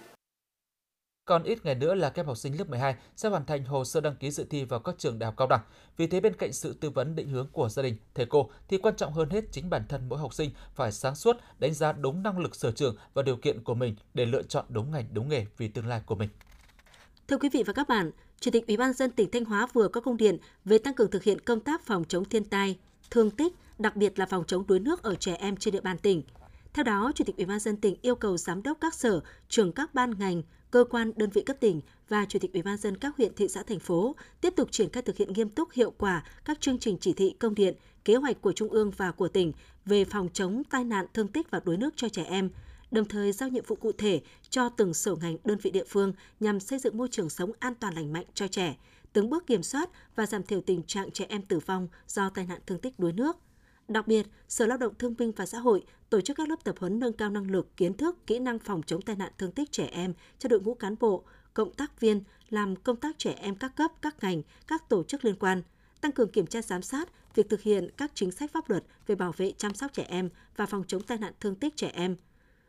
còn 1.26 1.42
ít 1.42 1.64
ngày 1.64 1.74
nữa 1.74 1.94
là 1.94 2.10
các 2.10 2.22
em 2.22 2.26
học 2.26 2.36
sinh 2.36 2.58
lớp 2.58 2.68
12 2.68 2.96
sẽ 3.16 3.28
hoàn 3.28 3.46
thành 3.46 3.64
hồ 3.64 3.84
sơ 3.84 4.00
đăng 4.00 4.16
ký 4.16 4.30
dự 4.30 4.44
thi 4.50 4.64
vào 4.64 4.80
các 4.80 4.94
trường 4.98 5.18
đại 5.18 5.26
học 5.26 5.34
cao 5.36 5.48
đẳng. 5.48 5.60
Vì 5.96 6.06
thế 6.06 6.20
bên 6.20 6.36
cạnh 6.36 6.52
sự 6.52 6.76
tư 6.80 6.90
vấn 6.90 7.16
định 7.16 7.28
hướng 7.28 7.48
của 7.52 7.68
gia 7.68 7.82
đình, 7.82 7.96
thầy 8.14 8.26
cô 8.26 8.50
thì 8.68 8.78
quan 8.78 8.96
trọng 8.96 9.12
hơn 9.12 9.30
hết 9.30 9.44
chính 9.52 9.70
bản 9.70 9.82
thân 9.88 10.08
mỗi 10.08 10.18
học 10.18 10.34
sinh 10.34 10.50
phải 10.74 10.92
sáng 10.92 11.14
suốt, 11.14 11.36
đánh 11.58 11.74
giá 11.74 11.92
đúng 11.92 12.22
năng 12.22 12.38
lực 12.38 12.54
sở 12.54 12.72
trường 12.72 12.96
và 13.14 13.22
điều 13.22 13.36
kiện 13.36 13.64
của 13.64 13.74
mình 13.74 13.96
để 14.14 14.26
lựa 14.26 14.42
chọn 14.42 14.64
đúng 14.68 14.90
ngành 14.90 15.04
đúng 15.12 15.28
nghề 15.28 15.46
vì 15.56 15.68
tương 15.68 15.86
lai 15.86 16.00
của 16.06 16.14
mình. 16.14 16.28
Thưa 17.28 17.38
quý 17.38 17.48
vị 17.48 17.62
và 17.66 17.72
các 17.72 17.88
bạn, 17.88 18.10
Chủ 18.40 18.50
tịch 18.50 18.66
Ủy 18.66 18.76
ban 18.76 18.92
dân 18.92 19.10
tỉnh 19.10 19.30
Thanh 19.30 19.44
Hóa 19.44 19.66
vừa 19.72 19.88
có 19.88 20.00
công 20.00 20.16
điện 20.16 20.38
về 20.64 20.78
tăng 20.78 20.94
cường 20.94 21.10
thực 21.10 21.22
hiện 21.22 21.40
công 21.40 21.60
tác 21.60 21.86
phòng 21.86 22.04
chống 22.08 22.24
thiên 22.24 22.44
tai, 22.44 22.78
thương 23.10 23.30
tích, 23.30 23.52
đặc 23.78 23.96
biệt 23.96 24.18
là 24.18 24.26
phòng 24.26 24.44
chống 24.46 24.66
đuối 24.66 24.80
nước 24.80 25.02
ở 25.02 25.14
trẻ 25.14 25.34
em 25.34 25.56
trên 25.56 25.72
địa 25.72 25.80
bàn 25.80 25.98
tỉnh. 25.98 26.22
Theo 26.72 26.84
đó, 26.84 27.12
Chủ 27.14 27.24
tịch 27.24 27.36
Ủy 27.36 27.46
ban 27.46 27.60
dân 27.60 27.76
tỉnh 27.76 27.96
yêu 28.02 28.14
cầu 28.14 28.36
giám 28.36 28.62
đốc 28.62 28.78
các 28.80 28.94
sở, 28.94 29.20
trưởng 29.48 29.72
các 29.72 29.94
ban 29.94 30.18
ngành, 30.18 30.42
cơ 30.74 30.84
quan, 30.84 31.12
đơn 31.16 31.30
vị 31.30 31.42
cấp 31.42 31.56
tỉnh 31.60 31.80
và 32.08 32.26
Chủ 32.28 32.38
tịch 32.38 32.52
Ủy 32.52 32.62
ban 32.62 32.76
dân 32.76 32.96
các 32.96 33.16
huyện, 33.16 33.34
thị 33.34 33.48
xã, 33.48 33.62
thành 33.62 33.78
phố 33.78 34.16
tiếp 34.40 34.52
tục 34.56 34.68
triển 34.72 34.90
khai 34.90 35.02
thực 35.02 35.16
hiện 35.16 35.32
nghiêm 35.32 35.48
túc 35.48 35.72
hiệu 35.72 35.92
quả 35.98 36.24
các 36.44 36.60
chương 36.60 36.78
trình 36.78 36.96
chỉ 37.00 37.12
thị 37.12 37.36
công 37.38 37.54
điện, 37.54 37.74
kế 38.04 38.14
hoạch 38.16 38.42
của 38.42 38.52
Trung 38.52 38.68
ương 38.68 38.90
và 38.90 39.10
của 39.12 39.28
tỉnh 39.28 39.52
về 39.86 40.04
phòng 40.04 40.28
chống 40.32 40.62
tai 40.70 40.84
nạn 40.84 41.06
thương 41.14 41.28
tích 41.28 41.50
và 41.50 41.60
đuối 41.64 41.76
nước 41.76 41.90
cho 41.96 42.08
trẻ 42.08 42.24
em, 42.24 42.50
đồng 42.90 43.04
thời 43.04 43.32
giao 43.32 43.48
nhiệm 43.48 43.64
vụ 43.66 43.76
cụ 43.76 43.92
thể 43.98 44.22
cho 44.50 44.68
từng 44.68 44.94
sở 44.94 45.14
ngành 45.14 45.36
đơn 45.44 45.58
vị 45.62 45.70
địa 45.70 45.84
phương 45.88 46.12
nhằm 46.40 46.60
xây 46.60 46.78
dựng 46.78 46.96
môi 46.96 47.08
trường 47.10 47.30
sống 47.30 47.52
an 47.58 47.74
toàn 47.74 47.94
lành 47.94 48.12
mạnh 48.12 48.26
cho 48.34 48.48
trẻ, 48.48 48.76
từng 49.12 49.30
bước 49.30 49.46
kiểm 49.46 49.62
soát 49.62 49.90
và 50.16 50.26
giảm 50.26 50.42
thiểu 50.42 50.60
tình 50.60 50.82
trạng 50.82 51.10
trẻ 51.10 51.26
em 51.28 51.42
tử 51.42 51.58
vong 51.66 51.88
do 52.08 52.30
tai 52.30 52.46
nạn 52.46 52.60
thương 52.66 52.78
tích 52.78 52.98
đuối 52.98 53.12
nước. 53.12 53.36
Đặc 53.88 54.06
biệt, 54.06 54.26
Sở 54.48 54.66
Lao 54.66 54.78
động 54.78 54.94
Thương 54.98 55.16
binh 55.16 55.32
và 55.32 55.46
Xã 55.46 55.58
hội 55.58 55.84
tổ 56.10 56.20
chức 56.20 56.36
các 56.36 56.48
lớp 56.48 56.64
tập 56.64 56.74
huấn 56.78 56.98
nâng 57.00 57.12
cao 57.12 57.30
năng 57.30 57.50
lực, 57.50 57.76
kiến 57.76 57.96
thức, 57.96 58.26
kỹ 58.26 58.38
năng 58.38 58.58
phòng 58.58 58.82
chống 58.86 59.02
tai 59.02 59.16
nạn 59.16 59.32
thương 59.38 59.52
tích 59.52 59.72
trẻ 59.72 59.88
em 59.92 60.14
cho 60.38 60.48
đội 60.48 60.60
ngũ 60.60 60.74
cán 60.74 60.94
bộ, 61.00 61.24
cộng 61.54 61.74
tác 61.74 62.00
viên 62.00 62.22
làm 62.48 62.76
công 62.76 62.96
tác 62.96 63.18
trẻ 63.18 63.34
em 63.40 63.56
các 63.56 63.76
cấp, 63.76 63.92
các 64.02 64.16
ngành, 64.22 64.42
các 64.66 64.88
tổ 64.88 65.04
chức 65.04 65.24
liên 65.24 65.36
quan, 65.36 65.62
tăng 66.00 66.12
cường 66.12 66.30
kiểm 66.30 66.46
tra 66.46 66.62
giám 66.62 66.82
sát 66.82 67.08
việc 67.34 67.48
thực 67.48 67.60
hiện 67.60 67.90
các 67.96 68.10
chính 68.14 68.32
sách 68.32 68.52
pháp 68.52 68.70
luật 68.70 68.84
về 69.06 69.14
bảo 69.14 69.32
vệ 69.36 69.52
chăm 69.52 69.74
sóc 69.74 69.92
trẻ 69.92 70.06
em 70.08 70.28
và 70.56 70.66
phòng 70.66 70.84
chống 70.86 71.02
tai 71.02 71.18
nạn 71.18 71.32
thương 71.40 71.54
tích 71.54 71.76
trẻ 71.76 71.90
em. 71.94 72.16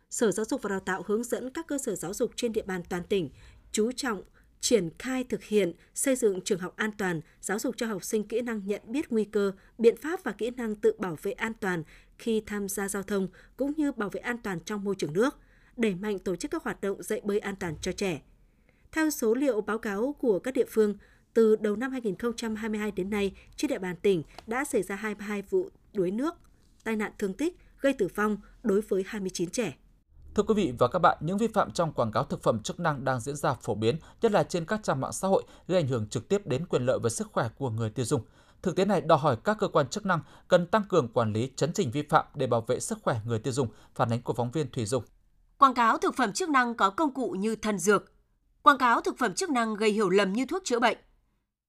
Sở 0.10 0.32
Giáo 0.32 0.45
dục 0.45 0.62
và 0.62 0.69
Đào 0.69 0.80
tạo 0.80 1.04
hướng 1.06 1.23
dẫn 1.23 1.49
các 1.49 1.67
cơ 1.67 1.78
sở 1.78 1.95
giáo 1.95 2.13
dục 2.13 2.32
trên 2.36 2.51
địa 2.51 2.62
bàn 2.65 2.82
toàn 2.89 3.04
tỉnh 3.04 3.30
chú 3.71 3.91
trọng 3.91 4.21
triển 4.65 4.89
khai 4.99 5.23
thực 5.23 5.43
hiện 5.43 5.73
xây 5.95 6.15
dựng 6.15 6.41
trường 6.41 6.60
học 6.60 6.73
an 6.75 6.91
toàn, 6.97 7.21
giáo 7.41 7.60
dục 7.60 7.75
cho 7.78 7.86
học 7.86 8.04
sinh 8.04 8.28
kỹ 8.28 8.41
năng 8.41 8.62
nhận 8.65 8.82
biết 8.88 9.12
nguy 9.12 9.25
cơ, 9.25 9.51
biện 9.78 9.95
pháp 9.97 10.23
và 10.23 10.32
kỹ 10.32 10.49
năng 10.49 10.75
tự 10.75 10.93
bảo 10.99 11.17
vệ 11.21 11.32
an 11.32 11.54
toàn 11.60 11.84
khi 12.17 12.43
tham 12.45 12.69
gia 12.69 12.88
giao 12.88 13.04
thông 13.04 13.28
cũng 13.58 13.71
như 13.78 13.91
bảo 13.91 14.10
vệ 14.10 14.19
an 14.19 14.38
toàn 14.38 14.60
trong 14.65 14.84
môi 14.84 14.95
trường 14.95 15.13
nước, 15.13 15.39
đẩy 15.78 15.95
mạnh 15.95 16.19
tổ 16.19 16.36
chức 16.36 16.51
các 16.51 16.63
hoạt 16.63 16.82
động 16.82 17.04
dạy 17.04 17.21
bơi 17.23 17.39
an 17.39 17.56
toàn 17.56 17.75
cho 17.82 17.91
trẻ. 17.91 18.21
Theo 18.91 19.10
số 19.10 19.34
liệu 19.34 19.62
báo 19.62 19.78
cáo 19.78 20.15
của 20.19 20.39
các 20.39 20.54
địa 20.54 20.65
phương, 20.69 20.97
từ 21.34 21.56
đầu 21.56 21.75
năm 21.75 21.91
2022 21.91 22.91
đến 22.91 23.10
nay, 23.10 23.36
trên 23.56 23.69
địa 23.69 23.80
bàn 23.80 23.95
tỉnh 24.01 24.23
đã 24.47 24.63
xảy 24.65 24.84
ra 24.84 24.95
22 24.95 25.41
vụ 25.41 25.69
đuối 25.93 26.12
nước, 26.12 26.36
tai 26.84 26.95
nạn 26.95 27.12
thương 27.19 27.34
tích, 27.34 27.58
gây 27.82 27.93
tử 27.93 28.08
vong 28.15 28.38
đối 28.63 28.82
với 28.82 29.04
29 29.08 29.49
trẻ. 29.49 29.73
Thưa 30.35 30.43
quý 30.43 30.53
vị 30.53 30.73
và 30.79 30.87
các 30.87 30.99
bạn, 30.99 31.17
những 31.21 31.37
vi 31.37 31.47
phạm 31.47 31.71
trong 31.71 31.93
quảng 31.93 32.11
cáo 32.11 32.23
thực 32.23 32.43
phẩm 32.43 32.59
chức 32.59 32.79
năng 32.79 33.05
đang 33.05 33.19
diễn 33.19 33.35
ra 33.35 33.53
phổ 33.53 33.75
biến, 33.75 33.97
nhất 34.21 34.31
là 34.31 34.43
trên 34.43 34.65
các 34.65 34.83
trang 34.83 35.01
mạng 35.01 35.11
xã 35.11 35.27
hội, 35.27 35.43
gây 35.67 35.81
ảnh 35.81 35.87
hưởng 35.87 36.07
trực 36.09 36.29
tiếp 36.29 36.47
đến 36.47 36.65
quyền 36.65 36.85
lợi 36.85 36.99
và 37.03 37.09
sức 37.09 37.27
khỏe 37.31 37.49
của 37.57 37.69
người 37.69 37.89
tiêu 37.89 38.05
dùng. 38.05 38.21
Thực 38.61 38.75
tế 38.75 38.85
này 38.85 39.01
đòi 39.01 39.17
hỏi 39.17 39.37
các 39.43 39.57
cơ 39.59 39.67
quan 39.67 39.87
chức 39.87 40.05
năng 40.05 40.19
cần 40.47 40.67
tăng 40.67 40.83
cường 40.89 41.07
quản 41.07 41.33
lý 41.33 41.51
chấn 41.55 41.73
chỉnh 41.73 41.91
vi 41.91 42.01
phạm 42.01 42.25
để 42.35 42.47
bảo 42.47 42.61
vệ 42.61 42.79
sức 42.79 42.97
khỏe 43.01 43.19
người 43.25 43.39
tiêu 43.39 43.53
dùng, 43.53 43.67
phản 43.95 44.13
ánh 44.13 44.21
của 44.21 44.33
phóng 44.33 44.51
viên 44.51 44.71
Thủy 44.71 44.85
Dung. 44.85 45.03
Quảng 45.57 45.73
cáo 45.73 45.97
thực 45.97 46.15
phẩm 46.15 46.33
chức 46.33 46.49
năng 46.49 46.75
có 46.75 46.89
công 46.89 47.13
cụ 47.13 47.35
như 47.39 47.55
thần 47.55 47.79
dược. 47.79 48.11
Quảng 48.61 48.77
cáo 48.77 49.01
thực 49.01 49.17
phẩm 49.17 49.33
chức 49.33 49.49
năng 49.49 49.75
gây 49.75 49.91
hiểu 49.91 50.09
lầm 50.09 50.33
như 50.33 50.45
thuốc 50.45 50.61
chữa 50.65 50.79
bệnh. 50.79 50.97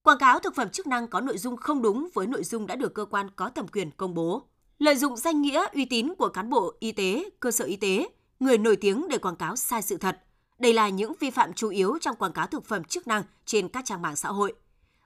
Quảng 0.02 0.18
cáo 0.18 0.38
thực 0.38 0.54
phẩm 0.54 0.70
chức 0.70 0.86
năng 0.86 1.08
có 1.08 1.20
nội 1.20 1.38
dung 1.38 1.56
không 1.56 1.82
đúng 1.82 2.08
với 2.14 2.26
nội 2.26 2.44
dung 2.44 2.66
đã 2.66 2.76
được 2.76 2.94
cơ 2.94 3.04
quan 3.04 3.30
có 3.36 3.50
thẩm 3.50 3.68
quyền 3.68 3.90
công 3.90 4.14
bố. 4.14 4.42
Lợi 4.78 4.96
dụng 4.96 5.16
danh 5.16 5.42
nghĩa 5.42 5.66
uy 5.74 5.84
tín 5.84 6.14
của 6.18 6.28
cán 6.28 6.50
bộ 6.50 6.74
y 6.80 6.92
tế, 6.92 7.30
cơ 7.40 7.50
sở 7.50 7.64
y 7.64 7.76
tế, 7.76 8.08
người 8.40 8.58
nổi 8.58 8.76
tiếng 8.76 9.08
để 9.08 9.18
quảng 9.18 9.36
cáo 9.36 9.56
sai 9.56 9.82
sự 9.82 9.96
thật. 9.96 10.18
Đây 10.58 10.72
là 10.72 10.88
những 10.88 11.12
vi 11.20 11.30
phạm 11.30 11.52
chủ 11.52 11.68
yếu 11.68 11.98
trong 12.00 12.16
quảng 12.16 12.32
cáo 12.32 12.46
thực 12.46 12.64
phẩm 12.64 12.84
chức 12.84 13.06
năng 13.06 13.22
trên 13.44 13.68
các 13.68 13.84
trang 13.84 14.02
mạng 14.02 14.16
xã 14.16 14.28
hội. 14.28 14.52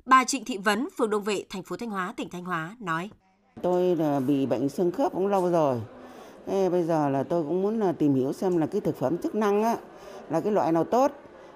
Bà 0.05 0.25
Trịnh 0.25 0.45
Thị 0.45 0.59
Vấn, 0.59 0.89
phường 0.97 1.11
Đông 1.11 1.23
Vệ, 1.23 1.45
thành 1.51 1.63
phố 1.63 1.77
Thanh 1.77 1.91
Hóa, 1.91 2.15
tỉnh 2.17 2.29
Thanh 2.29 2.45
Hóa 2.45 2.77
nói: 2.81 3.11
Tôi 3.63 3.97
là 3.97 4.21
bị 4.21 4.47
bệnh 4.47 4.69
xương 4.69 4.93
khớp 4.93 5.13
cũng 5.13 5.27
lâu 5.27 5.51
rồi. 5.51 5.81
Thế 6.47 6.69
bây 6.71 6.83
giờ 6.83 7.09
là 7.09 7.23
tôi 7.23 7.43
cũng 7.43 7.63
muốn 7.63 7.81
là 7.81 7.93
tìm 7.93 8.15
hiểu 8.15 8.33
xem 8.33 8.57
là 8.57 8.67
cái 8.67 8.81
thực 8.81 8.99
phẩm 8.99 9.19
chức 9.19 9.35
năng 9.35 9.63
á 9.63 9.77
là 10.31 10.41
cái 10.41 10.53
loại 10.53 10.73
nào 10.73 10.85
tốt 10.85 11.13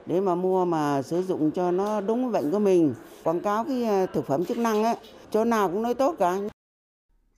để 0.07 0.21
mà 0.21 0.35
mua 0.35 0.65
mà 0.65 1.03
sử 1.03 1.23
dụng 1.23 1.51
cho 1.51 1.71
nó 1.71 2.01
đúng 2.01 2.33
bệnh 2.33 2.51
của 2.51 2.59
mình. 2.59 2.95
Quảng 3.25 3.41
cáo 3.41 3.65
cái 3.65 3.85
à, 3.85 4.07
thực 4.07 4.27
phẩm 4.27 4.45
chức 4.45 4.59
năng 4.59 4.85
á, 4.85 4.95
chỗ 5.31 5.45
nào 5.45 5.69
cũng 5.69 5.83
nói 5.83 5.95
tốt 5.95 6.15
cả. 6.19 6.39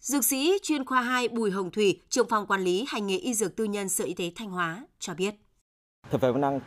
Dược 0.01 0.25
sĩ 0.25 0.59
chuyên 0.63 0.85
khoa 0.85 1.03
2 1.03 1.29
Bùi 1.29 1.51
Hồng 1.51 1.71
Thủy, 1.71 2.01
trưởng 2.09 2.29
phòng 2.29 2.47
quản 2.47 2.61
lý 2.61 2.85
hành 2.89 3.07
nghề 3.07 3.17
y 3.17 3.35
dược 3.35 3.57
tư 3.57 3.65
nhân 3.65 3.89
Sở 3.89 4.05
Y 4.05 4.15
tế 4.15 4.33
Thanh 4.37 4.51
Hóa 4.51 4.87
cho 4.99 5.15
biết. 5.15 5.35
Thực 6.11 6.21
phẩm 6.21 6.41
năng 6.41 6.61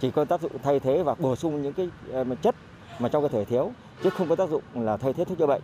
chỉ 0.00 0.10
có 0.10 0.24
tác 0.24 0.40
dụng 0.40 0.52
thay 0.62 0.80
thế 0.80 1.02
và 1.02 1.14
bổ 1.14 1.36
sung 1.36 1.62
những 1.62 1.72
cái 1.72 1.88
ờ, 2.12 2.24
chất 2.42 2.54
mà 2.98 3.08
trong 3.08 3.22
cơ 3.22 3.28
thể 3.28 3.44
thiếu 3.44 3.72
chứ 4.02 4.10
không 4.10 4.28
có 4.28 4.36
tác 4.36 4.50
dụng 4.50 4.62
là 4.74 4.96
thay 4.96 5.12
thế 5.12 5.24
thuốc 5.24 5.38
chữa 5.38 5.46
bệnh. 5.46 5.62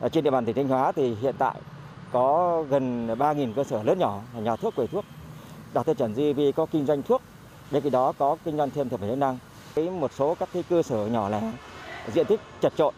Ở 0.00 0.08
trên 0.08 0.24
địa 0.24 0.30
bàn 0.30 0.44
tỉnh 0.44 0.56
Thanh 0.56 0.68
Hóa 0.68 0.92
thì 0.92 1.14
hiện 1.14 1.34
tại 1.38 1.60
có 2.12 2.62
gần 2.70 3.06
3.000 3.06 3.52
cơ 3.52 3.64
sở 3.64 3.82
lớn 3.82 3.98
nhỏ 3.98 4.22
nhà 4.34 4.56
thuốc 4.56 4.76
quầy 4.76 4.86
thuốc 4.86 5.04
đạt 5.74 5.86
tiêu 5.86 5.94
chuẩn 5.94 6.14
GMP 6.14 6.56
có 6.56 6.66
kinh 6.66 6.86
doanh 6.86 7.02
thuốc 7.02 7.22
bên 7.70 7.82
cạnh 7.82 7.92
đó 7.92 8.12
có 8.18 8.36
kinh 8.44 8.56
doanh 8.56 8.70
thêm 8.70 8.88
thực 8.88 9.00
phẩm 9.00 9.08
chức 9.08 9.18
năng 9.18 9.38
với 9.74 9.90
một 9.90 10.12
số 10.18 10.34
các 10.34 10.48
cái 10.52 10.64
cơ 10.70 10.82
sở 10.82 11.06
nhỏ 11.06 11.28
lẻ 11.28 11.52
diện 12.12 12.26
tích 12.26 12.40
chật 12.60 12.72
trội 12.76 12.92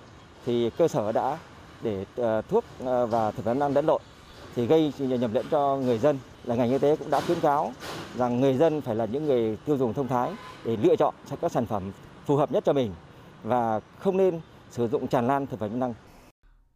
thì 0.47 0.71
cơ 0.71 0.89
sở 0.89 1.13
đã 1.13 1.39
để 1.83 2.05
ờ, 2.17 2.43
thuốc 2.43 2.65
ờ, 2.85 3.07
và 3.07 3.31
thực 3.31 3.45
phẩm 3.45 3.59
năng 3.59 3.73
lẫn 3.75 3.87
lộn 3.87 4.03
thì 4.57 4.67
gây 4.67 4.93
nhầm 4.99 5.35
lẫn 5.35 5.47
cho 5.51 5.77
người 5.77 5.99
dân 5.99 6.19
là 6.45 6.55
ngành 6.55 6.71
y 6.71 6.79
tế 6.79 6.97
cũng 6.97 7.11
đã 7.11 7.21
khuyến 7.21 7.41
cáo 7.41 7.73
rằng 8.17 8.41
người 8.41 8.55
dân 8.55 8.81
phải 8.81 8.95
là 8.95 9.05
những 9.05 9.27
người 9.27 9.57
tiêu 9.65 9.77
dùng 9.77 9.95
thông 9.95 10.09
thái 10.09 10.33
để 10.65 10.77
lựa 10.77 10.97
chọn 10.97 11.15
các 11.41 11.53
sản 11.53 11.67
phẩm 11.67 11.93
phù 12.27 12.37
hợp 12.37 12.53
nhất 12.53 12.65
cho 12.67 12.73
mình 12.73 12.93
và 13.43 13.81
không 13.99 14.17
nên 14.17 14.41
sử 14.71 14.89
dụng 14.89 15.09
tràn 15.09 15.27
lan 15.27 15.47
thực 15.47 15.61
phẩm 15.61 15.71
chức 15.71 15.79
năng. 15.79 15.95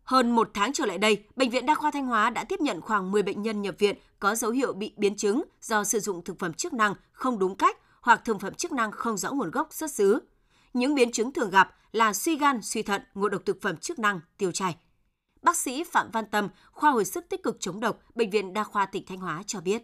Hơn 0.04 0.30
một 0.30 0.50
tháng 0.54 0.72
trở 0.72 0.86
lại 0.86 0.98
đây, 0.98 1.24
Bệnh 1.36 1.50
viện 1.50 1.66
Đa 1.66 1.74
khoa 1.74 1.90
Thanh 1.90 2.06
Hóa 2.06 2.30
đã 2.30 2.44
tiếp 2.44 2.60
nhận 2.60 2.80
khoảng 2.80 3.10
10 3.10 3.22
bệnh 3.22 3.42
nhân 3.42 3.62
nhập 3.62 3.74
viện 3.78 3.96
có 4.18 4.34
dấu 4.34 4.50
hiệu 4.50 4.72
bị 4.72 4.92
biến 4.96 5.16
chứng 5.16 5.42
do 5.62 5.84
sử 5.84 6.00
dụng 6.00 6.24
thực 6.24 6.38
phẩm 6.38 6.52
chức 6.52 6.72
năng 6.72 6.94
không 7.12 7.38
đúng 7.38 7.56
cách 7.56 7.76
hoặc 8.00 8.20
thực 8.24 8.40
phẩm 8.40 8.54
chức 8.54 8.72
năng 8.72 8.92
không 8.92 9.16
rõ 9.16 9.32
nguồn 9.32 9.50
gốc 9.50 9.68
xuất 9.70 9.90
xứ. 9.90 10.20
Những 10.74 10.94
biến 10.94 11.12
chứng 11.12 11.32
thường 11.32 11.50
gặp 11.50 11.70
là 11.92 12.12
suy 12.12 12.36
gan, 12.36 12.62
suy 12.62 12.82
thận, 12.82 13.02
ngộ 13.14 13.28
độc 13.28 13.42
thực 13.44 13.62
phẩm 13.62 13.76
chức 13.76 13.98
năng, 13.98 14.20
tiêu 14.38 14.52
chảy. 14.52 14.76
Bác 15.46 15.56
sĩ 15.56 15.84
Phạm 15.84 16.10
Văn 16.10 16.24
Tâm, 16.26 16.48
khoa 16.72 16.90
hồi 16.90 17.04
sức 17.04 17.28
tích 17.28 17.42
cực 17.42 17.56
chống 17.60 17.80
độc, 17.80 17.96
Bệnh 18.14 18.30
viện 18.30 18.52
Đa 18.52 18.64
khoa 18.64 18.86
tỉnh 18.86 19.04
Thanh 19.08 19.18
Hóa 19.18 19.42
cho 19.46 19.60
biết. 19.60 19.82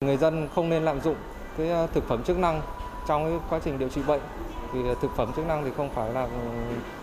Người 0.00 0.16
dân 0.16 0.48
không 0.54 0.68
nên 0.68 0.82
lạm 0.82 1.00
dụng 1.00 1.16
cái 1.58 1.70
à, 1.70 1.86
thực 1.86 2.08
phẩm 2.08 2.22
chức 2.24 2.38
năng 2.38 2.62
trong 3.06 3.24
cái 3.24 3.38
quá 3.50 3.60
trình 3.64 3.78
điều 3.78 3.88
trị 3.88 4.00
bệnh 4.06 4.20
vì 4.72 4.80
thực 5.02 5.16
phẩm 5.16 5.32
chức 5.36 5.46
năng 5.46 5.64
thì 5.64 5.70
không 5.76 5.90
phải 5.94 6.12
là 6.12 6.22
ừ, 6.22 6.30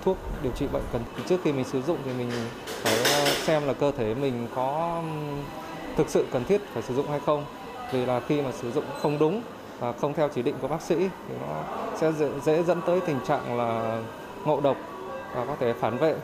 thuốc 0.04 0.18
điều 0.44 0.52
trị 0.52 0.68
bệnh 0.74 0.84
cần 0.94 1.02
trước 1.28 1.38
khi 1.44 1.52
mình 1.52 1.66
sử 1.66 1.82
dụng 1.82 1.98
thì 2.06 2.14
mình 2.14 2.32
phải 2.68 3.04
à, 3.04 3.34
xem 3.44 3.68
là 3.68 3.74
cơ 3.74 3.92
thể 3.92 4.16
mình 4.16 4.48
có 4.56 5.02
thực 5.98 6.10
sự 6.10 6.26
cần 6.32 6.46
thiết 6.46 6.62
phải 6.74 6.84
sử 6.84 6.96
dụng 6.96 7.08
hay 7.08 7.20
không. 7.26 7.46
Vì 7.92 8.06
là 8.06 8.20
khi 8.20 8.42
mà 8.42 8.52
sử 8.52 8.72
dụng 8.72 8.86
không 9.02 9.20
đúng 9.20 9.42
và 9.80 9.92
không 9.92 10.14
theo 10.14 10.30
chỉ 10.36 10.42
định 10.42 10.56
của 10.62 10.68
bác 10.68 10.82
sĩ 10.82 10.96
thì 10.98 11.36
nó 11.48 11.64
sẽ 11.98 12.12
dễ, 12.12 12.30
dễ 12.46 12.64
dẫn 12.64 12.82
tới 12.86 13.00
tình 13.00 13.20
trạng 13.28 13.58
là 13.58 14.02
ngộ 14.46 14.62
độc 14.62 14.78
và 15.36 15.46
có 15.46 15.56
thể 15.60 15.74
phản 15.74 15.98
vệ 15.98 16.16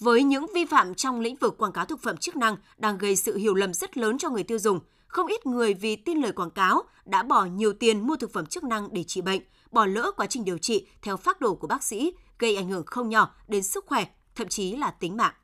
với 0.00 0.22
những 0.22 0.46
vi 0.54 0.64
phạm 0.64 0.94
trong 0.94 1.20
lĩnh 1.20 1.36
vực 1.36 1.58
quảng 1.58 1.72
cáo 1.72 1.84
thực 1.84 2.02
phẩm 2.02 2.16
chức 2.16 2.36
năng 2.36 2.56
đang 2.76 2.98
gây 2.98 3.16
sự 3.16 3.36
hiểu 3.36 3.54
lầm 3.54 3.74
rất 3.74 3.96
lớn 3.96 4.18
cho 4.18 4.30
người 4.30 4.42
tiêu 4.42 4.58
dùng, 4.58 4.80
không 5.06 5.26
ít 5.26 5.46
người 5.46 5.74
vì 5.74 5.96
tin 5.96 6.18
lời 6.18 6.32
quảng 6.32 6.50
cáo 6.50 6.82
đã 7.04 7.22
bỏ 7.22 7.44
nhiều 7.44 7.72
tiền 7.72 8.06
mua 8.06 8.16
thực 8.16 8.32
phẩm 8.32 8.46
chức 8.46 8.64
năng 8.64 8.88
để 8.92 9.04
trị 9.04 9.20
bệnh, 9.20 9.42
bỏ 9.70 9.86
lỡ 9.86 10.10
quá 10.16 10.26
trình 10.26 10.44
điều 10.44 10.58
trị 10.58 10.86
theo 11.02 11.16
phác 11.16 11.40
đồ 11.40 11.54
của 11.54 11.66
bác 11.66 11.82
sĩ, 11.82 12.12
gây 12.38 12.56
ảnh 12.56 12.68
hưởng 12.68 12.86
không 12.86 13.08
nhỏ 13.08 13.34
đến 13.48 13.62
sức 13.62 13.86
khỏe, 13.86 14.04
thậm 14.34 14.48
chí 14.48 14.76
là 14.76 14.90
tính 14.90 15.16
mạng. 15.16 15.34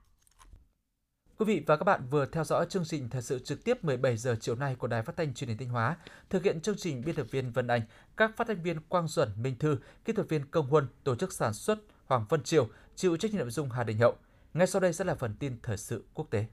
Quý 1.39 1.47
vị 1.47 1.63
và 1.67 1.77
các 1.77 1.85
bạn 1.85 2.07
vừa 2.11 2.27
theo 2.27 2.45
dõi 2.45 2.67
chương 2.69 2.85
trình 2.85 3.09
thời 3.11 3.23
sự 3.23 3.39
trực 3.39 3.65
tiếp 3.65 3.85
17 3.85 4.17
giờ 4.17 4.37
chiều 4.41 4.55
nay 4.55 4.75
của 4.75 4.87
Đài 4.87 5.03
Phát 5.03 5.17
thanh 5.17 5.35
Truyền 5.35 5.49
hình 5.49 5.59
Thanh 5.59 5.69
Hóa. 5.69 5.97
Thực 6.31 6.45
hiện 6.45 6.61
chương 6.61 6.77
trình 6.79 7.03
biên 7.07 7.15
tập 7.15 7.27
viên 7.31 7.53
Vân 7.53 7.67
Anh, 7.67 7.83
các 8.17 8.37
phát 8.37 8.47
thanh 8.47 8.63
viên 8.63 8.81
Quang 8.81 9.09
Duẩn, 9.09 9.29
Minh 9.43 9.59
Thư, 9.59 9.77
kỹ 10.05 10.13
thuật 10.13 10.29
viên 10.29 10.45
Công 10.51 10.67
Huân, 10.67 10.87
tổ 11.05 11.15
chức 11.15 11.33
sản 11.33 11.55
xuất 11.55 11.79
Hoàng 12.07 12.27
Vân 12.29 12.43
Triều, 12.43 12.69
chịu 12.97 13.17
trách 13.17 13.33
nhiệm 13.33 13.41
nội 13.41 13.51
dung 13.51 13.71
Hà 13.71 13.85
Đình 13.85 13.99
Hậu. 13.99 14.17
Ngay 14.55 14.67
sau 14.67 14.81
đây 14.81 14.93
sẽ 14.93 15.05
là 15.05 15.15
phần 15.15 15.35
tin 15.39 15.57
thời 15.63 15.77
sự 15.77 16.05
quốc 16.15 16.31
tế. 16.31 16.47